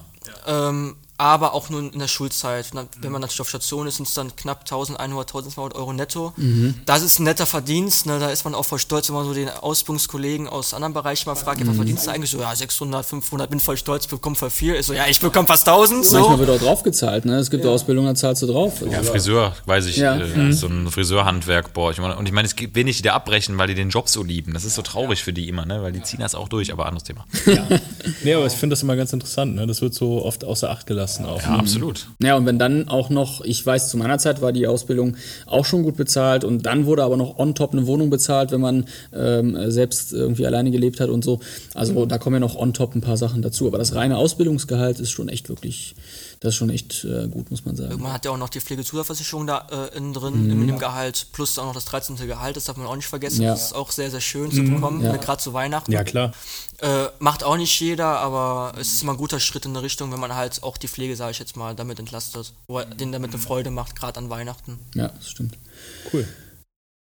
Ähm, 0.48 0.96
aber 1.20 1.54
auch 1.54 1.70
nur 1.70 1.82
in 1.94 2.00
der 2.00 2.08
Schulzeit. 2.08 2.72
Wenn 3.02 3.12
man 3.12 3.22
natürlich 3.22 3.42
auf 3.42 3.50
Station 3.50 3.86
ist, 3.88 3.98
sind 3.98 4.08
es 4.08 4.14
dann 4.14 4.36
knapp 4.36 4.62
1100, 4.62 5.28
1200 5.30 5.76
Euro 5.78 5.92
netto. 5.94 6.34
Das 6.86 7.02
ist 7.04 7.20
ein 7.20 7.24
netter 7.24 7.46
Verdienst. 7.46 8.06
Ne? 8.06 8.20
Da 8.20 8.30
ist 8.30 8.46
man 8.46 8.56
auch 8.56 8.64
voll 8.64 8.80
stolz, 8.80 9.10
wenn 9.10 9.16
man 9.16 9.26
so 9.26 9.34
den 9.34 9.50
Ausbildungskollegen 9.50 10.48
aus 10.48 10.74
anderen 10.74 10.94
Bereichen 10.94 11.28
mal 11.30 11.36
fragt, 11.36 11.60
ja, 11.60 11.68
was 11.68 11.76
verdienst 11.76 12.08
du 12.08 12.12
eigentlich? 12.12 12.32
So, 12.32 12.40
ja, 12.40 12.56
600, 12.56 13.06
500, 13.06 13.50
bin 13.50 13.60
voll 13.60 13.76
stolz, 13.78 14.08
bekomme 14.08 14.36
voll 14.38 14.50
viel. 14.50 14.76
Ich 14.76 14.86
so, 14.86 14.94
ja, 14.94 15.08
ich 15.08 15.20
bekomme 15.20 15.46
fast 15.46 15.68
1000. 15.68 16.10
Manchmal 16.12 16.24
So. 16.24 16.40
wird 16.40 16.50
auch 16.50 16.60
draufgezahlt, 16.66 17.26
ne? 17.26 17.38
Es 17.38 17.50
gibt 17.52 17.66
Ausbildungen, 17.66 18.08
da 18.08 18.16
zahlst 18.16 18.42
du 18.44 18.48
drauf. 18.48 18.82
Ja, 18.90 19.04
Friseur, 19.04 19.54
weiß 19.66 19.88
ich, 19.88 19.98
Ja. 19.98 20.18
äh, 20.18 20.54
so 20.54 20.68
ein 20.68 20.90
Friseurhandwerk, 20.90 21.74
boah. 21.74 21.92
Ich 21.92 21.98
meine, 22.00 22.16
und 22.16 22.26
ich 22.28 22.32
meine, 22.32 22.48
es 22.48 22.56
gibt 22.56 22.76
wenig, 22.76 22.96
die 22.98 23.04
da 23.04 23.14
abbrechen, 23.14 23.58
weil 23.58 23.68
die 23.68 23.76
den 23.76 23.90
Job 23.90 24.08
so 24.08 24.24
lieben. 24.24 24.54
Das 24.54 24.64
ist 24.64 24.76
so 24.76 24.82
traurig 24.82 25.22
für 25.22 25.34
die 25.34 25.50
immer, 25.50 25.66
ne? 25.66 25.82
Weil 25.84 25.92
die 25.92 26.02
ziehen 26.02 26.22
das 26.22 26.34
auch 26.34 26.48
durch, 26.48 26.72
aber 26.72 26.86
anderes 26.86 27.04
Thema. 27.04 27.26
Nee, 28.24 28.34
aber 28.36 28.46
ich 28.46 28.54
finde 28.54 28.74
das 28.76 28.84
immer 28.84 28.96
ganz 28.96 29.12
interessant. 29.12 29.56
Ne? 29.56 29.68
Das 29.68 29.82
wird 29.82 29.94
so 29.94 30.24
oft 30.24 30.46
außer 30.46 30.70
Acht 30.70 30.86
gelassen 30.88 31.09
auch. 31.18 31.42
Ja, 31.42 31.56
absolut. 31.56 32.08
Ja, 32.22 32.36
und 32.38 32.46
wenn 32.46 32.60
dann 32.60 32.88
auch 32.88 33.10
noch, 33.10 33.42
ich 33.42 33.66
weiß, 33.66 33.90
zu 33.90 33.98
meiner 33.98 34.20
Zeit 34.20 34.42
war 34.42 34.52
die 34.52 34.68
Ausbildung 34.68 35.18
auch 35.46 35.66
schon 35.66 35.84
gut 35.84 35.98
bezahlt 35.98 36.44
und 36.44 36.66
dann 36.66 36.86
wurde 36.86 37.04
aber 37.04 37.18
noch 37.18 37.38
on 37.38 37.56
top 37.56 37.74
eine 37.74 37.88
Wohnung 37.88 38.10
bezahlt, 38.10 38.52
wenn 38.52 38.62
man 38.62 38.86
ähm, 39.14 39.58
selbst 39.72 40.14
irgendwie 40.14 40.46
alleine 40.46 40.72
gelebt 40.72 41.00
hat 41.00 41.10
und 41.10 41.24
so. 41.24 41.40
Also 41.74 42.06
da 42.06 42.18
kommen 42.18 42.36
ja 42.36 42.40
noch 42.40 42.56
on 42.56 42.74
top 42.74 42.96
ein 42.96 43.02
paar 43.02 43.18
Sachen 43.18 43.42
dazu. 43.42 43.68
Aber 43.68 43.78
das 43.78 43.96
reine 43.96 44.18
Ausbildungsgehalt 44.18 45.00
ist 45.00 45.12
schon 45.12 45.30
echt 45.30 45.50
wirklich, 45.50 45.96
das 46.42 46.54
ist 46.54 46.56
schon 46.56 46.70
echt 46.70 47.04
äh, 47.04 47.28
gut, 47.28 47.52
muss 47.52 47.66
man 47.66 47.76
sagen. 47.76 48.02
Man 48.02 48.14
hat 48.14 48.24
ja 48.24 48.32
auch 48.32 48.38
noch 48.38 48.48
die 48.50 48.62
Pflegezusatzversicherung 48.62 49.46
da 49.46 49.68
äh, 49.72 49.98
innen 49.98 50.14
drin, 50.14 50.50
in 50.50 50.66
dem 50.68 50.80
Gehalt, 50.80 51.28
plus 51.34 51.60
auch 51.60 51.66
noch 51.66 51.74
das 51.74 51.84
13. 51.86 52.16
Gehalt, 52.16 52.56
das 52.56 52.66
darf 52.66 52.78
man 52.78 52.88
auch 52.88 52.96
nicht 52.96 53.08
vergessen. 53.08 53.42
Ja. 53.42 53.52
Das 53.52 53.66
ist 53.68 53.74
auch 53.74 53.92
sehr, 53.92 54.10
sehr 54.10 54.22
schön 54.22 54.50
zu 54.50 54.64
bekommen, 54.64 55.04
Ja. 55.04 55.12
ne, 55.12 55.20
gerade 55.20 55.42
zu 55.42 55.52
Weihnachten. 55.54 55.92
Ja, 55.92 56.04
klar. 56.06 56.32
Äh, 56.78 57.08
macht 57.20 57.44
auch 57.44 57.58
nicht 57.58 57.78
jeder, 57.82 58.20
aber 58.20 58.72
es 58.80 58.94
ist 58.94 59.04
immer 59.04 59.12
ein 59.14 59.18
guter 59.18 59.42
Schritt 59.42 59.66
in 59.66 59.72
eine 59.72 59.82
Richtung, 59.84 60.14
wenn 60.14 60.20
man 60.22 60.34
halt 60.34 60.64
auch 60.64 60.78
die 60.78 60.88
Pflege, 60.88 61.18
sage 61.18 61.32
ich 61.32 61.40
jetzt 61.40 61.58
mal, 61.58 61.76
damit 61.76 62.00
entlastet. 62.00 62.54
Oder 62.68 62.86
den 62.86 63.12
damit 63.12 63.32
eine 63.32 63.42
Freude 63.42 63.70
macht, 63.70 63.98
gerade 63.98 64.18
an 64.18 64.30
Weihnachten. 64.30 64.80
Ja, 64.96 65.10
das 65.10 65.30
stimmt. 65.30 65.58
Cool. 66.14 66.26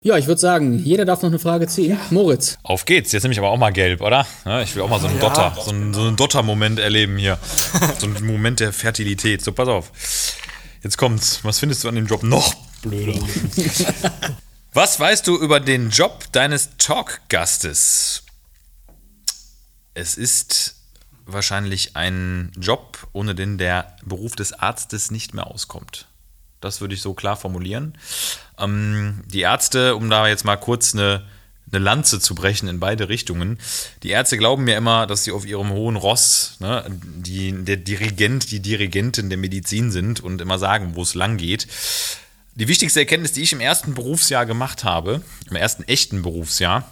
Ja, 0.06 0.18
ich 0.18 0.26
würde 0.26 0.38
sagen, 0.38 0.78
jeder 0.84 1.06
darf 1.06 1.22
noch 1.22 1.30
eine 1.30 1.38
Frage 1.38 1.66
ziehen. 1.66 1.98
Moritz. 2.10 2.58
Auf 2.62 2.84
geht's. 2.84 3.10
Jetzt 3.12 3.22
nehme 3.22 3.32
ich 3.32 3.38
aber 3.38 3.48
auch 3.48 3.56
mal 3.56 3.70
gelb, 3.72 4.02
oder? 4.02 4.26
Ja, 4.44 4.60
ich 4.60 4.76
will 4.76 4.82
auch 4.82 4.90
mal 4.90 5.00
so 5.00 5.06
einen 5.06 5.16
Ja. 5.16 5.22
Dotter, 5.22 5.56
so 5.64 5.70
einen, 5.70 5.94
so 5.94 6.02
einen 6.02 6.16
Dotter-Moment 6.16 6.78
erleben 6.78 7.16
hier. 7.16 7.38
so 7.98 8.06
einen 8.06 8.26
Moment 8.26 8.60
der 8.60 8.74
Fertilität. 8.74 9.42
So, 9.42 9.52
pass 9.52 9.66
auf. 9.66 9.90
Jetzt 10.82 10.98
kommt's. 10.98 11.42
Was 11.42 11.58
findest 11.58 11.84
du 11.84 11.88
an 11.88 11.94
dem 11.94 12.06
Job 12.06 12.22
noch 12.22 12.54
blöder? 12.82 13.14
Was 14.74 15.00
weißt 15.00 15.26
du 15.26 15.38
über 15.38 15.58
den 15.58 15.88
Job 15.88 16.24
deines 16.32 16.70
Talkgastes? 16.76 18.24
Es 19.94 20.18
ist 20.18 20.74
wahrscheinlich 21.24 21.96
ein 21.96 22.52
Job, 22.58 22.98
ohne 23.14 23.34
den 23.34 23.56
der 23.56 23.96
Beruf 24.04 24.36
des 24.36 24.52
Arztes 24.52 25.10
nicht 25.10 25.32
mehr 25.32 25.46
auskommt. 25.46 26.08
Das 26.64 26.80
würde 26.80 26.94
ich 26.94 27.02
so 27.02 27.12
klar 27.12 27.36
formulieren. 27.36 27.94
Ähm, 28.58 29.22
die 29.26 29.42
Ärzte, 29.42 29.96
um 29.96 30.08
da 30.08 30.26
jetzt 30.26 30.44
mal 30.44 30.56
kurz 30.56 30.94
eine, 30.94 31.22
eine 31.70 31.84
Lanze 31.84 32.20
zu 32.20 32.34
brechen 32.34 32.68
in 32.68 32.80
beide 32.80 33.10
Richtungen. 33.10 33.58
Die 34.02 34.08
Ärzte 34.10 34.38
glauben 34.38 34.64
mir 34.64 34.76
immer, 34.76 35.06
dass 35.06 35.24
sie 35.24 35.32
auf 35.32 35.44
ihrem 35.44 35.70
hohen 35.70 35.96
Ross 35.96 36.56
ne, 36.60 36.84
die, 36.88 37.52
der 37.52 37.76
Dirigent, 37.76 38.50
die 38.50 38.60
Dirigentin 38.60 39.28
der 39.28 39.38
Medizin 39.38 39.90
sind 39.90 40.20
und 40.20 40.40
immer 40.40 40.58
sagen, 40.58 40.92
wo 40.94 41.02
es 41.02 41.14
lang 41.14 41.36
geht. 41.36 41.68
Die 42.54 42.68
wichtigste 42.68 43.00
Erkenntnis, 43.00 43.32
die 43.32 43.42
ich 43.42 43.52
im 43.52 43.60
ersten 43.60 43.94
Berufsjahr 43.94 44.46
gemacht 44.46 44.84
habe, 44.84 45.20
im 45.50 45.56
ersten 45.56 45.82
echten 45.84 46.22
Berufsjahr, 46.22 46.88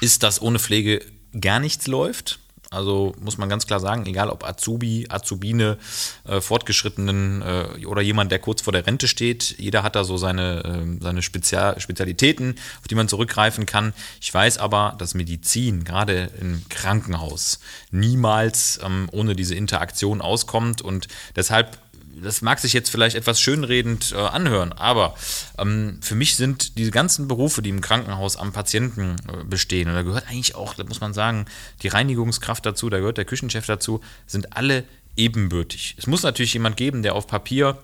ist, 0.00 0.24
dass 0.24 0.42
ohne 0.42 0.58
Pflege 0.58 1.02
gar 1.40 1.60
nichts 1.60 1.86
läuft. 1.86 2.40
Also 2.74 3.14
muss 3.20 3.38
man 3.38 3.48
ganz 3.48 3.66
klar 3.66 3.80
sagen, 3.80 4.06
egal 4.06 4.28
ob 4.30 4.44
Azubi, 4.44 5.06
Azubine, 5.08 5.78
äh, 6.26 6.40
Fortgeschrittenen 6.40 7.42
äh, 7.42 7.86
oder 7.86 8.02
jemand, 8.02 8.32
der 8.32 8.38
kurz 8.38 8.62
vor 8.62 8.72
der 8.72 8.86
Rente 8.86 9.08
steht, 9.08 9.56
jeder 9.58 9.82
hat 9.82 9.96
da 9.96 10.04
so 10.04 10.16
seine, 10.16 10.64
äh, 10.64 11.02
seine 11.02 11.22
Spezial 11.22 11.80
Spezialitäten, 11.80 12.56
auf 12.80 12.88
die 12.88 12.94
man 12.94 13.08
zurückgreifen 13.08 13.66
kann. 13.66 13.92
Ich 14.20 14.32
weiß 14.32 14.58
aber, 14.58 14.94
dass 14.98 15.14
Medizin, 15.14 15.84
gerade 15.84 16.30
im 16.40 16.62
Krankenhaus, 16.68 17.60
niemals 17.90 18.80
ähm, 18.84 19.08
ohne 19.12 19.36
diese 19.36 19.54
Interaktion 19.54 20.20
auskommt 20.20 20.82
und 20.82 21.08
deshalb 21.36 21.78
das 22.22 22.42
mag 22.42 22.58
sich 22.58 22.72
jetzt 22.72 22.90
vielleicht 22.90 23.16
etwas 23.16 23.40
schönredend 23.40 24.12
äh, 24.12 24.16
anhören, 24.16 24.72
aber 24.72 25.14
ähm, 25.58 25.98
für 26.02 26.14
mich 26.14 26.36
sind 26.36 26.78
diese 26.78 26.90
ganzen 26.90 27.28
Berufe, 27.28 27.62
die 27.62 27.70
im 27.70 27.80
Krankenhaus 27.80 28.36
am 28.36 28.52
Patienten 28.52 29.16
äh, 29.28 29.44
bestehen, 29.44 29.88
und 29.88 29.94
da 29.94 30.02
gehört 30.02 30.28
eigentlich 30.28 30.54
auch, 30.54 30.74
da 30.74 30.84
muss 30.84 31.00
man 31.00 31.14
sagen, 31.14 31.46
die 31.82 31.88
Reinigungskraft 31.88 32.64
dazu, 32.64 32.90
da 32.90 32.98
gehört 32.98 33.18
der 33.18 33.24
Küchenchef 33.24 33.66
dazu, 33.66 34.00
sind 34.26 34.56
alle 34.56 34.84
ebenbürtig. 35.16 35.94
Es 35.98 36.06
muss 36.06 36.22
natürlich 36.22 36.54
jemand 36.54 36.76
geben, 36.76 37.02
der 37.02 37.14
auf 37.14 37.26
Papier 37.26 37.78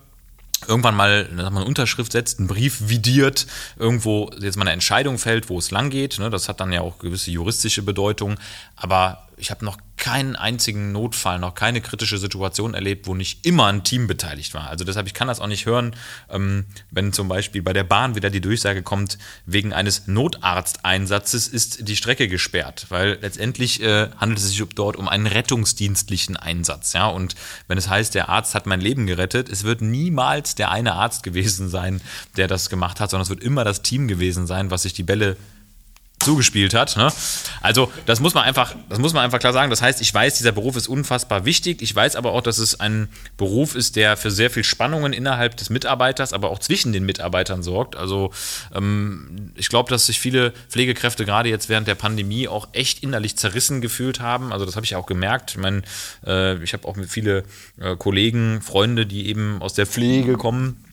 irgendwann 0.67 0.95
mal 0.95 1.27
sag 1.35 1.51
mal, 1.51 1.61
eine 1.61 1.65
Unterschrift 1.65 2.11
setzt, 2.11 2.39
einen 2.39 2.47
Brief 2.47 2.89
vidiert, 2.89 3.47
irgendwo 3.77 4.29
jetzt 4.39 4.57
mal 4.57 4.63
eine 4.63 4.71
Entscheidung 4.71 5.17
fällt, 5.17 5.49
wo 5.49 5.57
es 5.57 5.71
lang 5.71 5.89
geht. 5.89 6.19
Ne? 6.19 6.29
Das 6.29 6.49
hat 6.49 6.59
dann 6.59 6.71
ja 6.71 6.81
auch 6.81 6.99
gewisse 6.99 7.31
juristische 7.31 7.81
Bedeutung. 7.81 8.35
Aber 8.75 9.27
ich 9.41 9.49
habe 9.49 9.65
noch 9.65 9.77
keinen 9.97 10.35
einzigen 10.35 10.91
Notfall, 10.91 11.39
noch 11.39 11.55
keine 11.55 11.81
kritische 11.81 12.19
Situation 12.19 12.75
erlebt, 12.75 13.07
wo 13.07 13.15
nicht 13.15 13.45
immer 13.45 13.65
ein 13.67 13.83
Team 13.83 14.05
beteiligt 14.05 14.53
war. 14.53 14.69
Also 14.69 14.85
deshalb, 14.85 15.07
ich 15.07 15.15
kann 15.15 15.27
das 15.27 15.39
auch 15.39 15.47
nicht 15.47 15.65
hören, 15.65 15.95
ähm, 16.29 16.65
wenn 16.91 17.11
zum 17.11 17.27
Beispiel 17.27 17.63
bei 17.63 17.73
der 17.73 17.83
Bahn 17.83 18.15
wieder 18.15 18.29
die 18.29 18.39
Durchsage 18.39 18.83
kommt, 18.83 19.17
wegen 19.47 19.73
eines 19.73 20.07
Notarzteinsatzes 20.07 21.47
ist 21.47 21.87
die 21.87 21.95
Strecke 21.95 22.27
gesperrt, 22.27 22.85
weil 22.89 23.17
letztendlich 23.21 23.81
äh, 23.81 24.09
handelt 24.15 24.39
es 24.39 24.47
sich 24.47 24.63
dort 24.75 24.95
um 24.95 25.07
einen 25.07 25.25
rettungsdienstlichen 25.25 26.37
Einsatz. 26.37 26.93
Ja? 26.93 27.07
Und 27.07 27.35
wenn 27.67 27.79
es 27.79 27.89
heißt, 27.89 28.13
der 28.13 28.29
Arzt 28.29 28.53
hat 28.53 28.67
mein 28.67 28.79
Leben 28.79 29.07
gerettet, 29.07 29.49
es 29.49 29.63
wird 29.63 29.81
niemals 29.81 30.53
der 30.53 30.69
eine 30.69 30.93
Arzt 30.93 31.23
gewesen 31.23 31.67
sein, 31.67 31.99
der 32.37 32.47
das 32.47 32.69
gemacht 32.69 32.99
hat, 32.99 33.09
sondern 33.09 33.23
es 33.23 33.29
wird 33.29 33.43
immer 33.43 33.63
das 33.63 33.81
Team 33.81 34.07
gewesen 34.07 34.45
sein, 34.45 34.69
was 34.69 34.83
sich 34.83 34.93
die 34.93 35.03
Bälle 35.03 35.35
zugespielt 36.23 36.73
hat. 36.73 36.97
Ne? 36.97 37.11
Also 37.61 37.91
das 38.05 38.19
muss 38.19 38.33
man 38.33 38.43
einfach, 38.43 38.75
das 38.89 38.99
muss 38.99 39.13
man 39.13 39.23
einfach 39.23 39.39
klar 39.39 39.53
sagen. 39.53 39.69
Das 39.69 39.81
heißt, 39.81 40.01
ich 40.01 40.13
weiß, 40.13 40.37
dieser 40.37 40.51
Beruf 40.51 40.75
ist 40.75 40.87
unfassbar 40.87 41.45
wichtig. 41.45 41.81
Ich 41.81 41.95
weiß 41.95 42.15
aber 42.15 42.33
auch, 42.33 42.41
dass 42.41 42.57
es 42.57 42.79
ein 42.79 43.09
Beruf 43.37 43.75
ist, 43.75 43.95
der 43.95 44.17
für 44.17 44.31
sehr 44.31 44.49
viel 44.49 44.63
Spannungen 44.63 45.13
innerhalb 45.13 45.57
des 45.57 45.69
Mitarbeiters, 45.69 46.33
aber 46.33 46.49
auch 46.49 46.59
zwischen 46.59 46.93
den 46.93 47.05
Mitarbeitern 47.05 47.63
sorgt. 47.63 47.95
Also 47.95 48.31
ähm, 48.73 49.51
ich 49.55 49.69
glaube, 49.69 49.89
dass 49.89 50.05
sich 50.05 50.19
viele 50.19 50.53
Pflegekräfte 50.69 51.25
gerade 51.25 51.49
jetzt 51.49 51.69
während 51.69 51.87
der 51.87 51.95
Pandemie 51.95 52.47
auch 52.47 52.69
echt 52.73 53.03
innerlich 53.03 53.37
zerrissen 53.37 53.81
gefühlt 53.81 54.19
haben. 54.19 54.53
Also 54.53 54.65
das 54.65 54.75
habe 54.75 54.85
ich 54.85 54.95
auch 54.95 55.05
gemerkt. 55.05 55.51
Ich 55.51 55.57
meine, 55.57 55.81
äh, 56.25 56.61
ich 56.63 56.73
habe 56.73 56.87
auch 56.87 56.97
viele 57.07 57.43
äh, 57.79 57.95
Kollegen, 57.95 58.61
Freunde, 58.61 59.05
die 59.05 59.27
eben 59.27 59.61
aus 59.61 59.73
der 59.73 59.85
Pflege 59.85 60.37
kommen 60.37 60.85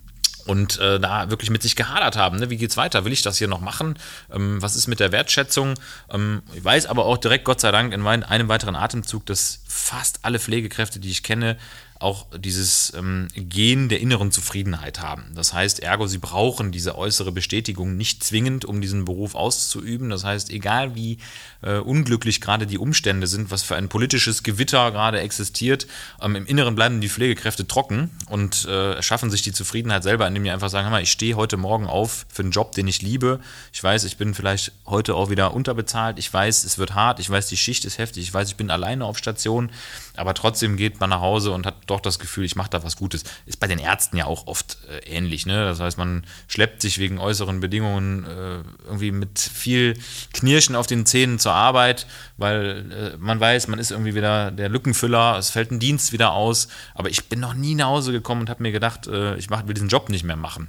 und 0.48 0.78
äh, 0.78 0.98
da 0.98 1.28
wirklich 1.28 1.50
mit 1.50 1.62
sich 1.62 1.76
gehadert 1.76 2.16
haben. 2.16 2.38
Ne? 2.38 2.48
Wie 2.48 2.56
geht's 2.56 2.78
weiter? 2.78 3.04
Will 3.04 3.12
ich 3.12 3.20
das 3.20 3.36
hier 3.36 3.48
noch 3.48 3.60
machen? 3.60 3.98
Ähm, 4.32 4.62
was 4.62 4.76
ist 4.76 4.88
mit 4.88 4.98
der 4.98 5.12
Wertschätzung? 5.12 5.74
Ähm, 6.10 6.42
ich 6.54 6.64
weiß 6.64 6.86
aber 6.86 7.04
auch 7.04 7.18
direkt, 7.18 7.44
Gott 7.44 7.60
sei 7.60 7.70
Dank, 7.70 7.92
in 7.92 8.00
mein, 8.00 8.22
einem 8.22 8.48
weiteren 8.48 8.74
Atemzug, 8.74 9.26
dass 9.26 9.60
fast 9.68 10.20
alle 10.22 10.38
Pflegekräfte, 10.38 11.00
die 11.00 11.10
ich 11.10 11.22
kenne, 11.22 11.58
auch 12.00 12.26
dieses 12.36 12.92
ähm, 12.96 13.28
Gen 13.34 13.88
der 13.88 14.00
inneren 14.00 14.30
Zufriedenheit 14.30 15.00
haben. 15.00 15.24
Das 15.34 15.52
heißt, 15.52 15.80
ergo, 15.80 16.06
sie 16.06 16.18
brauchen 16.18 16.70
diese 16.70 16.96
äußere 16.96 17.32
Bestätigung 17.32 17.96
nicht 17.96 18.22
zwingend, 18.22 18.64
um 18.64 18.80
diesen 18.80 19.04
Beruf 19.04 19.34
auszuüben. 19.34 20.10
Das 20.10 20.24
heißt, 20.24 20.50
egal 20.50 20.94
wie 20.94 21.18
äh, 21.62 21.78
unglücklich 21.78 22.40
gerade 22.40 22.66
die 22.66 22.78
Umstände 22.78 23.26
sind, 23.26 23.50
was 23.50 23.62
für 23.62 23.76
ein 23.76 23.88
politisches 23.88 24.42
Gewitter 24.42 24.90
gerade 24.92 25.20
existiert, 25.20 25.86
ähm, 26.22 26.36
im 26.36 26.46
Inneren 26.46 26.74
bleiben 26.74 27.00
die 27.00 27.08
Pflegekräfte 27.08 27.66
trocken 27.66 28.10
und 28.28 28.66
äh, 28.66 28.94
erschaffen 28.94 29.30
sich 29.30 29.42
die 29.42 29.52
Zufriedenheit 29.52 30.02
selber, 30.02 30.26
indem 30.28 30.44
die 30.44 30.50
einfach 30.50 30.70
sagen, 30.70 30.84
hör 30.84 30.92
mal, 30.92 31.02
ich 31.02 31.10
stehe 31.10 31.34
heute 31.34 31.56
Morgen 31.56 31.86
auf 31.86 32.26
für 32.28 32.42
einen 32.42 32.52
Job, 32.52 32.72
den 32.72 32.86
ich 32.86 33.02
liebe. 33.02 33.40
Ich 33.72 33.82
weiß, 33.82 34.04
ich 34.04 34.16
bin 34.16 34.34
vielleicht 34.34 34.72
heute 34.86 35.14
auch 35.14 35.30
wieder 35.30 35.54
unterbezahlt. 35.54 36.18
Ich 36.18 36.32
weiß, 36.32 36.64
es 36.64 36.78
wird 36.78 36.94
hart. 36.94 37.18
Ich 37.18 37.28
weiß, 37.28 37.48
die 37.48 37.56
Schicht 37.56 37.84
ist 37.84 37.98
heftig. 37.98 38.22
Ich 38.22 38.34
weiß, 38.34 38.48
ich 38.48 38.56
bin 38.56 38.70
alleine 38.70 39.04
auf 39.04 39.18
Station. 39.18 39.70
Aber 40.18 40.34
trotzdem 40.34 40.76
geht 40.76 41.00
man 41.00 41.10
nach 41.10 41.20
Hause 41.20 41.52
und 41.52 41.66
hat 41.66 41.76
doch 41.86 42.00
das 42.00 42.18
Gefühl, 42.18 42.44
ich 42.44 42.56
mache 42.56 42.70
da 42.70 42.82
was 42.82 42.96
Gutes. 42.96 43.24
Ist 43.46 43.60
bei 43.60 43.66
den 43.66 43.78
Ärzten 43.78 44.16
ja 44.16 44.26
auch 44.26 44.46
oft 44.46 44.78
äh, 44.88 44.98
ähnlich. 45.08 45.46
Ne? 45.46 45.64
Das 45.64 45.80
heißt, 45.80 45.98
man 45.98 46.24
schleppt 46.48 46.82
sich 46.82 46.98
wegen 46.98 47.18
äußeren 47.18 47.60
Bedingungen 47.60 48.24
äh, 48.24 48.62
irgendwie 48.84 49.12
mit 49.12 49.38
viel 49.38 49.98
Knirschen 50.32 50.76
auf 50.76 50.86
den 50.86 51.06
Zähnen 51.06 51.38
zur 51.38 51.52
Arbeit, 51.52 52.06
weil 52.36 53.14
äh, 53.14 53.16
man 53.18 53.40
weiß, 53.40 53.68
man 53.68 53.78
ist 53.78 53.90
irgendwie 53.90 54.14
wieder 54.14 54.50
der 54.50 54.68
Lückenfüller, 54.68 55.38
es 55.38 55.50
fällt 55.50 55.70
ein 55.70 55.80
Dienst 55.80 56.12
wieder 56.12 56.32
aus. 56.32 56.68
Aber 56.94 57.10
ich 57.10 57.28
bin 57.28 57.40
noch 57.40 57.54
nie 57.54 57.74
nach 57.74 57.86
Hause 57.86 58.12
gekommen 58.12 58.42
und 58.42 58.50
habe 58.50 58.62
mir 58.62 58.72
gedacht, 58.72 59.06
äh, 59.06 59.36
ich 59.36 59.50
mach, 59.50 59.66
will 59.66 59.74
diesen 59.74 59.88
Job 59.88 60.08
nicht 60.08 60.24
mehr 60.24 60.36
machen. 60.36 60.68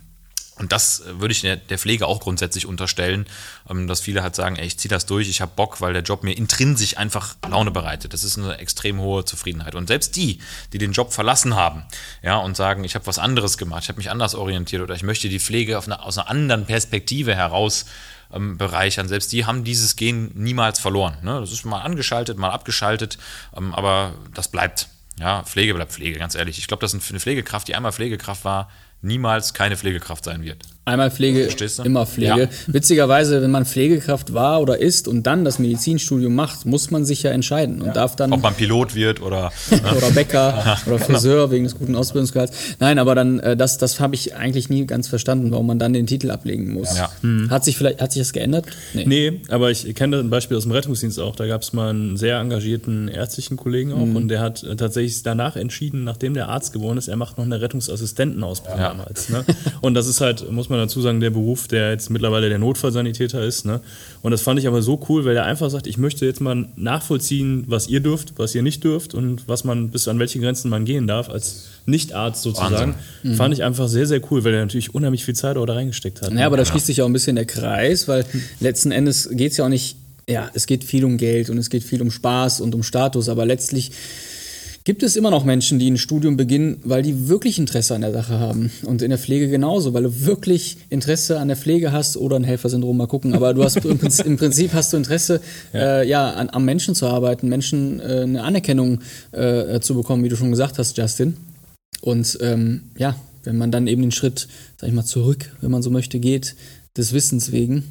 Und 0.59 0.71
das 0.71 0.99
äh, 0.99 1.19
würde 1.19 1.31
ich 1.31 1.41
der, 1.41 1.77
Pflege 1.77 2.05
auch 2.05 2.19
grundsätzlich 2.19 2.65
unterstellen, 2.65 3.25
ähm, 3.69 3.87
dass 3.87 4.01
viele 4.01 4.21
halt 4.21 4.35
sagen, 4.35 4.57
ey, 4.57 4.67
ich 4.67 4.77
ziehe 4.77 4.89
das 4.89 5.05
durch, 5.05 5.29
ich 5.29 5.41
habe 5.41 5.53
Bock, 5.55 5.81
weil 5.81 5.93
der 5.93 6.03
Job 6.03 6.23
mir 6.23 6.37
intrinsisch 6.37 6.97
einfach 6.97 7.35
Laune 7.49 7.71
bereitet. 7.71 8.13
Das 8.13 8.23
ist 8.23 8.37
eine 8.37 8.57
extrem 8.57 8.99
hohe 8.99 9.25
Zufriedenheit. 9.25 9.75
Und 9.75 9.87
selbst 9.87 10.15
die, 10.15 10.39
die 10.73 10.77
den 10.77 10.91
Job 10.91 11.13
verlassen 11.13 11.55
haben, 11.55 11.85
ja, 12.21 12.37
und 12.37 12.55
sagen, 12.55 12.83
ich 12.83 12.95
habe 12.95 13.07
was 13.07 13.19
anderes 13.19 13.57
gemacht, 13.57 13.83
ich 13.83 13.89
habe 13.89 13.97
mich 13.97 14.11
anders 14.11 14.35
orientiert 14.35 14.81
oder 14.81 14.93
ich 14.93 15.03
möchte 15.03 15.29
die 15.29 15.39
Pflege 15.39 15.81
eine, 15.81 16.03
aus 16.03 16.17
einer 16.17 16.29
anderen 16.29 16.65
Perspektive 16.65 17.33
heraus 17.35 17.85
ähm, 18.33 18.57
bereichern. 18.57 19.07
Selbst 19.07 19.31
die 19.31 19.45
haben 19.45 19.63
dieses 19.63 19.95
Gen 19.95 20.31
niemals 20.35 20.79
verloren. 20.79 21.17
Ne? 21.23 21.39
Das 21.39 21.51
ist 21.51 21.65
mal 21.65 21.81
angeschaltet, 21.81 22.37
mal 22.37 22.51
abgeschaltet, 22.51 23.17
ähm, 23.55 23.73
aber 23.73 24.13
das 24.33 24.49
bleibt. 24.49 24.89
Ja, 25.19 25.43
Pflege 25.43 25.73
bleibt 25.73 25.91
Pflege, 25.91 26.17
ganz 26.17 26.35
ehrlich. 26.35 26.59
Ich 26.59 26.67
glaube, 26.67 26.81
dass 26.81 26.93
eine 26.93 27.01
Pflegekraft, 27.01 27.67
die 27.67 27.75
einmal 27.75 27.91
Pflegekraft 27.91 28.45
war, 28.45 28.69
niemals 29.01 29.53
keine 29.53 29.77
Pflegekraft 29.77 30.23
sein 30.23 30.43
wird. 30.43 30.63
Einmal 30.89 31.11
Pflege, 31.11 31.47
immer 31.83 32.05
Pflege. 32.05 32.41
Ja. 32.41 32.47
Witzigerweise, 32.67 33.41
wenn 33.41 33.51
man 33.51 33.65
Pflegekraft 33.65 34.33
war 34.33 34.61
oder 34.61 34.79
ist 34.79 35.07
und 35.07 35.23
dann 35.23 35.45
das 35.45 35.59
Medizinstudium 35.59 36.33
macht, 36.33 36.65
muss 36.65 36.91
man 36.91 37.05
sich 37.05 37.23
ja 37.23 37.31
entscheiden 37.31 37.81
und 37.81 37.87
ja. 37.87 37.93
darf 37.93 38.15
dann. 38.15 38.33
Ob 38.33 38.41
man 38.41 38.55
Pilot 38.55 38.95
wird 38.95 39.21
oder. 39.21 39.51
oder 39.71 40.11
Bäcker 40.11 40.77
oder 40.87 40.99
Friseur 40.99 41.51
wegen 41.51 41.63
des 41.63 41.75
guten 41.75 41.95
Ausbildungsgehalts. 41.95 42.75
Nein, 42.79 42.99
aber 42.99 43.15
dann, 43.15 43.39
äh, 43.39 43.55
das, 43.55 43.77
das 43.77 43.99
habe 43.99 44.15
ich 44.15 44.35
eigentlich 44.35 44.69
nie 44.69 44.85
ganz 44.85 45.07
verstanden, 45.07 45.51
warum 45.51 45.67
man 45.67 45.79
dann 45.79 45.93
den 45.93 46.07
Titel 46.07 46.31
ablegen 46.31 46.73
muss. 46.73 46.97
Ja. 46.97 47.09
Hm. 47.21 47.49
Hat 47.49 47.63
sich 47.63 47.77
vielleicht, 47.77 48.01
hat 48.01 48.11
sich 48.11 48.21
das 48.21 48.33
geändert? 48.33 48.65
Nee, 48.93 49.05
nee 49.05 49.41
aber 49.49 49.71
ich 49.71 49.93
kenne 49.95 50.19
ein 50.19 50.29
Beispiel 50.29 50.57
aus 50.57 50.63
dem 50.63 50.71
Rettungsdienst 50.71 51.19
auch. 51.19 51.35
Da 51.35 51.47
gab 51.47 51.61
es 51.61 51.73
mal 51.73 51.91
einen 51.91 52.17
sehr 52.17 52.39
engagierten 52.39 53.07
ärztlichen 53.07 53.57
Kollegen 53.57 53.93
auch 53.93 54.05
mhm. 54.05 54.15
und 54.15 54.27
der 54.27 54.39
hat 54.41 54.63
äh, 54.63 54.75
tatsächlich 54.75 55.23
danach 55.23 55.55
entschieden, 55.55 56.03
nachdem 56.03 56.33
der 56.33 56.49
Arzt 56.49 56.73
geworden 56.73 56.97
ist, 56.97 57.07
er 57.07 57.15
macht 57.15 57.37
noch 57.37 57.45
eine 57.45 57.61
Rettungsassistentenausbildung 57.61 58.79
damals. 58.79 59.29
Ne? 59.29 59.45
Und 59.81 59.93
das 59.93 60.07
ist 60.07 60.21
halt, 60.21 60.51
muss 60.51 60.69
man 60.69 60.78
dazu 60.79 61.01
sagen, 61.01 61.19
der 61.19 61.29
Beruf, 61.29 61.67
der 61.67 61.91
jetzt 61.91 62.09
mittlerweile 62.09 62.49
der 62.49 62.59
Notfallsanitäter 62.59 63.43
ist. 63.43 63.65
Ne? 63.65 63.81
Und 64.21 64.31
das 64.31 64.41
fand 64.41 64.59
ich 64.59 64.67
aber 64.67 64.81
so 64.81 64.99
cool, 65.09 65.25
weil 65.25 65.35
er 65.35 65.45
einfach 65.45 65.69
sagt, 65.69 65.87
ich 65.87 65.97
möchte 65.97 66.25
jetzt 66.25 66.41
mal 66.41 66.67
nachvollziehen, 66.75 67.65
was 67.67 67.87
ihr 67.87 67.99
dürft, 67.99 68.33
was 68.37 68.55
ihr 68.55 68.61
nicht 68.61 68.83
dürft 68.83 69.13
und 69.13 69.47
was 69.47 69.63
man 69.63 69.89
bis 69.89 70.07
an 70.07 70.19
welche 70.19 70.39
Grenzen 70.39 70.69
man 70.69 70.85
gehen 70.85 71.07
darf 71.07 71.29
als 71.29 71.65
Nichtarzt 71.85 72.41
sozusagen. 72.41 72.95
Mhm. 73.23 73.35
Fand 73.35 73.53
ich 73.53 73.63
einfach 73.63 73.87
sehr, 73.87 74.05
sehr 74.05 74.21
cool, 74.31 74.43
weil 74.43 74.53
er 74.53 74.61
natürlich 74.61 74.93
unheimlich 74.93 75.25
viel 75.25 75.35
Zeit 75.35 75.57
auch 75.57 75.65
da 75.65 75.73
reingesteckt 75.73 76.21
hat. 76.21 76.33
Ja, 76.33 76.45
aber 76.45 76.57
da 76.57 76.65
schließt 76.65 76.85
sich 76.85 77.01
auch 77.01 77.07
ein 77.07 77.13
bisschen 77.13 77.35
der 77.35 77.45
Kreis, 77.45 78.07
weil 78.07 78.25
letzten 78.59 78.91
Endes 78.91 79.29
geht 79.31 79.51
es 79.51 79.57
ja 79.57 79.65
auch 79.65 79.69
nicht 79.69 79.97
ja, 80.29 80.49
es 80.53 80.67
geht 80.67 80.83
viel 80.83 81.05
um 81.05 81.17
Geld 81.17 81.49
und 81.49 81.57
es 81.57 81.71
geht 81.71 81.83
viel 81.83 82.03
um 82.03 82.11
Spaß 82.11 82.61
und 82.61 82.75
um 82.75 82.83
Status, 82.83 83.29
aber 83.29 83.47
letztlich 83.47 83.91
gibt 84.89 85.03
es 85.03 85.15
immer 85.15 85.29
noch 85.29 85.45
Menschen, 85.45 85.77
die 85.77 85.87
ein 85.87 85.99
Studium 85.99 86.35
beginnen, 86.35 86.81
weil 86.83 87.03
die 87.03 87.27
wirklich 87.27 87.59
Interesse 87.59 87.93
an 87.93 88.01
der 88.01 88.11
Sache 88.11 88.39
haben. 88.39 88.71
Und 88.85 89.03
in 89.03 89.11
der 89.11 89.19
Pflege 89.19 89.47
genauso, 89.47 89.93
weil 89.93 90.01
du 90.01 90.25
wirklich 90.25 90.77
Interesse 90.89 91.39
an 91.39 91.47
der 91.47 91.57
Pflege 91.57 91.91
hast 91.91 92.17
oder 92.17 92.37
ein 92.37 92.43
Helfersyndrom, 92.43 92.97
mal 92.97 93.05
gucken. 93.05 93.35
Aber 93.35 93.53
du 93.53 93.63
hast 93.63 93.85
im 93.85 93.99
Prinzip, 93.99 94.25
im 94.25 94.37
Prinzip 94.37 94.73
hast 94.73 94.91
du 94.91 94.97
Interesse, 94.97 95.41
ja, 95.73 95.79
äh, 95.79 96.07
ja 96.07 96.31
an, 96.31 96.49
am 96.49 96.65
Menschen 96.65 96.95
zu 96.95 97.05
arbeiten, 97.05 97.49
Menschen 97.49 97.99
äh, 97.99 98.21
eine 98.23 98.41
Anerkennung 98.41 99.01
äh, 99.31 99.79
zu 99.79 99.93
bekommen, 99.93 100.23
wie 100.23 100.29
du 100.29 100.35
schon 100.35 100.49
gesagt 100.49 100.79
hast, 100.79 100.97
Justin. 100.97 101.37
Und 102.01 102.39
ähm, 102.41 102.81
ja, 102.97 103.15
wenn 103.43 103.57
man 103.57 103.71
dann 103.71 103.85
eben 103.85 104.01
den 104.01 104.11
Schritt, 104.11 104.47
sag 104.77 104.87
ich 104.87 104.95
mal, 104.95 105.05
zurück, 105.05 105.51
wenn 105.61 105.69
man 105.69 105.83
so 105.83 105.91
möchte, 105.91 106.19
geht, 106.19 106.55
des 106.97 107.13
Wissens 107.13 107.51
wegen, 107.51 107.83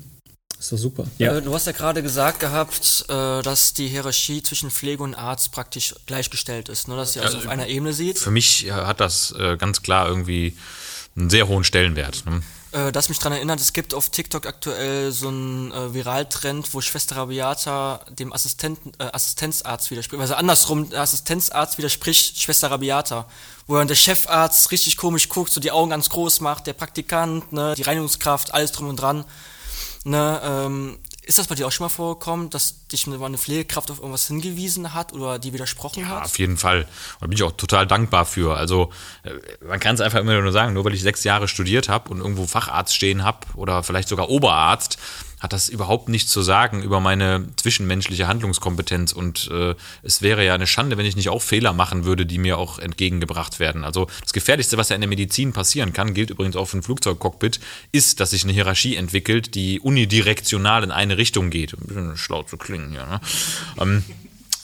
ist 0.58 0.72
doch 0.72 0.76
super. 0.76 1.06
Ja. 1.18 1.36
Äh, 1.36 1.42
du 1.42 1.54
hast 1.54 1.66
ja 1.66 1.72
gerade 1.72 2.02
gesagt 2.02 2.40
gehabt, 2.40 3.04
äh, 3.08 3.42
dass 3.42 3.74
die 3.74 3.88
Hierarchie 3.88 4.42
zwischen 4.42 4.70
Pflege 4.70 5.02
und 5.02 5.14
Arzt 5.14 5.52
praktisch 5.52 5.94
gleichgestellt 6.06 6.68
ist, 6.68 6.88
ne? 6.88 6.96
dass 6.96 7.12
sie 7.12 7.20
also, 7.20 7.36
also 7.36 7.46
auf 7.46 7.52
einer 7.52 7.68
Ebene 7.68 7.92
sieht. 7.92 8.18
Für 8.18 8.30
mich 8.30 8.70
hat 8.70 9.00
das 9.00 9.32
äh, 9.38 9.56
ganz 9.56 9.82
klar 9.82 10.08
irgendwie 10.08 10.56
einen 11.16 11.30
sehr 11.30 11.48
hohen 11.48 11.64
Stellenwert. 11.64 12.24
Ne? 12.26 12.42
Äh, 12.72 12.92
das 12.92 13.08
mich 13.08 13.18
daran 13.18 13.32
erinnert, 13.32 13.60
es 13.60 13.72
gibt 13.72 13.94
auf 13.94 14.10
TikTok 14.10 14.46
aktuell 14.46 15.10
so 15.10 15.28
einen 15.28 15.72
äh, 15.72 15.94
Viraltrend, 15.94 16.74
wo 16.74 16.80
Schwester 16.80 17.16
Rabiata 17.16 18.00
dem 18.10 18.32
Assistenten, 18.32 18.92
äh, 18.98 19.04
Assistenzarzt 19.12 19.90
widerspricht. 19.90 20.20
Also 20.20 20.34
andersrum, 20.34 20.90
der 20.90 21.00
Assistenzarzt 21.00 21.78
widerspricht 21.78 22.40
Schwester 22.40 22.70
Rabiata. 22.70 23.26
Wo 23.66 23.76
dann 23.76 23.88
der 23.88 23.96
Chefarzt 23.96 24.70
richtig 24.70 24.96
komisch 24.96 25.28
guckt, 25.28 25.52
so 25.52 25.60
die 25.60 25.70
Augen 25.70 25.90
ganz 25.90 26.10
groß 26.10 26.40
macht, 26.40 26.66
der 26.66 26.72
Praktikant, 26.72 27.52
ne, 27.52 27.74
die 27.76 27.82
Reinigungskraft, 27.82 28.52
alles 28.52 28.72
drum 28.72 28.88
und 28.88 28.96
dran. 28.96 29.24
Ne, 30.04 30.40
ähm, 30.42 30.98
ist 31.28 31.38
das 31.38 31.46
bei 31.46 31.54
dir 31.54 31.66
auch 31.66 31.72
schon 31.72 31.84
mal 31.84 31.90
vorgekommen, 31.90 32.48
dass 32.48 32.86
dich 32.88 33.06
mal 33.06 33.22
eine 33.22 33.36
Pflegekraft 33.36 33.90
auf 33.90 33.98
irgendwas 33.98 34.28
hingewiesen 34.28 34.94
hat 34.94 35.12
oder 35.12 35.38
die 35.38 35.52
widersprochen 35.52 36.04
ja, 36.04 36.08
hat? 36.08 36.24
Auf 36.24 36.38
jeden 36.38 36.56
Fall. 36.56 36.80
Und 36.80 37.20
da 37.20 37.26
bin 37.26 37.36
ich 37.36 37.42
auch 37.42 37.52
total 37.52 37.86
dankbar 37.86 38.24
für. 38.24 38.56
Also 38.56 38.90
äh, 39.24 39.32
man 39.66 39.78
kann 39.78 39.94
es 39.94 40.00
einfach 40.00 40.20
immer 40.20 40.40
nur 40.40 40.52
sagen, 40.52 40.72
nur 40.72 40.86
weil 40.86 40.94
ich 40.94 41.02
sechs 41.02 41.24
Jahre 41.24 41.46
studiert 41.46 41.90
habe 41.90 42.08
und 42.10 42.20
irgendwo 42.20 42.46
Facharzt 42.46 42.94
stehen 42.94 43.24
habe 43.24 43.46
oder 43.56 43.82
vielleicht 43.82 44.08
sogar 44.08 44.30
Oberarzt, 44.30 44.96
hat 45.40 45.52
das 45.52 45.68
überhaupt 45.68 46.08
nichts 46.08 46.30
zu 46.30 46.42
sagen 46.42 46.82
über 46.82 47.00
meine 47.00 47.44
zwischenmenschliche 47.56 48.26
Handlungskompetenz. 48.26 49.12
Und 49.12 49.48
äh, 49.52 49.74
es 50.02 50.22
wäre 50.22 50.44
ja 50.44 50.54
eine 50.54 50.66
Schande, 50.66 50.98
wenn 50.98 51.06
ich 51.06 51.16
nicht 51.16 51.28
auch 51.28 51.42
Fehler 51.42 51.72
machen 51.72 52.04
würde, 52.04 52.26
die 52.26 52.38
mir 52.38 52.58
auch 52.58 52.78
entgegengebracht 52.78 53.60
werden. 53.60 53.84
Also 53.84 54.08
das 54.20 54.32
Gefährlichste, 54.32 54.76
was 54.76 54.88
ja 54.88 54.96
in 54.96 55.00
der 55.00 55.08
Medizin 55.08 55.52
passieren 55.52 55.92
kann, 55.92 56.14
gilt 56.14 56.30
übrigens 56.30 56.56
auch 56.56 56.66
für 56.66 56.78
ein 56.78 56.82
Flugzeugcockpit, 56.82 57.60
ist, 57.92 58.20
dass 58.20 58.30
sich 58.30 58.44
eine 58.44 58.52
Hierarchie 58.52 58.96
entwickelt, 58.96 59.54
die 59.54 59.80
unidirektional 59.80 60.82
in 60.82 60.90
eine 60.90 61.18
Richtung 61.18 61.50
geht. 61.50 61.74
Ein 61.74 61.86
bisschen 61.86 62.16
schlau 62.16 62.42
zu 62.42 62.56
klingen 62.56 62.90
hier. 62.90 63.06
Ne? 63.06 63.20
Ähm, 63.80 64.04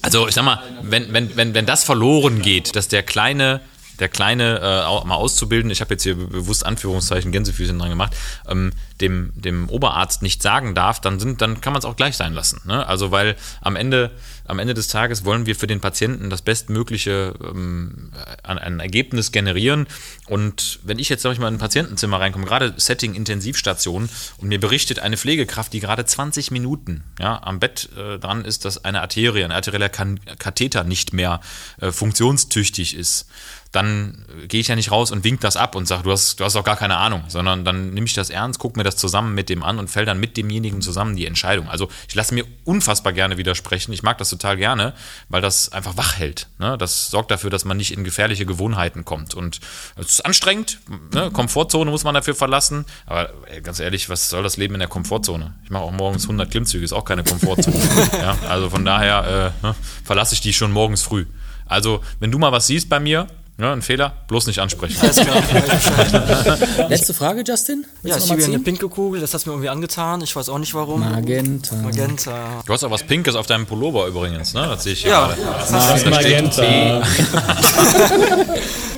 also 0.03 0.29
ich 0.29 0.35
sag 0.35 0.45
mal, 0.45 0.63
wenn, 0.83 1.13
wenn, 1.13 1.35
wenn, 1.37 1.55
wenn 1.55 1.67
das 1.67 1.83
verloren 1.83 2.43
geht, 2.43 2.77
dass 2.77 2.89
der 2.89 3.03
kleine 3.03 3.63
der 3.99 4.09
Kleine 4.09 4.59
äh, 4.61 5.07
mal 5.07 5.15
auszubilden, 5.15 5.71
ich 5.71 5.81
habe 5.81 5.95
jetzt 5.95 6.03
hier 6.03 6.17
bewusst 6.17 6.67
Anführungszeichen 6.67 7.33
Gänsefüßchen 7.33 7.79
dran 7.79 7.91
gemacht, 7.91 8.17
ähm, 8.49 8.73
dem, 9.01 9.33
dem 9.35 9.69
Oberarzt 9.69 10.23
nicht 10.23 10.43
sagen 10.43 10.75
darf, 10.75 11.01
dann, 11.01 11.19
sind, 11.19 11.41
dann 11.41 11.61
kann 11.61 11.73
man 11.73 11.81
es 11.81 11.85
auch 11.85 11.97
gleich 11.97 12.17
sein 12.17 12.33
lassen. 12.33 12.61
Ne? 12.65 12.87
Also 12.87 13.11
weil 13.11 13.37
am 13.61 13.77
Ende, 13.77 14.13
am 14.47 14.59
Ende 14.59 14.75
des 14.75 14.89
Tages 14.89 15.25
wollen 15.25 15.47
wir 15.47 15.57
für 15.57 15.67
den 15.67 15.81
Patienten 15.81 16.31
das 16.31 16.43
bestmögliche 16.43 17.35
ähm, 17.43 18.13
ein, 18.43 18.59
ein 18.59 18.81
Ergebnis 18.81 19.33
generieren. 19.33 19.87
Und 20.27 20.81
wenn 20.83 20.99
ich 20.99 21.09
jetzt, 21.09 21.23
sag 21.23 21.33
ich 21.33 21.39
mal, 21.39 21.49
in 21.49 21.55
ein 21.55 21.59
Patientenzimmer 21.59 22.21
reinkomme, 22.21 22.47
gerade 22.47 22.75
Setting 22.77 23.15
Intensivstation, 23.15 24.09
und 24.39 24.49
mir 24.49 24.61
berichtet 24.61 24.99
eine 25.01 25.17
Pflegekraft, 25.17 25.73
die 25.73 25.81
gerade 25.81 26.05
20 26.05 26.51
Minuten 26.51 27.05
ja, 27.19 27.43
am 27.43 27.59
Bett 27.61 27.89
äh, 27.97 28.19
dran 28.19 28.45
ist, 28.45 28.65
dass 28.65 28.85
eine 28.85 29.03
Arterie, 29.03 29.45
ein 29.45 29.53
arterieller 29.53 29.89
Katheter 29.89 30.85
nicht 30.85 31.13
mehr 31.13 31.41
äh, 31.81 31.91
funktionstüchtig 31.91 32.97
ist, 32.97 33.27
dann 33.75 34.25
gehe 34.47 34.61
ich 34.61 34.69
ja 34.69 34.77
nicht 34.77 34.93
raus 34.93 35.11
und 35.11 35.25
wink 35.25 35.41
das 35.41 35.57
ab 35.57 35.75
und 35.75 35.87
sage, 35.87 36.05
du 36.05 36.13
hast, 36.13 36.39
du 36.39 36.45
hast 36.45 36.55
auch 36.55 36.63
gar 36.63 36.77
keine 36.77 36.97
Ahnung, 36.97 37.25
sondern 37.27 37.65
dann 37.65 37.91
nehme 37.91 38.07
ich 38.07 38.15
das 38.15 38.31
ernst, 38.31 38.61
gucke 38.61 38.79
mir 38.79 38.85
das 38.85 38.97
zusammen 38.97 39.35
mit 39.35 39.49
dem 39.49 39.65
an 39.65 39.81
und 39.81 39.89
fäll 39.89 40.05
dann 40.05 40.21
mit 40.21 40.37
demjenigen 40.37 40.81
zusammen 40.81 41.17
die 41.17 41.27
Entscheidung. 41.27 41.69
Also 41.69 41.89
ich 42.09 42.15
lasse 42.15 42.35
mir 42.35 42.45
unfassbar 42.63 43.13
gerne 43.13 43.37
widersprechen. 43.37 43.93
Ich 43.93 44.05
mag 44.05 44.17
das 44.19 44.31
total 44.31 44.57
gerne, 44.57 44.95
weil 45.29 45.43
das 45.43 45.73
einfach 45.73 45.97
wach 45.97 46.17
hält. 46.19 46.47
Ne? 46.59 46.79
Das 46.79 47.11
sorgt 47.11 47.33
dafür, 47.33 47.51
dass 47.51 47.65
man 47.65 47.77
nicht 47.77 47.93
in 47.93 48.05
gefährliche 48.05 48.47
Gewohnheiten 48.47 49.05
kommt. 49.05 49.35
Und 49.35 49.59
es 49.97 50.07
ist 50.07 50.21
anstrengend, 50.25 50.79
ne? 51.13 51.33
Komfortzone 51.33 51.91
muss 51.91 52.05
man 52.05 52.15
dafür 52.15 52.37
verlassen. 52.37 52.85
Aber 53.07 53.31
ey, 53.51 53.61
ganz 53.61 53.81
ehrlich, 53.81 54.09
was 54.09 54.31
soll 54.31 54.45
das 54.45 54.57
Leben 54.57 54.75
in 54.75 54.81
der 54.81 54.89
Komfortzone? 54.89 55.53
Ich 55.65 55.71
mache 55.71 55.83
auch 55.83 55.91
morgens 55.91 56.23
100 56.25 56.49
Klimmzüge, 56.49 56.85
ist 56.85 56.93
auch 56.93 57.05
keine 57.05 57.25
Komfortzone. 57.25 57.77
ja? 58.13 58.37
Also 58.49 58.71
von 58.71 58.85
daher 58.85 59.53
äh, 59.63 59.67
ne? 59.67 59.75
verlasse 60.05 60.35
ich 60.35 60.41
die 60.41 60.53
schon 60.53 60.71
morgens 60.71 61.03
früh. 61.03 61.27
Also, 61.67 62.03
wenn 62.21 62.31
du 62.31 62.39
mal 62.39 62.53
was 62.53 62.67
siehst 62.67 62.89
bei 62.89 63.01
mir, 63.01 63.27
ja, 63.57 63.73
ein 63.73 63.83
Fehler, 63.83 64.13
bloß 64.27 64.49
nicht 64.49 64.59
ansprechen. 64.59 64.99
Alles 65.01 65.17
klar, 65.17 66.89
Letzte 66.89 67.15
Frage, 67.15 67.45
Justin? 67.47 67.87
Willst 68.03 68.19
ja, 68.19 68.25
ich 68.25 68.31
habe 68.33 68.45
eine 68.45 68.59
pinke 68.59 68.89
Kugel, 68.89 69.21
das 69.21 69.33
hat 69.33 69.47
mir 69.47 69.53
irgendwie 69.53 69.69
angetan. 69.69 70.23
Ich 70.23 70.35
weiß 70.35 70.49
auch 70.49 70.59
nicht 70.59 70.75
warum. 70.75 71.01
Magenta. 71.01 71.77
Magenta. 71.77 72.63
Du 72.67 72.73
hast 72.73 72.83
auch 72.83 72.91
was 72.91 73.05
Pinkes 73.05 73.37
auf 73.37 73.47
deinem 73.47 73.67
Pullover 73.67 74.09
übrigens, 74.09 74.55
ne? 74.55 74.67
Das 74.67 74.83
sehe 74.83 74.95
ich 74.95 75.03
hier 75.03 75.13
ja, 75.13 75.27
gerade. 75.29 76.05
Ja, 76.05 76.11
Magenta. 76.11 77.03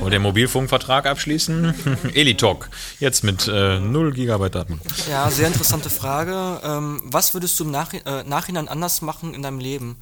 Und 0.00 0.10
den 0.12 0.22
Mobilfunkvertrag 0.22 1.04
abschließen. 1.04 1.74
Elitalk. 2.14 2.70
Jetzt 2.98 3.24
mit 3.24 3.48
äh, 3.48 3.78
0 3.78 4.12
GB 4.12 4.48
Daten. 4.48 4.80
Ja, 5.10 5.30
sehr 5.30 5.48
interessante 5.48 5.90
Frage. 5.90 6.60
Ähm, 6.64 7.02
was 7.04 7.34
würdest 7.34 7.60
du 7.60 7.64
im 7.64 7.72
Nachhi 7.72 8.00
äh, 8.06 8.22
Nachhinein 8.22 8.68
anders 8.68 9.02
machen 9.02 9.34
in 9.34 9.42
deinem 9.42 9.58
Leben? 9.58 9.96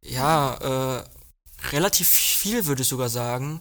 Ja, 0.00 1.00
äh, 1.00 1.15
relativ 1.72 2.08
viel, 2.08 2.66
würde 2.66 2.82
ich 2.82 2.88
sogar 2.88 3.08
sagen. 3.08 3.60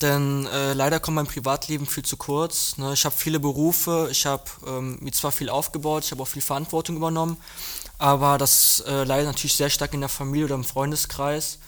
Denn 0.00 0.46
äh, 0.46 0.74
leider 0.74 1.00
kommt 1.00 1.16
mein 1.16 1.26
Privatleben 1.26 1.86
viel 1.86 2.04
zu 2.04 2.16
kurz. 2.16 2.76
Ne? 2.76 2.92
Ich 2.92 3.04
habe 3.04 3.16
viele 3.16 3.40
Berufe, 3.40 4.08
ich 4.10 4.26
habe 4.26 4.44
ähm, 4.66 4.98
mir 5.00 5.12
zwar 5.12 5.32
viel 5.32 5.48
aufgebaut, 5.48 6.04
ich 6.04 6.12
habe 6.12 6.22
auch 6.22 6.28
viel 6.28 6.42
Verantwortung 6.42 6.96
übernommen, 6.96 7.36
aber 7.98 8.38
das 8.38 8.84
äh, 8.86 9.02
leider 9.02 9.26
natürlich 9.26 9.54
sehr 9.54 9.70
stark 9.70 9.94
in 9.94 10.00
der 10.00 10.08
Familie 10.08 10.44
oder 10.44 10.54
im 10.54 10.64
Freundeskreis. 10.64 11.58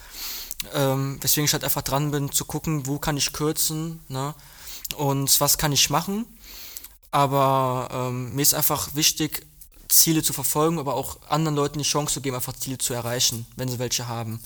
Ähm, 0.75 1.19
weswegen 1.21 1.47
ich 1.47 1.53
halt 1.55 1.65
einfach 1.65 1.83
dran 1.83 2.11
bin, 2.11 2.31
zu 2.31 2.45
gucken, 2.45 2.87
wo 2.87 2.99
kann 2.99 3.17
ich 3.17 3.33
kürzen 3.33 4.01
ne? 4.09 4.35
und 4.97 5.41
was 5.41 5.59
kann 5.59 5.73
ich 5.73 5.91
machen. 5.91 6.27
Aber 7.11 7.89
ähm, 7.93 8.35
mir 8.35 8.43
ist 8.43 8.55
einfach 8.55 8.95
wichtig, 8.95 9.45
Ziele 9.89 10.23
zu 10.23 10.33
verfolgen, 10.33 10.79
aber 10.79 10.95
auch 10.95 11.19
anderen 11.29 11.57
Leuten 11.57 11.79
die 11.79 11.85
Chance 11.85 12.15
zu 12.15 12.21
geben, 12.21 12.37
einfach 12.37 12.53
Ziele 12.53 12.79
zu 12.79 12.95
erreichen, 12.95 13.47
wenn 13.57 13.69
sie 13.69 13.81
welche 13.81 14.07
haben. 14.07 14.41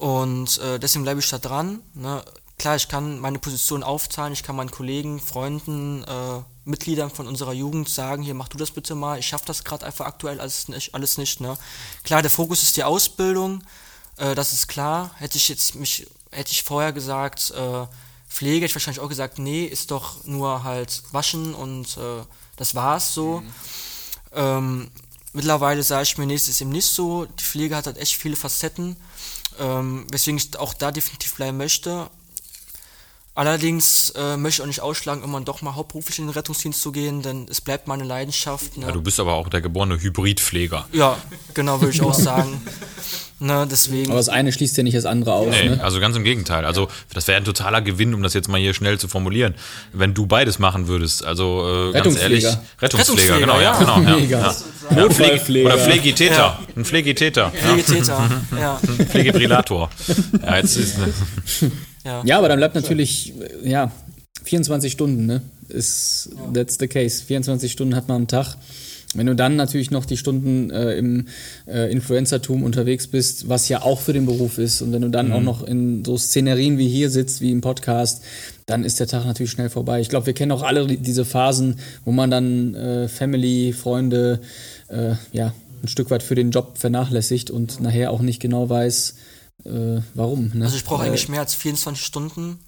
Und 0.00 0.58
äh, 0.58 0.78
deswegen 0.78 1.02
bleibe 1.04 1.20
ich 1.20 1.28
da 1.28 1.38
dran. 1.38 1.82
Ne? 1.92 2.24
klar, 2.60 2.76
ich 2.76 2.88
kann 2.88 3.18
meine 3.18 3.38
Position 3.38 3.82
aufteilen, 3.82 4.34
ich 4.34 4.42
kann 4.42 4.54
meinen 4.54 4.70
Kollegen, 4.70 5.18
Freunden, 5.18 6.04
äh, 6.04 6.42
Mitgliedern 6.64 7.10
von 7.10 7.26
unserer 7.26 7.54
Jugend 7.54 7.88
sagen, 7.88 8.22
hier 8.22 8.34
mach 8.34 8.48
du 8.48 8.58
das 8.58 8.70
bitte 8.70 8.94
mal, 8.94 9.18
ich 9.18 9.26
schaffe 9.26 9.46
das 9.46 9.64
gerade 9.64 9.86
einfach 9.86 10.04
aktuell 10.04 10.38
alles 10.40 10.68
nicht, 10.68 10.94
alles 10.94 11.16
nicht. 11.16 11.40
Ne? 11.40 11.56
Klar, 12.04 12.20
der 12.20 12.30
Fokus 12.30 12.62
ist 12.62 12.76
die 12.76 12.84
Ausbildung, 12.84 13.64
äh, 14.18 14.34
das 14.34 14.52
ist 14.52 14.68
klar. 14.68 15.10
Hätte 15.16 15.38
ich 15.38 15.48
jetzt 15.48 15.74
mich, 15.74 16.06
hätte 16.30 16.52
ich 16.52 16.62
vorher 16.62 16.92
gesagt, 16.92 17.50
äh, 17.50 17.86
Pflege, 18.28 18.56
hätte 18.56 18.66
ich 18.66 18.74
wahrscheinlich 18.74 19.00
auch 19.00 19.08
gesagt, 19.08 19.38
nee, 19.38 19.64
ist 19.64 19.90
doch 19.90 20.24
nur 20.24 20.62
halt 20.62 21.02
waschen 21.12 21.54
und 21.54 21.96
äh, 21.96 22.22
das 22.56 22.74
war's 22.74 23.14
so. 23.14 23.40
Mhm. 23.40 23.52
Ähm, 24.34 24.90
mittlerweile 25.32 25.82
sage 25.82 26.02
ich 26.02 26.18
mir, 26.18 26.26
nee, 26.26 26.34
es 26.34 26.48
ist 26.48 26.60
eben 26.60 26.70
nicht 26.70 26.86
so. 26.86 27.24
Die 27.24 27.42
Pflege 27.42 27.74
hat 27.74 27.86
halt 27.86 27.96
echt 27.96 28.16
viele 28.16 28.36
Facetten, 28.36 28.96
ähm, 29.60 30.06
weswegen 30.10 30.38
ich 30.38 30.58
auch 30.58 30.74
da 30.74 30.90
definitiv 30.90 31.34
bleiben 31.36 31.58
möchte. 31.58 32.10
Allerdings 33.34 34.10
äh, 34.16 34.36
möchte 34.36 34.60
ich 34.60 34.62
auch 34.62 34.66
nicht 34.66 34.80
ausschlagen, 34.80 35.22
immer 35.22 35.40
doch 35.40 35.62
mal 35.62 35.76
hauptberuflich 35.76 36.18
in 36.18 36.26
den 36.26 36.32
Rettungsdienst 36.32 36.82
zu 36.82 36.90
gehen, 36.90 37.22
denn 37.22 37.46
es 37.48 37.60
bleibt 37.60 37.86
meine 37.86 38.04
Leidenschaft. 38.04 38.76
Ne? 38.76 38.86
Ja, 38.86 38.92
du 38.92 39.00
bist 39.00 39.20
aber 39.20 39.34
auch 39.34 39.48
der 39.48 39.60
geborene 39.60 40.00
Hybridpfleger. 40.00 40.88
Ja, 40.92 41.16
genau, 41.54 41.80
würde 41.80 41.94
ich 41.94 42.02
auch 42.02 42.14
sagen. 42.14 42.60
Ne, 43.42 43.66
deswegen. 43.70 44.10
Aber 44.10 44.18
das 44.18 44.28
eine 44.28 44.52
schließt 44.52 44.76
ja 44.76 44.82
nicht 44.82 44.96
das 44.96 45.06
andere 45.06 45.32
aus. 45.32 45.48
Nee, 45.48 45.70
ne? 45.70 45.82
also 45.82 45.98
ganz 45.98 46.14
im 46.14 46.24
Gegenteil. 46.24 46.66
Also 46.66 46.88
das 47.14 47.26
wäre 47.26 47.38
ein 47.38 47.44
totaler 47.44 47.80
Gewinn, 47.80 48.12
um 48.12 48.22
das 48.22 48.34
jetzt 48.34 48.48
mal 48.48 48.60
hier 48.60 48.74
schnell 48.74 48.98
zu 48.98 49.08
formulieren, 49.08 49.54
wenn 49.94 50.12
du 50.12 50.26
beides 50.26 50.58
machen 50.58 50.88
würdest. 50.88 51.24
Also 51.24 51.90
äh, 51.90 51.92
ganz 51.92 52.18
ehrlich, 52.18 52.46
Rettungspfleger, 52.82 53.38
genau, 53.38 53.58
ja, 53.58 53.78
genau. 53.78 54.00
Ja, 54.02 54.18
ja. 54.18 54.56
Notfallpfleger. 54.90 55.66
Oder 55.66 55.78
Pflegetäter. 55.78 56.36
Ja. 56.36 56.58
Ein 56.76 56.84
Pflegetäter. 56.84 57.50
Pflegetäter, 57.52 58.42
ja. 58.60 58.80
Pflegebrillator. 59.08 59.88
Ja, 60.44 60.56
jetzt 60.56 60.76
ist, 60.76 60.98
ne. 60.98 61.12
ja. 62.04 62.22
ja, 62.24 62.38
aber 62.38 62.48
dann 62.48 62.58
bleibt 62.58 62.74
natürlich, 62.74 63.34
ja, 63.62 63.92
24 64.44 64.92
Stunden, 64.92 65.26
ne? 65.26 65.42
Ist, 65.68 66.30
that's 66.52 66.78
the 66.80 66.88
case. 66.88 67.22
24 67.24 67.70
Stunden 67.70 67.94
hat 67.94 68.08
man 68.08 68.22
am 68.22 68.26
Tag. 68.26 68.56
Wenn 69.14 69.26
du 69.26 69.34
dann 69.34 69.56
natürlich 69.56 69.90
noch 69.90 70.04
die 70.04 70.16
Stunden 70.16 70.70
äh, 70.70 70.94
im 70.94 71.26
äh, 71.66 71.90
Influencertum 71.90 72.62
unterwegs 72.62 73.08
bist, 73.08 73.48
was 73.48 73.68
ja 73.68 73.82
auch 73.82 74.00
für 74.00 74.12
den 74.12 74.24
Beruf 74.24 74.58
ist, 74.58 74.82
und 74.82 74.92
wenn 74.92 75.02
du 75.02 75.08
dann 75.08 75.28
mhm. 75.28 75.32
auch 75.32 75.40
noch 75.40 75.62
in 75.64 76.04
so 76.04 76.16
Szenerien 76.16 76.78
wie 76.78 76.88
hier 76.88 77.10
sitzt, 77.10 77.40
wie 77.40 77.50
im 77.50 77.60
Podcast, 77.60 78.22
dann 78.66 78.84
ist 78.84 79.00
der 79.00 79.08
Tag 79.08 79.26
natürlich 79.26 79.50
schnell 79.50 79.68
vorbei. 79.68 80.00
Ich 80.00 80.10
glaube, 80.10 80.26
wir 80.26 80.32
kennen 80.32 80.52
auch 80.52 80.62
alle 80.62 80.86
diese 80.86 81.24
Phasen, 81.24 81.80
wo 82.04 82.12
man 82.12 82.30
dann 82.30 82.74
äh, 82.74 83.08
Family, 83.08 83.72
Freunde, 83.72 84.40
äh, 84.88 85.14
ja, 85.32 85.54
ein 85.82 85.88
Stück 85.88 86.10
weit 86.10 86.22
für 86.22 86.36
den 86.36 86.52
Job 86.52 86.78
vernachlässigt 86.78 87.50
und 87.50 87.80
nachher 87.80 88.12
auch 88.12 88.20
nicht 88.20 88.40
genau 88.40 88.68
weiß, 88.68 89.16
äh, 89.64 90.02
warum. 90.14 90.50
Ne? 90.54 90.64
Also 90.64 90.76
ich 90.76 90.84
brauche 90.84 91.04
eigentlich 91.04 91.28
mehr 91.28 91.40
als 91.40 91.54
24 91.54 92.04
Stunden 92.04 92.58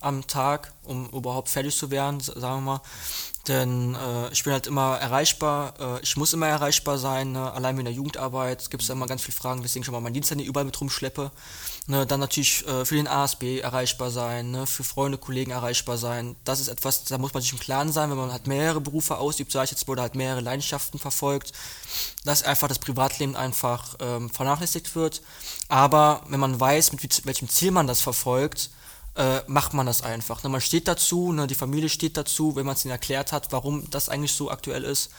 am 0.00 0.26
Tag, 0.26 0.72
um 0.82 1.08
überhaupt 1.10 1.48
fertig 1.48 1.76
zu 1.76 1.90
werden, 1.90 2.20
sagen 2.20 2.40
wir 2.40 2.60
mal. 2.60 2.80
Denn 3.48 3.94
äh, 3.94 4.32
ich 4.32 4.44
bin 4.44 4.52
halt 4.52 4.66
immer 4.66 4.98
erreichbar, 4.98 5.74
äh, 5.80 6.02
ich 6.02 6.16
muss 6.16 6.32
immer 6.32 6.46
erreichbar 6.46 6.98
sein, 6.98 7.32
ne? 7.32 7.52
allein 7.52 7.76
in 7.78 7.84
der 7.84 7.94
Jugendarbeit 7.94 8.70
gibt 8.70 8.84
es 8.84 8.88
immer 8.88 9.06
ganz 9.06 9.22
viele 9.22 9.36
Fragen, 9.36 9.64
weswegen 9.64 9.82
ich 9.82 9.86
schon 9.86 9.94
mal 9.94 10.00
meinen 10.00 10.14
Dienst 10.14 10.34
nicht 10.34 10.46
überall 10.46 10.64
mit 10.64 10.80
rumschleppe. 10.80 11.32
Ne? 11.88 12.06
Dann 12.06 12.20
natürlich 12.20 12.66
äh, 12.66 12.84
für 12.84 12.94
den 12.94 13.08
ASB 13.08 13.58
erreichbar 13.60 14.10
sein, 14.10 14.52
ne? 14.52 14.66
für 14.66 14.84
Freunde, 14.84 15.18
Kollegen 15.18 15.50
erreichbar 15.50 15.98
sein. 15.98 16.36
Das 16.44 16.60
ist 16.60 16.68
etwas, 16.68 17.04
da 17.04 17.18
muss 17.18 17.34
man 17.34 17.42
sich 17.42 17.52
im 17.52 17.58
Klaren 17.58 17.90
sein, 17.90 18.10
wenn 18.10 18.16
man 18.16 18.30
halt 18.30 18.46
mehrere 18.46 18.80
Berufe 18.80 19.18
ausübt, 19.18 19.50
sage 19.50 19.64
ich 19.64 19.70
jetzt, 19.72 19.88
oder 19.88 20.02
halt 20.02 20.14
mehrere 20.14 20.40
Leidenschaften 20.40 21.00
verfolgt, 21.00 21.52
dass 22.24 22.44
einfach 22.44 22.68
das 22.68 22.78
Privatleben 22.78 23.34
einfach 23.34 23.96
ähm, 24.00 24.30
vernachlässigt 24.30 24.94
wird. 24.94 25.22
Aber 25.68 26.22
wenn 26.28 26.40
man 26.40 26.58
weiß, 26.58 26.92
mit 26.92 27.26
welchem 27.26 27.48
Ziel 27.48 27.72
man 27.72 27.88
das 27.88 28.00
verfolgt, 28.00 28.70
äh, 29.14 29.40
macht 29.46 29.74
man 29.74 29.86
das 29.86 30.02
einfach. 30.02 30.42
Ne? 30.42 30.48
Man 30.48 30.60
steht 30.60 30.88
dazu, 30.88 31.32
ne? 31.32 31.46
die 31.46 31.54
Familie 31.54 31.88
steht 31.88 32.16
dazu, 32.16 32.56
wenn 32.56 32.64
man 32.64 32.76
es 32.76 32.84
ihnen 32.84 32.92
erklärt 32.92 33.32
hat, 33.32 33.52
warum 33.52 33.90
das 33.90 34.08
eigentlich 34.08 34.32
so 34.32 34.50
aktuell 34.50 34.84
ist. 34.84 35.10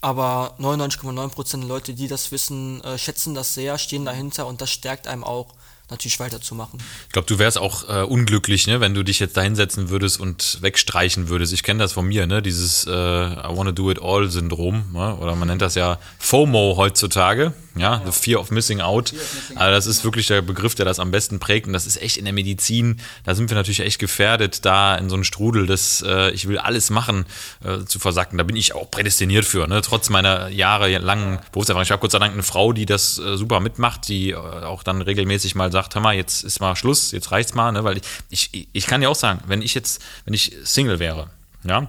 Aber 0.00 0.54
99,9% 0.58 1.60
der 1.60 1.68
Leute, 1.68 1.94
die 1.94 2.08
das 2.08 2.30
wissen, 2.30 2.82
äh, 2.82 2.98
schätzen 2.98 3.34
das 3.34 3.54
sehr, 3.54 3.78
stehen 3.78 4.04
dahinter 4.04 4.46
und 4.46 4.60
das 4.60 4.70
stärkt 4.70 5.06
einem 5.06 5.24
auch 5.24 5.54
natürlich 5.90 6.20
weiterzumachen. 6.20 6.78
Ich 7.06 7.12
glaube, 7.12 7.26
du 7.26 7.38
wärst 7.38 7.58
auch 7.58 7.88
äh, 7.88 8.02
unglücklich, 8.02 8.66
ne, 8.66 8.80
wenn 8.80 8.94
du 8.94 9.02
dich 9.02 9.20
jetzt 9.20 9.36
da 9.36 9.42
hinsetzen 9.42 9.88
würdest 9.88 10.20
und 10.20 10.58
wegstreichen 10.60 11.28
würdest. 11.28 11.52
Ich 11.52 11.62
kenne 11.62 11.80
das 11.80 11.92
von 11.92 12.06
mir, 12.06 12.26
ne, 12.26 12.42
dieses 12.42 12.86
äh, 12.86 12.90
I 12.90 13.56
wanna 13.56 13.72
do 13.72 13.90
it 13.90 14.00
all 14.02 14.28
Syndrom, 14.30 14.84
ne? 14.92 15.16
oder 15.16 15.34
man 15.34 15.48
nennt 15.48 15.62
das 15.62 15.74
ja 15.74 15.98
FOMO 16.18 16.74
heutzutage, 16.76 17.54
ja, 17.78 18.02
the 18.04 18.12
fear 18.12 18.38
of 18.38 18.50
missing 18.50 18.80
out. 18.80 19.12
Also 19.54 19.74
das 19.74 19.86
ist 19.86 20.04
wirklich 20.04 20.26
der 20.26 20.42
Begriff, 20.42 20.74
der 20.74 20.84
das 20.84 21.00
am 21.00 21.10
besten 21.10 21.38
prägt 21.38 21.66
und 21.66 21.72
das 21.72 21.86
ist 21.86 22.00
echt 22.00 22.16
in 22.16 22.24
der 22.24 22.34
Medizin, 22.34 23.00
da 23.24 23.34
sind 23.34 23.50
wir 23.50 23.56
natürlich 23.56 23.80
echt 23.80 23.98
gefährdet, 23.98 24.64
da 24.64 24.94
in 24.96 25.08
so 25.08 25.14
einen 25.14 25.24
Strudel 25.24 25.66
des 25.66 26.02
äh, 26.06 26.30
ich 26.30 26.46
will 26.46 26.58
alles 26.58 26.90
machen 26.90 27.24
äh, 27.64 27.84
zu 27.84 27.98
versacken. 27.98 28.38
Da 28.38 28.44
bin 28.44 28.56
ich 28.56 28.74
auch 28.74 28.90
prädestiniert 28.90 29.44
für, 29.44 29.66
ne, 29.66 29.82
trotz 29.82 30.10
meiner 30.10 30.48
jahrelangen 30.48 31.38
Berufserfahrung. 31.52 31.82
Ich 31.82 31.90
habe 31.90 32.00
Gott 32.00 32.12
sei 32.12 32.18
Dank 32.18 32.34
eine 32.34 32.42
Frau, 32.42 32.72
die 32.72 32.86
das 32.86 33.18
äh, 33.18 33.36
super 33.36 33.60
mitmacht, 33.60 34.08
die 34.08 34.30
äh, 34.30 34.36
auch 34.36 34.82
dann 34.82 35.02
regelmäßig 35.02 35.54
mal 35.54 35.72
sagt, 35.72 35.78
sagt, 35.78 35.94
hör 35.94 36.02
mal, 36.02 36.14
jetzt 36.14 36.42
ist 36.42 36.60
mal 36.60 36.74
Schluss, 36.76 37.12
jetzt 37.12 37.30
reicht's 37.30 37.54
mal, 37.54 37.72
ne? 37.72 37.84
weil 37.84 38.00
ich, 38.30 38.50
ich, 38.52 38.68
ich 38.72 38.86
kann 38.86 39.00
ja 39.00 39.08
auch 39.08 39.14
sagen, 39.14 39.40
wenn 39.46 39.62
ich 39.62 39.74
jetzt, 39.74 40.02
wenn 40.24 40.34
ich 40.34 40.56
Single 40.64 40.98
wäre, 40.98 41.30
ja, 41.64 41.86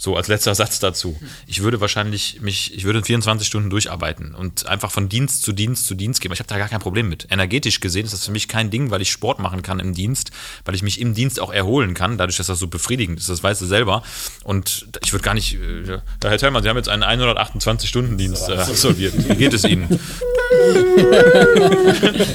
so 0.00 0.16
als 0.16 0.28
letzter 0.28 0.54
Satz 0.54 0.78
dazu. 0.78 1.20
Ich 1.46 1.62
würde 1.62 1.82
wahrscheinlich 1.82 2.40
mich, 2.40 2.74
ich 2.74 2.84
würde 2.84 3.04
24 3.04 3.46
Stunden 3.46 3.68
durcharbeiten 3.68 4.34
und 4.34 4.64
einfach 4.66 4.90
von 4.90 5.10
Dienst 5.10 5.42
zu 5.42 5.52
Dienst 5.52 5.86
zu 5.86 5.94
Dienst 5.94 6.22
gehen. 6.22 6.32
Ich 6.32 6.38
habe 6.38 6.48
da 6.48 6.56
gar 6.56 6.68
kein 6.68 6.80
Problem 6.80 7.10
mit. 7.10 7.26
Energetisch 7.30 7.80
gesehen 7.80 8.06
ist 8.06 8.14
das 8.14 8.24
für 8.24 8.32
mich 8.32 8.48
kein 8.48 8.70
Ding, 8.70 8.90
weil 8.90 9.02
ich 9.02 9.10
Sport 9.10 9.40
machen 9.40 9.60
kann 9.60 9.78
im 9.78 9.92
Dienst, 9.92 10.30
weil 10.64 10.74
ich 10.74 10.82
mich 10.82 11.02
im 11.02 11.12
Dienst 11.12 11.38
auch 11.38 11.52
erholen 11.52 11.92
kann, 11.92 12.16
dadurch, 12.16 12.38
dass 12.38 12.46
das 12.46 12.58
so 12.58 12.68
befriedigend 12.68 13.20
ist. 13.20 13.28
Das 13.28 13.42
weißt 13.42 13.60
du 13.60 13.66
selber. 13.66 14.02
Und 14.42 14.86
ich 15.04 15.12
würde 15.12 15.22
gar 15.22 15.34
nicht, 15.34 15.56
äh, 15.56 15.98
Herr 16.22 16.38
Tellmann, 16.38 16.62
Sie 16.62 16.70
haben 16.70 16.78
jetzt 16.78 16.88
einen 16.88 17.02
128-Stunden-Dienst 17.02 18.48
äh, 18.48 18.54
absolviert. 18.54 19.12
Wie 19.28 19.36
geht 19.36 19.52
es 19.52 19.64
Ihnen? 19.64 20.00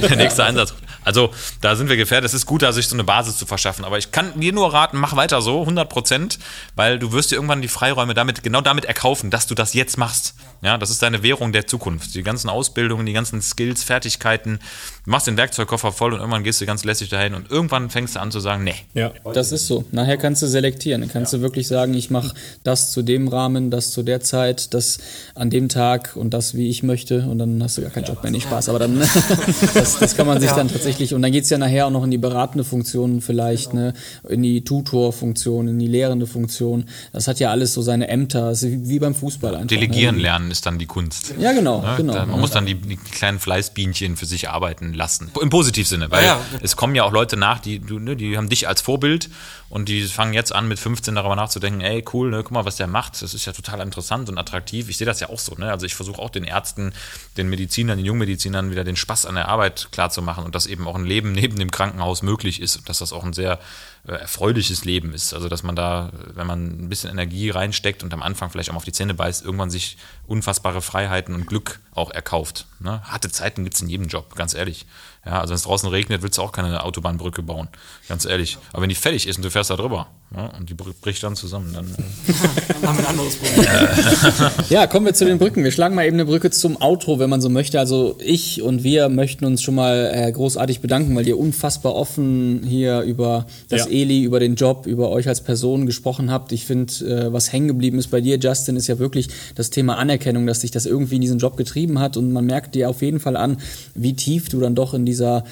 Der 0.02 0.16
nächste 0.16 0.44
Einsatz. 0.44 0.72
Also 1.06 1.30
da 1.60 1.76
sind 1.76 1.88
wir 1.88 1.96
gefährdet. 1.96 2.28
Es 2.28 2.34
ist 2.34 2.46
gut, 2.46 2.62
da 2.62 2.72
sich 2.72 2.88
so 2.88 2.96
eine 2.96 3.04
Basis 3.04 3.38
zu 3.38 3.46
verschaffen. 3.46 3.84
Aber 3.84 3.96
ich 3.96 4.10
kann 4.10 4.40
dir 4.40 4.52
nur 4.52 4.72
raten, 4.72 4.98
mach 4.98 5.14
weiter 5.14 5.40
so, 5.40 5.60
100 5.60 5.88
Prozent, 5.88 6.40
weil 6.74 6.98
du 6.98 7.12
wirst 7.12 7.30
dir 7.30 7.36
irgendwann 7.36 7.55
die 7.62 7.68
Freiräume 7.68 8.14
damit, 8.14 8.42
genau 8.42 8.60
damit 8.60 8.84
erkaufen, 8.84 9.30
dass 9.30 9.46
du 9.46 9.54
das 9.54 9.74
jetzt 9.74 9.98
machst. 9.98 10.34
Ja, 10.62 10.78
das 10.78 10.90
ist 10.90 11.02
deine 11.02 11.22
Währung 11.22 11.52
der 11.52 11.66
Zukunft. 11.66 12.14
Die 12.14 12.22
ganzen 12.22 12.48
Ausbildungen, 12.48 13.06
die 13.06 13.12
ganzen 13.12 13.42
Skills, 13.42 13.82
Fertigkeiten. 13.82 14.58
Du 15.04 15.10
machst 15.10 15.26
den 15.26 15.36
Werkzeugkoffer 15.36 15.92
voll 15.92 16.12
und 16.12 16.20
irgendwann 16.20 16.44
gehst 16.44 16.60
du 16.60 16.66
ganz 16.66 16.84
lässig 16.84 17.08
dahin 17.08 17.34
und 17.34 17.50
irgendwann 17.50 17.90
fängst 17.90 18.16
du 18.16 18.20
an 18.20 18.30
zu 18.30 18.40
sagen, 18.40 18.64
nee. 18.64 18.74
Ja, 18.94 19.12
das 19.32 19.52
ist 19.52 19.66
so. 19.66 19.84
Nachher 19.92 20.16
kannst 20.16 20.42
du 20.42 20.46
selektieren. 20.46 21.02
Dann 21.02 21.10
kannst 21.10 21.32
ja. 21.32 21.38
du 21.38 21.42
wirklich 21.42 21.68
sagen, 21.68 21.94
ich 21.94 22.10
mache 22.10 22.34
das 22.64 22.90
zu 22.90 23.02
dem 23.02 23.28
Rahmen, 23.28 23.70
das 23.70 23.90
zu 23.90 24.02
der 24.02 24.20
Zeit, 24.20 24.74
das 24.74 24.98
an 25.34 25.50
dem 25.50 25.68
Tag 25.68 26.16
und 26.16 26.32
das, 26.32 26.54
wie 26.54 26.68
ich 26.68 26.82
möchte. 26.82 27.22
Und 27.22 27.38
dann 27.38 27.62
hast 27.62 27.78
du 27.78 27.82
gar 27.82 27.90
keinen 27.90 28.04
ja, 28.04 28.10
Job 28.10 28.22
mehr. 28.22 28.32
Nicht 28.32 28.44
Spaß. 28.44 28.68
Aber 28.68 28.78
dann, 28.78 28.98
das, 29.74 29.98
das 29.98 30.16
kann 30.16 30.26
man 30.26 30.40
sich 30.40 30.50
ja. 30.50 30.56
dann 30.56 30.68
tatsächlich, 30.68 31.14
und 31.14 31.22
dann 31.22 31.32
geht 31.32 31.44
es 31.44 31.50
ja 31.50 31.58
nachher 31.58 31.86
auch 31.86 31.90
noch 31.90 32.04
in 32.04 32.10
die 32.10 32.18
beratende 32.18 32.64
Funktion 32.64 33.20
vielleicht, 33.20 33.70
genau. 33.70 33.82
ne, 33.82 33.92
in 34.28 34.42
die 34.42 34.64
Tutorfunktion, 34.64 35.68
in 35.68 35.78
die 35.78 35.86
lehrende 35.86 36.26
Funktion. 36.26 36.86
Das 37.12 37.28
hat 37.28 37.38
ja 37.38 37.45
alles 37.50 37.72
so 37.74 37.82
seine 37.82 38.08
Ämter, 38.08 38.52
wie 38.60 38.98
beim 38.98 39.14
Fußball 39.14 39.54
einfach. 39.54 39.68
Delegieren 39.68 40.16
ne? 40.16 40.22
lernen 40.22 40.50
ist 40.50 40.66
dann 40.66 40.78
die 40.78 40.86
Kunst. 40.86 41.34
Ja, 41.38 41.52
genau. 41.52 41.82
Ne? 41.82 41.94
genau. 41.96 42.26
man 42.26 42.40
muss 42.40 42.50
dann 42.50 42.66
die, 42.66 42.74
die, 42.74 42.96
kleinen 42.96 43.38
Fleißbienchen 43.38 44.16
für 44.16 44.26
sich 44.26 44.48
arbeiten 44.48 44.94
lassen. 44.94 45.30
Im 45.40 45.50
positiven 45.50 45.88
Sinne, 45.88 46.10
weil 46.10 46.24
ja, 46.24 46.36
ja. 46.36 46.58
es 46.62 46.76
kommen 46.76 46.94
ja 46.94 47.04
auch 47.04 47.12
Leute 47.12 47.36
nach, 47.36 47.60
die, 47.60 47.80
ne, 47.80 48.16
die 48.16 48.36
haben 48.36 48.48
dich 48.48 48.68
als 48.68 48.80
Vorbild 48.80 49.30
und 49.68 49.88
die 49.88 50.04
fangen 50.04 50.32
jetzt 50.32 50.54
an, 50.54 50.68
mit 50.68 50.78
15 50.78 51.16
darüber 51.16 51.34
nachzudenken, 51.34 51.80
ey, 51.80 52.04
cool, 52.12 52.30
ne, 52.30 52.42
guck 52.42 52.52
mal, 52.52 52.64
was 52.64 52.76
der 52.76 52.86
macht. 52.86 53.20
Das 53.20 53.34
ist 53.34 53.46
ja 53.46 53.52
total 53.52 53.80
interessant 53.80 54.28
und 54.28 54.38
attraktiv. 54.38 54.88
Ich 54.88 54.96
sehe 54.96 55.06
das 55.06 55.18
ja 55.18 55.28
auch 55.28 55.40
so. 55.40 55.54
Ne? 55.56 55.70
Also 55.70 55.86
ich 55.86 55.94
versuche 55.94 56.20
auch 56.20 56.30
den 56.30 56.44
Ärzten, 56.44 56.92
den 57.36 57.48
Medizinern, 57.48 57.98
den 57.98 58.06
Jungmedizinern 58.06 58.70
wieder 58.70 58.84
den 58.84 58.96
Spaß 58.96 59.26
an 59.26 59.34
der 59.34 59.48
Arbeit 59.48 59.88
klarzumachen 59.90 60.44
und 60.44 60.54
dass 60.54 60.66
eben 60.66 60.86
auch 60.86 60.94
ein 60.94 61.04
Leben 61.04 61.32
neben 61.32 61.58
dem 61.58 61.70
Krankenhaus 61.70 62.22
möglich 62.22 62.60
ist 62.60 62.76
und 62.76 62.88
dass 62.88 62.98
das 62.98 63.12
auch 63.12 63.24
ein 63.24 63.32
sehr 63.32 63.58
erfreuliches 64.06 64.84
Leben 64.84 65.12
ist. 65.12 65.34
Also 65.34 65.48
dass 65.48 65.62
man 65.62 65.76
da, 65.76 66.10
wenn 66.34 66.46
man 66.46 66.66
ein 66.66 66.88
bisschen 66.88 67.10
Energie 67.10 67.50
reinsteckt 67.50 68.02
und 68.02 68.14
am 68.14 68.22
Anfang 68.22 68.50
vielleicht 68.50 68.70
auch 68.70 68.74
mal 68.74 68.78
auf 68.78 68.84
die 68.84 68.92
Zähne 68.92 69.14
beißt, 69.14 69.44
irgendwann 69.44 69.70
sich 69.70 69.96
unfassbare 70.26 70.82
Freiheiten 70.82 71.34
und 71.34 71.46
Glück 71.46 71.80
auch 71.92 72.10
erkauft. 72.10 72.66
Ne? 72.78 73.02
Harte 73.04 73.30
Zeiten 73.30 73.64
gibt 73.64 73.74
es 73.74 73.82
in 73.82 73.88
jedem 73.88 74.06
Job, 74.06 74.34
ganz 74.36 74.54
ehrlich. 74.54 74.86
Ja, 75.26 75.40
also 75.40 75.50
wenn 75.50 75.56
es 75.56 75.64
draußen 75.64 75.88
regnet, 75.88 76.22
willst 76.22 76.38
du 76.38 76.42
auch 76.42 76.52
keine 76.52 76.84
Autobahnbrücke 76.84 77.42
bauen, 77.42 77.68
ganz 78.08 78.24
ehrlich. 78.24 78.58
Aber 78.72 78.82
wenn 78.82 78.88
die 78.88 78.94
fertig 78.94 79.26
ist 79.26 79.36
und 79.36 79.44
du 79.44 79.50
fährst 79.50 79.70
da 79.70 79.76
drüber 79.76 80.06
ja, 80.34 80.46
und 80.58 80.70
die 80.70 80.74
bricht 80.74 81.22
dann 81.22 81.34
zusammen, 81.34 81.72
dann, 81.72 81.86
dann 82.80 82.88
haben 82.88 82.98
wir 82.98 83.04
ein 83.04 83.10
anderes 83.10 83.36
Problem. 83.36 83.66
ja, 84.70 84.86
kommen 84.86 85.06
wir 85.06 85.14
zu 85.14 85.24
den 85.24 85.38
Brücken. 85.38 85.64
Wir 85.64 85.72
schlagen 85.72 85.96
mal 85.96 86.06
eben 86.06 86.14
eine 86.16 86.26
Brücke 86.26 86.50
zum 86.50 86.80
Outro, 86.80 87.18
wenn 87.18 87.28
man 87.28 87.40
so 87.40 87.48
möchte. 87.48 87.80
Also 87.80 88.18
ich 88.20 88.62
und 88.62 88.84
wir 88.84 89.08
möchten 89.08 89.44
uns 89.44 89.62
schon 89.62 89.74
mal 89.74 90.10
äh, 90.12 90.30
großartig 90.30 90.80
bedanken, 90.80 91.16
weil 91.16 91.26
ihr 91.26 91.38
unfassbar 91.38 91.94
offen 91.94 92.62
hier 92.64 93.00
über 93.00 93.46
das 93.68 93.86
ja. 93.86 93.90
Eli, 93.90 94.22
über 94.22 94.38
den 94.38 94.54
Job, 94.54 94.86
über 94.86 95.10
euch 95.10 95.26
als 95.26 95.40
Person 95.40 95.86
gesprochen 95.86 96.30
habt. 96.30 96.52
Ich 96.52 96.66
finde, 96.66 96.92
äh, 97.04 97.32
was 97.32 97.52
hängen 97.52 97.68
geblieben 97.68 97.98
ist 97.98 98.08
bei 98.08 98.20
dir, 98.20 98.38
Justin, 98.38 98.76
ist 98.76 98.86
ja 98.86 98.98
wirklich 99.00 99.28
das 99.56 99.70
Thema 99.70 99.96
Anerkennung, 99.96 100.46
dass 100.46 100.60
dich 100.60 100.70
das 100.70 100.86
irgendwie 100.86 101.16
in 101.16 101.22
diesen 101.22 101.38
Job 101.38 101.56
getrieben 101.56 101.98
hat 101.98 102.16
und 102.16 102.32
man 102.32 102.44
merkt 102.44 102.76
dir 102.76 102.90
auf 102.90 103.02
jeden 103.02 103.18
Fall 103.18 103.36
an, 103.36 103.58
wie 103.94 104.14
tief 104.14 104.48
du 104.48 104.60
dann 104.60 104.74
doch 104.74 104.94
in 104.94 105.04
dieser 105.16 105.44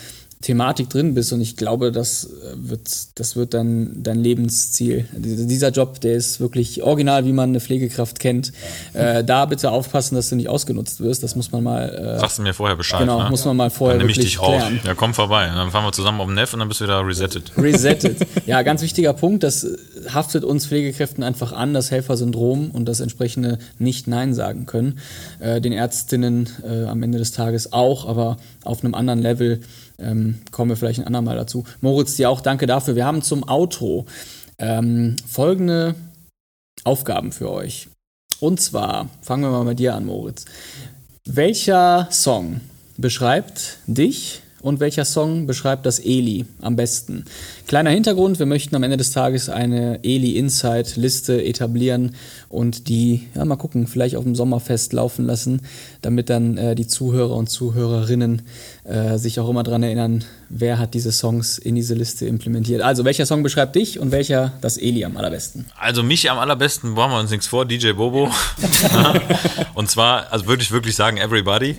Thematik 0.45 0.91
drin 0.91 1.15
bist 1.15 1.33
und 1.33 1.41
ich 1.41 1.57
glaube, 1.57 1.91
das 1.91 2.29
wird, 2.55 3.19
das 3.19 3.35
wird 3.35 3.55
dein, 3.55 4.03
dein 4.03 4.19
Lebensziel. 4.19 5.09
Dieser 5.15 5.71
Job, 5.71 6.03
der 6.03 6.17
ist 6.17 6.39
wirklich 6.39 6.83
original, 6.83 7.25
wie 7.25 7.33
man 7.33 7.49
eine 7.49 7.61
Pflegekraft 7.61 8.21
kennt. 8.21 8.53
Äh, 8.93 9.25
da 9.25 9.47
bitte 9.47 9.71
aufpassen, 9.71 10.17
dass 10.17 10.29
du 10.29 10.37
nicht 10.37 10.51
ausgenutzt 10.51 11.01
wirst. 11.01 11.23
Das 11.23 11.35
muss 11.35 11.51
man 11.51 11.65
mal. 11.65 11.89
Äh, 11.89 12.21
Sagst 12.21 12.39
du 12.39 12.43
mir 12.43 12.53
vorher 12.53 12.77
Bescheid. 12.77 13.01
Genau, 13.01 13.23
ne? 13.23 13.31
muss 13.31 13.43
man 13.47 13.57
mal 13.57 13.71
vorher 13.71 13.97
Dann 13.97 14.07
nehme 14.07 14.11
ich 14.11 14.19
dich 14.19 14.39
raus. 14.39 14.63
Ja, 14.85 14.95
komm 14.95 15.15
vorbei. 15.15 15.47
Dann 15.47 15.71
fahren 15.71 15.85
wir 15.85 15.93
zusammen 15.93 16.21
auf 16.21 16.27
den 16.27 16.35
Neff 16.35 16.53
und 16.53 16.59
dann 16.59 16.69
bist 16.69 16.81
du 16.81 16.85
wieder 16.85 17.07
resettet. 17.07 17.53
Resettet. 17.57 18.19
Ja, 18.47 18.61
ganz 18.61 18.83
wichtiger 18.83 19.15
Punkt. 19.15 19.43
Das 19.43 19.67
haftet 20.13 20.45
uns 20.45 20.67
Pflegekräften 20.67 21.25
einfach 21.25 21.53
an, 21.53 21.73
das 21.73 21.91
Helfersyndrom 21.91 22.71
und 22.71 22.85
das 22.87 23.01
entsprechende 23.01 23.59
Nicht-Nein 23.79 24.35
sagen 24.35 24.67
können. 24.67 24.99
Äh, 25.41 25.63
den 25.63 25.73
Ärztinnen 25.73 26.51
äh, 26.63 26.85
am 26.85 27.03
Ende 27.03 27.17
des 27.17 27.33
Tages 27.33 27.73
auch, 27.73 28.07
aber 28.07 28.37
auf 28.65 28.85
einem 28.85 28.95
anderen 28.95 29.21
Level 29.21 29.61
ähm, 29.99 30.41
kommen 30.51 30.71
wir 30.71 30.77
vielleicht 30.77 31.01
ein 31.01 31.07
andermal 31.07 31.37
dazu. 31.37 31.65
Moritz, 31.81 32.17
dir 32.17 32.31
auch 32.31 32.41
danke 32.41 32.67
dafür. 32.67 32.97
Wir 32.97 33.07
haben 33.07 33.23
zum 33.23 33.49
Outro 33.49 34.07
ähm, 34.59 35.17
folgende 35.27 35.95
Aufgaben 36.85 37.33
für 37.33 37.51
euch. 37.51 37.89
Und 38.41 38.61
zwar 38.61 39.09
fangen 39.23 39.45
wir 39.45 39.51
mal 39.51 39.65
bei 39.65 39.75
dir 39.75 39.95
an, 39.95 40.07
Moritz. 40.07 40.45
Welcher 41.27 42.09
Song 42.11 42.61
beschreibt 42.97 43.79
dich 43.87 44.43
und 44.61 44.81
welcher 44.81 45.05
Song 45.05 45.47
beschreibt 45.47 45.85
das 45.87 45.99
Eli 45.99 46.47
am 46.61 46.77
besten? 46.77 47.25
Kleiner 47.67 47.91
Hintergrund, 47.91 48.39
wir 48.39 48.47
möchten 48.47 48.75
am 48.75 48.83
Ende 48.83 48.97
des 48.97 49.13
Tages 49.13 49.49
eine 49.49 50.03
Eli 50.03 50.39
Insight 50.39 50.97
Liste 50.97 51.45
etablieren 51.45 52.15
und 52.49 52.89
die, 52.89 53.29
ja 53.35 53.45
mal 53.45 53.57
gucken, 53.57 53.87
vielleicht 53.87 54.17
auf 54.17 54.25
dem 54.25 54.35
Sommerfest 54.35 54.93
laufen 54.93 55.27
lassen, 55.27 55.61
damit 56.03 56.31
dann 56.31 56.57
äh, 56.57 56.75
die 56.75 56.87
Zuhörer 56.87 57.37
und 57.37 57.49
Zuhörerinnen 57.49 58.43
äh, 58.85 59.16
sich 59.16 59.41
auch 59.41 59.49
immer 59.49 59.62
daran 59.62 59.82
erinnern, 59.82 60.24
wer 60.51 60.78
hat 60.78 60.93
diese 60.93 61.11
Songs 61.11 61.57
in 61.57 61.74
diese 61.74 61.95
Liste 61.95 62.26
implementiert. 62.26 62.82
Also 62.82 63.05
welcher 63.05 63.24
Song 63.24 63.43
beschreibt 63.43 63.74
dich 63.76 63.99
und 63.99 64.12
welcher 64.12 64.53
das 64.61 64.76
Eli 64.76 65.05
am 65.05 65.16
allerbesten? 65.16 65.64
Also 65.78 66.03
mich 66.03 66.30
am 66.30 66.39
allerbesten, 66.39 66.91
machen 66.91 67.12
wir 67.12 67.18
uns 67.18 67.30
nichts 67.30 67.47
vor, 67.47 67.64
DJ 67.64 67.93
Bobo. 67.93 68.30
und 69.74 69.91
zwar, 69.91 70.30
also 70.30 70.47
würde 70.47 70.62
ich 70.62 70.70
wirklich 70.70 70.95
sagen, 70.97 71.16
Everybody. 71.16 71.76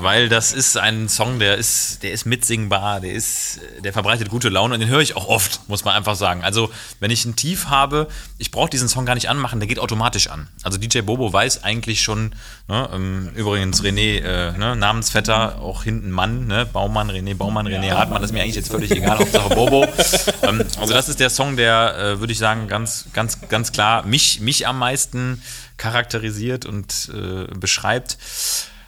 weil 0.00 0.30
das 0.30 0.52
ist 0.52 0.78
ein 0.78 1.10
Song, 1.10 1.38
der 1.38 1.58
ist, 1.58 2.02
der 2.02 2.12
ist 2.12 2.24
mitsingbar, 2.24 3.00
der 3.00 3.12
ist, 3.12 3.60
der 3.84 3.92
verbreitet 3.92 4.30
gute 4.30 4.48
Laune 4.48 4.74
und 4.74 4.80
den 4.80 4.88
höre 4.88 5.02
ich 5.02 5.16
auch 5.16 5.28
oft, 5.28 5.68
muss 5.68 5.84
man 5.84 5.94
einfach 5.94 6.16
sagen. 6.16 6.42
Also 6.42 6.70
wenn 7.00 7.10
ich 7.10 7.26
ein 7.26 7.36
Tief 7.36 7.66
habe, 7.66 8.08
ich 8.38 8.50
brauche 8.50 8.70
diesen 8.70 8.88
Song 8.88 9.04
gar 9.04 9.14
nicht 9.14 9.28
anmachen, 9.28 9.60
der 9.60 9.68
geht 9.68 9.78
automatisch 9.78 10.28
an. 10.28 10.48
Also 10.62 10.78
DJ 10.78 11.02
Bobo 11.02 11.30
weiß 11.30 11.64
eigentlich 11.64 12.02
schon, 12.02 12.34
ne, 12.66 12.88
ähm, 12.94 13.28
übrigens 13.34 13.82
René, 13.82 14.20
äh, 14.20 14.56
ne, 14.56 14.74
Namensvetter, 14.74 15.60
auch 15.60 15.84
hinten 15.84 16.13
Mann, 16.14 16.46
ne, 16.46 16.66
Baumann, 16.66 17.10
René 17.10 17.34
Baumann, 17.34 17.66
René 17.66 17.90
Hartmann, 17.90 18.22
das 18.22 18.30
ist 18.30 18.34
mir 18.34 18.42
eigentlich 18.42 18.56
jetzt 18.56 18.70
völlig 18.70 18.90
egal, 18.90 19.18
Hauptsache 19.18 19.54
Bobo. 19.54 19.84
ähm, 20.42 20.64
also 20.78 20.94
das 20.94 21.08
ist 21.08 21.20
der 21.20 21.30
Song, 21.30 21.56
der, 21.56 21.96
äh, 21.98 22.20
würde 22.20 22.32
ich 22.32 22.38
sagen, 22.38 22.68
ganz, 22.68 23.06
ganz, 23.12 23.40
ganz 23.48 23.72
klar 23.72 24.06
mich, 24.06 24.40
mich 24.40 24.66
am 24.66 24.78
meisten 24.78 25.42
charakterisiert 25.76 26.64
und 26.64 27.10
äh, 27.12 27.52
beschreibt. 27.58 28.16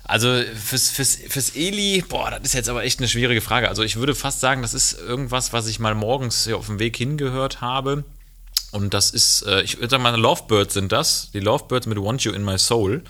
Also 0.04 0.40
fürs, 0.54 0.88
fürs, 0.88 1.16
fürs 1.28 1.50
Eli, 1.56 2.04
boah, 2.08 2.30
das 2.30 2.42
ist 2.42 2.54
jetzt 2.54 2.68
aber 2.68 2.84
echt 2.84 3.00
eine 3.00 3.08
schwierige 3.08 3.40
Frage. 3.40 3.68
Also 3.68 3.82
ich 3.82 3.96
würde 3.96 4.14
fast 4.14 4.40
sagen, 4.40 4.62
das 4.62 4.72
ist 4.72 4.98
irgendwas, 5.00 5.52
was 5.52 5.66
ich 5.66 5.80
mal 5.80 5.96
morgens 5.96 6.44
hier 6.44 6.56
auf 6.56 6.66
dem 6.66 6.78
Weg 6.78 6.96
hingehört 6.96 7.60
habe. 7.60 8.04
Und 8.70 8.94
das 8.94 9.10
ist, 9.10 9.42
äh, 9.46 9.62
ich 9.62 9.78
würde 9.78 9.90
sagen, 9.90 10.02
meine 10.02 10.16
Lovebirds 10.16 10.74
sind 10.74 10.92
das. 10.92 11.30
Die 11.32 11.40
Lovebirds 11.40 11.86
mit 11.86 11.98
Want 11.98 12.22
You 12.22 12.32
in 12.32 12.44
My 12.44 12.58
Soul. 12.58 13.02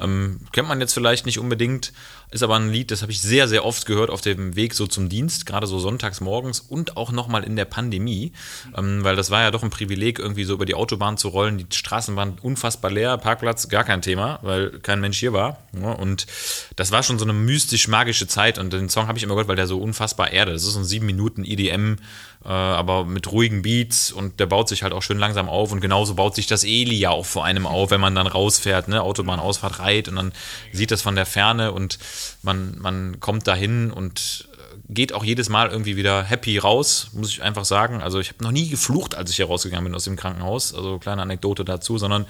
Ähm, 0.00 0.40
kennt 0.52 0.68
man 0.68 0.80
jetzt 0.80 0.92
vielleicht 0.92 1.26
nicht 1.26 1.38
unbedingt, 1.38 1.92
ist 2.34 2.42
aber 2.42 2.56
ein 2.56 2.68
Lied, 2.68 2.90
das 2.90 3.02
habe 3.02 3.12
ich 3.12 3.20
sehr, 3.20 3.46
sehr 3.46 3.64
oft 3.64 3.86
gehört 3.86 4.10
auf 4.10 4.20
dem 4.20 4.56
Weg 4.56 4.74
so 4.74 4.88
zum 4.88 5.08
Dienst, 5.08 5.46
gerade 5.46 5.68
so 5.68 5.78
sonntags 5.78 6.20
morgens 6.20 6.58
und 6.58 6.96
auch 6.96 7.12
nochmal 7.12 7.44
in 7.44 7.54
der 7.54 7.64
Pandemie, 7.64 8.32
ähm, 8.76 9.04
weil 9.04 9.14
das 9.14 9.30
war 9.30 9.42
ja 9.42 9.52
doch 9.52 9.62
ein 9.62 9.70
Privileg, 9.70 10.18
irgendwie 10.18 10.42
so 10.42 10.54
über 10.54 10.66
die 10.66 10.74
Autobahn 10.74 11.16
zu 11.16 11.28
rollen. 11.28 11.58
Die 11.58 11.66
Straßen 11.70 12.16
waren 12.16 12.36
unfassbar 12.42 12.90
leer, 12.90 13.16
Parkplatz 13.18 13.68
gar 13.68 13.84
kein 13.84 14.02
Thema, 14.02 14.40
weil 14.42 14.80
kein 14.80 15.00
Mensch 15.00 15.20
hier 15.20 15.32
war. 15.32 15.58
Ja, 15.80 15.92
und 15.92 16.26
das 16.74 16.90
war 16.90 17.04
schon 17.04 17.20
so 17.20 17.24
eine 17.24 17.34
mystisch-magische 17.34 18.26
Zeit 18.26 18.58
und 18.58 18.72
den 18.72 18.88
Song 18.88 19.06
habe 19.06 19.16
ich 19.16 19.22
immer 19.22 19.34
gehört, 19.34 19.46
weil 19.46 19.54
der 19.54 19.68
so 19.68 19.78
unfassbar 19.78 20.32
erde. 20.32 20.52
Das 20.52 20.64
ist 20.64 20.72
so 20.72 20.80
ein 20.80 20.84
sieben 20.84 21.06
Minuten 21.06 21.44
EDM, 21.44 21.98
äh, 22.44 22.48
aber 22.48 23.04
mit 23.04 23.30
ruhigen 23.30 23.62
Beats 23.62 24.12
und 24.12 24.40
der 24.40 24.46
baut 24.46 24.68
sich 24.68 24.82
halt 24.82 24.92
auch 24.92 25.02
schön 25.02 25.18
langsam 25.18 25.48
auf 25.48 25.72
und 25.72 25.80
genauso 25.80 26.14
baut 26.14 26.34
sich 26.34 26.46
das 26.46 26.64
Eli 26.64 26.96
ja 26.96 27.10
auch 27.10 27.26
vor 27.26 27.44
einem 27.44 27.66
auf, 27.66 27.90
wenn 27.90 28.00
man 28.00 28.14
dann 28.14 28.26
rausfährt, 28.26 28.88
ne, 28.88 29.02
Autobahnausfahrt 29.02 29.78
reit 29.78 30.08
und 30.08 30.16
dann 30.16 30.32
sieht 30.72 30.90
das 30.90 31.02
von 31.02 31.14
der 31.14 31.26
Ferne 31.26 31.72
und 31.72 31.98
man, 32.42 32.78
man 32.78 33.20
kommt 33.20 33.46
dahin 33.46 33.90
und 33.90 34.48
geht 34.88 35.12
auch 35.12 35.24
jedes 35.24 35.48
Mal 35.48 35.70
irgendwie 35.70 35.96
wieder 35.96 36.22
happy 36.22 36.58
raus, 36.58 37.10
muss 37.14 37.30
ich 37.30 37.42
einfach 37.42 37.64
sagen. 37.64 38.02
Also 38.02 38.20
ich 38.20 38.28
habe 38.28 38.44
noch 38.44 38.50
nie 38.50 38.68
geflucht, 38.68 39.14
als 39.14 39.30
ich 39.30 39.36
hier 39.36 39.46
rausgegangen 39.46 39.84
bin 39.84 39.94
aus 39.94 40.04
dem 40.04 40.16
Krankenhaus. 40.16 40.74
Also 40.74 40.98
kleine 40.98 41.22
Anekdote 41.22 41.64
dazu, 41.64 41.96
sondern 41.96 42.26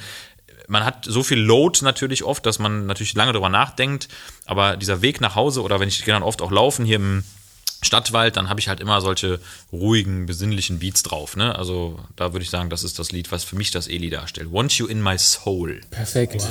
man 0.68 0.84
hat 0.84 1.04
so 1.04 1.22
viel 1.22 1.38
Load 1.38 1.80
natürlich 1.82 2.22
oft, 2.24 2.46
dass 2.46 2.58
man 2.58 2.86
natürlich 2.86 3.14
lange 3.14 3.32
darüber 3.32 3.48
nachdenkt. 3.48 4.08
Aber 4.46 4.76
dieser 4.76 5.02
Weg 5.02 5.20
nach 5.20 5.34
Hause 5.34 5.62
oder 5.62 5.80
wenn 5.80 5.88
ich 5.88 6.04
dann 6.04 6.22
oft 6.22 6.42
auch 6.42 6.50
laufen 6.50 6.84
hier 6.84 6.96
im 6.96 7.24
Stadtwald, 7.84 8.36
dann 8.36 8.48
habe 8.48 8.60
ich 8.60 8.68
halt 8.68 8.80
immer 8.80 9.00
solche 9.00 9.40
ruhigen, 9.72 10.26
besinnlichen 10.26 10.78
Beats 10.78 11.02
drauf. 11.02 11.36
Ne? 11.36 11.56
Also 11.56 11.98
da 12.16 12.32
würde 12.32 12.44
ich 12.44 12.50
sagen, 12.50 12.70
das 12.70 12.84
ist 12.84 12.98
das 12.98 13.12
Lied, 13.12 13.30
was 13.32 13.44
für 13.44 13.56
mich 13.56 13.70
das 13.70 13.88
Eli 13.88 14.10
darstellt. 14.10 14.52
Want 14.52 14.72
You 14.74 14.86
in 14.86 15.02
My 15.02 15.18
Soul. 15.18 15.80
Perfekt. 15.90 16.42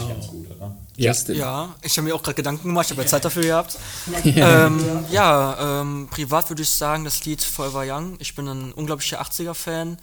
Justin. 0.96 1.36
Ja, 1.36 1.76
ich 1.82 1.98
habe 1.98 2.08
mir 2.08 2.16
auch 2.16 2.22
gerade 2.22 2.36
Gedanken 2.36 2.68
gemacht, 2.68 2.86
ich 2.86 2.92
habe 2.92 3.02
ja 3.02 3.08
Zeit 3.08 3.26
dafür 3.26 3.44
gehabt. 3.44 3.78
ähm, 4.24 5.06
ja, 5.12 5.82
ähm, 5.82 6.08
privat 6.12 6.50
würde 6.50 6.62
ich 6.62 6.70
sagen, 6.70 7.04
das 7.04 7.26
Lied 7.26 7.44
Forever 7.44 7.84
Young. 7.86 8.16
Ich 8.20 8.36
bin 8.36 8.48
ein 8.48 8.72
unglaublicher 8.72 9.22
80er-Fan 9.22 9.98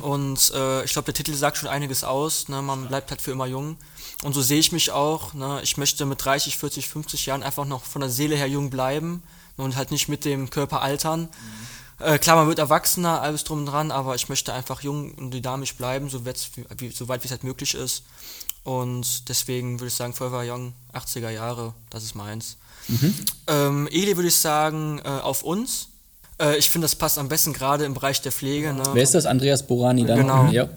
und 0.00 0.52
äh, 0.54 0.84
ich 0.84 0.92
glaube, 0.92 1.06
der 1.06 1.14
Titel 1.14 1.34
sagt 1.34 1.58
schon 1.58 1.68
einiges 1.68 2.04
aus. 2.04 2.48
Ne? 2.48 2.62
Man 2.62 2.88
bleibt 2.88 3.10
halt 3.10 3.20
für 3.20 3.32
immer 3.32 3.46
jung. 3.46 3.76
Und 4.22 4.34
so 4.34 4.42
sehe 4.42 4.58
ich 4.58 4.72
mich 4.72 4.90
auch. 4.90 5.34
Ne? 5.34 5.60
Ich 5.62 5.76
möchte 5.76 6.06
mit 6.06 6.24
30, 6.24 6.56
40, 6.56 6.88
50 6.88 7.26
Jahren 7.26 7.42
einfach 7.42 7.66
noch 7.66 7.84
von 7.84 8.00
der 8.00 8.10
Seele 8.10 8.36
her 8.36 8.48
jung 8.48 8.70
bleiben 8.70 9.22
und 9.60 9.76
halt 9.76 9.90
nicht 9.90 10.08
mit 10.08 10.24
dem 10.24 10.50
Körper 10.50 10.82
altern. 10.82 11.28
Äh, 11.98 12.18
klar, 12.18 12.36
man 12.36 12.48
wird 12.48 12.58
erwachsener, 12.58 13.20
alles 13.20 13.44
drum 13.44 13.60
und 13.60 13.66
dran, 13.66 13.90
aber 13.90 14.14
ich 14.14 14.28
möchte 14.28 14.52
einfach 14.52 14.82
jung 14.82 15.12
und 15.14 15.32
dynamisch 15.32 15.74
bleiben, 15.74 16.08
so, 16.08 16.24
wie, 16.24 16.88
so 16.90 17.08
weit 17.08 17.22
wie 17.22 17.26
es 17.26 17.30
halt 17.30 17.44
möglich 17.44 17.74
ist. 17.74 18.04
Und 18.64 19.28
deswegen 19.28 19.80
würde 19.80 19.88
ich 19.88 19.94
sagen, 19.94 20.14
Forever 20.14 20.42
Young, 20.46 20.72
80er 20.94 21.30
Jahre, 21.30 21.74
das 21.90 22.04
ist 22.04 22.14
meins. 22.14 22.56
Ähm, 23.46 23.86
Eli 23.88 24.16
würde 24.16 24.28
ich 24.28 24.36
sagen, 24.36 25.00
äh, 25.04 25.08
auf 25.08 25.42
uns. 25.42 25.89
Äh, 26.40 26.56
ich 26.56 26.70
finde, 26.70 26.86
das 26.86 26.96
passt 26.96 27.18
am 27.18 27.28
besten 27.28 27.52
gerade 27.52 27.84
im 27.84 27.94
Bereich 27.94 28.22
der 28.22 28.32
Pflege. 28.32 28.72
Ne? 28.72 28.82
Wer 28.92 29.02
ist 29.02 29.14
das? 29.14 29.26
Andreas 29.26 29.66
Borani 29.66 30.04
dann? 30.06 30.18
Genau. 30.20 30.46
Ja. 30.50 30.68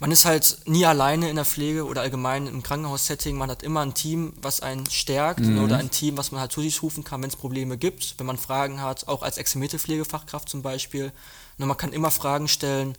Man 0.00 0.12
ist 0.12 0.24
halt 0.24 0.58
nie 0.66 0.86
alleine 0.86 1.28
in 1.28 1.36
der 1.36 1.44
Pflege 1.44 1.84
oder 1.84 2.00
allgemein 2.02 2.46
im 2.46 2.62
Krankenhaussetting. 2.62 3.36
Man 3.36 3.50
hat 3.50 3.62
immer 3.62 3.80
ein 3.80 3.92
Team, 3.94 4.32
was 4.40 4.60
einen 4.60 4.88
stärkt 4.88 5.40
Mhm. 5.40 5.64
oder 5.64 5.76
ein 5.78 5.90
Team, 5.90 6.16
was 6.16 6.30
man 6.32 6.40
halt 6.40 6.52
zu 6.52 6.62
sich 6.62 6.82
rufen 6.82 7.04
kann, 7.04 7.20
wenn 7.22 7.28
es 7.28 7.36
Probleme 7.36 7.76
gibt, 7.76 8.14
wenn 8.18 8.26
man 8.26 8.38
Fragen 8.38 8.80
hat, 8.80 9.08
auch 9.08 9.22
als 9.22 9.36
examinierte 9.36 9.78
Pflegefachkraft 9.78 10.48
zum 10.48 10.62
Beispiel. 10.62 11.12
Ne, 11.58 11.66
man 11.66 11.76
kann 11.76 11.92
immer 11.92 12.10
Fragen 12.10 12.48
stellen. 12.48 12.94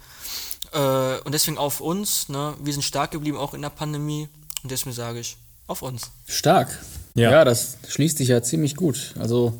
Äh, 0.73 1.17
und 1.23 1.31
deswegen 1.33 1.57
auf 1.57 1.81
uns. 1.81 2.29
Ne? 2.29 2.53
Wir 2.61 2.73
sind 2.73 2.83
stark 2.83 3.11
geblieben, 3.11 3.37
auch 3.37 3.53
in 3.53 3.61
der 3.61 3.69
Pandemie. 3.69 4.27
Und 4.61 4.69
deswegen 4.71 4.93
sage 4.95 5.19
ich, 5.19 5.37
auf 5.67 5.81
uns. 5.81 6.11
Stark. 6.27 6.77
Ja. 7.15 7.31
Ja. 7.31 7.45
das 7.45 7.77
schließt 7.87 8.17
sich 8.19 8.27
ja 8.27 8.43
ziemlich 8.43 8.75
gut. 8.75 9.15
Also 9.19 9.59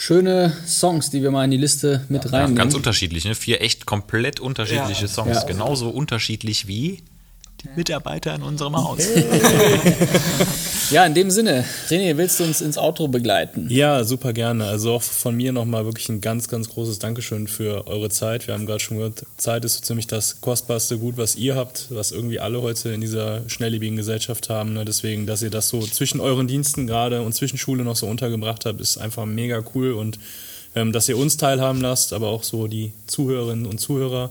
schöne 0.00 0.56
Songs, 0.66 1.10
die 1.10 1.22
wir 1.22 1.30
mal 1.30 1.44
in 1.44 1.50
die 1.50 1.56
Liste 1.58 2.04
mit 2.08 2.24
Ja, 2.24 2.30
reinnehmen. 2.30 2.56
ganz 2.56 2.74
unterschiedlich, 2.74 3.26
ne? 3.26 3.34
Vier 3.34 3.60
echt 3.60 3.84
komplett 3.84 4.40
unterschiedliche 4.40 5.02
Ja. 5.02 5.08
Songs. 5.08 5.36
Ja. 5.36 5.42
Genauso 5.44 5.90
unterschiedlich 5.90 6.66
wie 6.66 7.02
die 7.62 7.68
Mitarbeiter 7.76 8.34
in 8.34 8.42
unserem 8.42 8.76
Haus. 8.76 9.06
ja, 10.90 11.04
in 11.04 11.14
dem 11.14 11.30
Sinne, 11.30 11.64
René, 11.88 12.16
willst 12.16 12.40
du 12.40 12.44
uns 12.44 12.60
ins 12.60 12.78
Outro 12.78 13.08
begleiten? 13.08 13.66
Ja, 13.70 14.04
super 14.04 14.32
gerne. 14.32 14.64
Also 14.64 14.94
auch 14.94 15.02
von 15.02 15.36
mir 15.36 15.52
nochmal 15.52 15.84
wirklich 15.84 16.08
ein 16.08 16.20
ganz, 16.20 16.48
ganz 16.48 16.68
großes 16.68 16.98
Dankeschön 16.98 17.48
für 17.48 17.86
eure 17.86 18.10
Zeit. 18.10 18.46
Wir 18.46 18.54
haben 18.54 18.66
gerade 18.66 18.80
schon 18.80 18.96
gehört, 18.96 19.24
Zeit 19.36 19.64
ist 19.64 19.74
so 19.74 19.80
ziemlich 19.80 20.06
das 20.06 20.40
kostbarste 20.40 20.98
Gut, 20.98 21.16
was 21.16 21.36
ihr 21.36 21.54
habt, 21.54 21.86
was 21.90 22.12
irgendwie 22.12 22.40
alle 22.40 22.62
heute 22.62 22.90
in 22.90 23.00
dieser 23.00 23.48
schnelllebigen 23.48 23.96
Gesellschaft 23.96 24.48
haben. 24.50 24.72
Ne? 24.72 24.84
Deswegen, 24.84 25.26
dass 25.26 25.42
ihr 25.42 25.50
das 25.50 25.68
so 25.68 25.80
zwischen 25.80 26.20
euren 26.20 26.46
Diensten 26.46 26.86
gerade 26.86 27.22
und 27.22 27.34
zwischen 27.34 27.58
Schule 27.58 27.84
noch 27.84 27.96
so 27.96 28.06
untergebracht 28.06 28.66
habt, 28.66 28.80
ist 28.80 28.98
einfach 28.98 29.26
mega 29.26 29.62
cool 29.74 29.92
und 29.92 30.18
ähm, 30.74 30.92
dass 30.92 31.08
ihr 31.08 31.18
uns 31.18 31.36
teilhaben 31.36 31.80
lasst, 31.80 32.12
aber 32.12 32.28
auch 32.28 32.44
so 32.44 32.66
die 32.66 32.92
Zuhörerinnen 33.06 33.66
und 33.66 33.80
Zuhörer. 33.80 34.30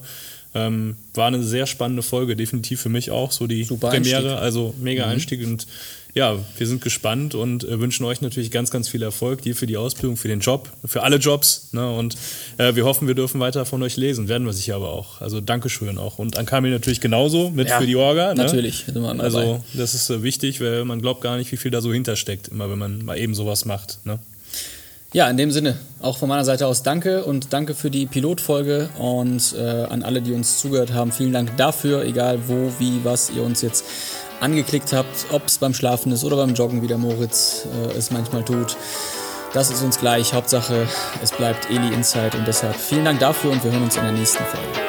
Ähm, 0.56 0.96
war 1.14 1.28
eine 1.28 1.44
sehr 1.44 1.68
spannende 1.68 2.02
Folge, 2.02 2.36
definitiv 2.36 2.82
für 2.82 2.90
mich 2.90 3.12
auch, 3.12 3.32
so 3.32 3.46
die 3.46 3.64
Super 3.64 3.90
Premiere, 3.90 4.32
Einstieg. 4.32 4.42
also 4.42 4.74
mega 4.80 5.06
Einstieg 5.06 5.46
und 5.46 5.68
ja, 6.16 6.38
wir 6.58 6.68
sind 6.68 6.82
gespannt 6.82 7.36
und 7.36 7.64
äh, 7.64 7.80
wünschen 7.80 8.04
euch 8.06 8.22
natürlich 8.22 8.50
ganz, 8.50 8.72
ganz 8.72 8.90
viel 8.90 9.04
Erfolg, 9.04 9.44
dir 9.44 9.56
für 9.56 9.68
die 9.68 9.78
Ausbildung, 9.78 10.18
für 10.18 10.28
den 10.28 10.40
Job, 10.40 10.70
für 10.84 11.04
alle 11.04 11.18
Jobs. 11.18 11.70
Ne? 11.72 11.88
Und 11.90 12.18
äh, 12.58 12.74
wir 12.74 12.86
hoffen, 12.86 13.08
wir 13.08 13.14
dürfen 13.14 13.40
weiter 13.40 13.64
von 13.66 13.84
euch 13.84 13.96
lesen, 13.96 14.28
werden 14.28 14.46
wir 14.46 14.54
sicher 14.54 14.76
aber 14.76 14.90
auch. 14.90 15.22
Also 15.22 15.40
Dankeschön 15.40 15.98
auch. 16.00 16.18
Und 16.18 16.36
an 16.38 16.48
Kamil 16.48 16.72
natürlich 16.72 17.00
genauso 17.00 17.52
mit 17.52 17.70
Ja, 17.70 17.80
für 17.80 17.86
die 17.86 17.96
Orga. 17.96 18.34
Ne? 18.34 18.44
natürlich, 18.44 18.86
Also 19.22 19.64
das 19.74 19.94
ist 19.94 20.10
äh, 20.10 20.24
wichtig, 20.24 20.62
weil 20.62 20.84
man 20.84 21.00
glaubt 21.00 21.22
gar 21.22 21.38
nicht, 21.38 21.52
wie 21.52 21.58
viel 21.58 21.70
da 21.70 21.80
so 21.80 21.94
hintersteckt, 21.94 22.48
immer 22.48 22.72
wenn 22.72 22.80
man 22.80 23.06
mal 23.06 23.18
eben 23.18 23.36
sowas 23.36 23.66
macht. 23.66 24.00
Ne? 24.04 24.18
Ja, 25.12 25.28
in 25.28 25.38
dem 25.38 25.50
Sinne, 25.50 25.76
auch 26.02 26.18
von 26.18 26.30
meiner 26.30 26.46
Seite 26.46 26.68
aus 26.68 26.84
danke 26.84 27.24
und 27.24 27.52
danke 27.52 27.74
für 27.74 27.90
die 27.90 28.06
Pilotfolge 28.06 28.90
und 29.00 29.56
äh, 29.58 29.86
an 29.86 30.04
alle, 30.04 30.22
die 30.22 30.34
uns 30.34 30.60
zugehört 30.60 30.94
haben, 30.94 31.12
vielen 31.12 31.34
Dank 31.34 31.58
dafür, 31.58 32.04
egal 32.04 32.48
wo, 32.48 32.72
wie, 32.78 33.04
was 33.04 33.32
ihr 33.32 33.42
uns 33.42 33.64
jetzt 33.64 33.86
angeklickt 34.40 34.94
habt, 34.94 35.26
ob 35.32 35.48
es 35.48 35.58
beim 35.58 35.74
Schlafen 35.74 36.12
ist 36.12 36.24
oder 36.24 36.38
beim 36.38 36.54
Joggen, 36.54 36.84
wie 36.84 36.88
der 36.88 37.00
Moritz 37.00 37.66
äh, 37.92 37.98
es 37.98 38.12
manchmal 38.12 38.46
tut. 38.46 38.78
Das 39.52 39.72
ist 39.72 39.82
uns 39.82 40.00
gleich. 40.00 40.34
Hauptsache, 40.36 40.88
es 41.24 41.32
bleibt 41.32 41.72
Eli 41.72 41.92
Insight 41.92 42.36
und 42.36 42.48
deshalb 42.48 42.76
vielen 42.76 43.06
Dank 43.06 43.20
dafür 43.20 43.52
und 43.52 43.64
wir 43.64 43.72
hören 43.72 43.84
uns 43.84 43.98
in 43.98 44.04
der 44.04 44.12
nächsten 44.12 44.44
Folge. 44.44 44.89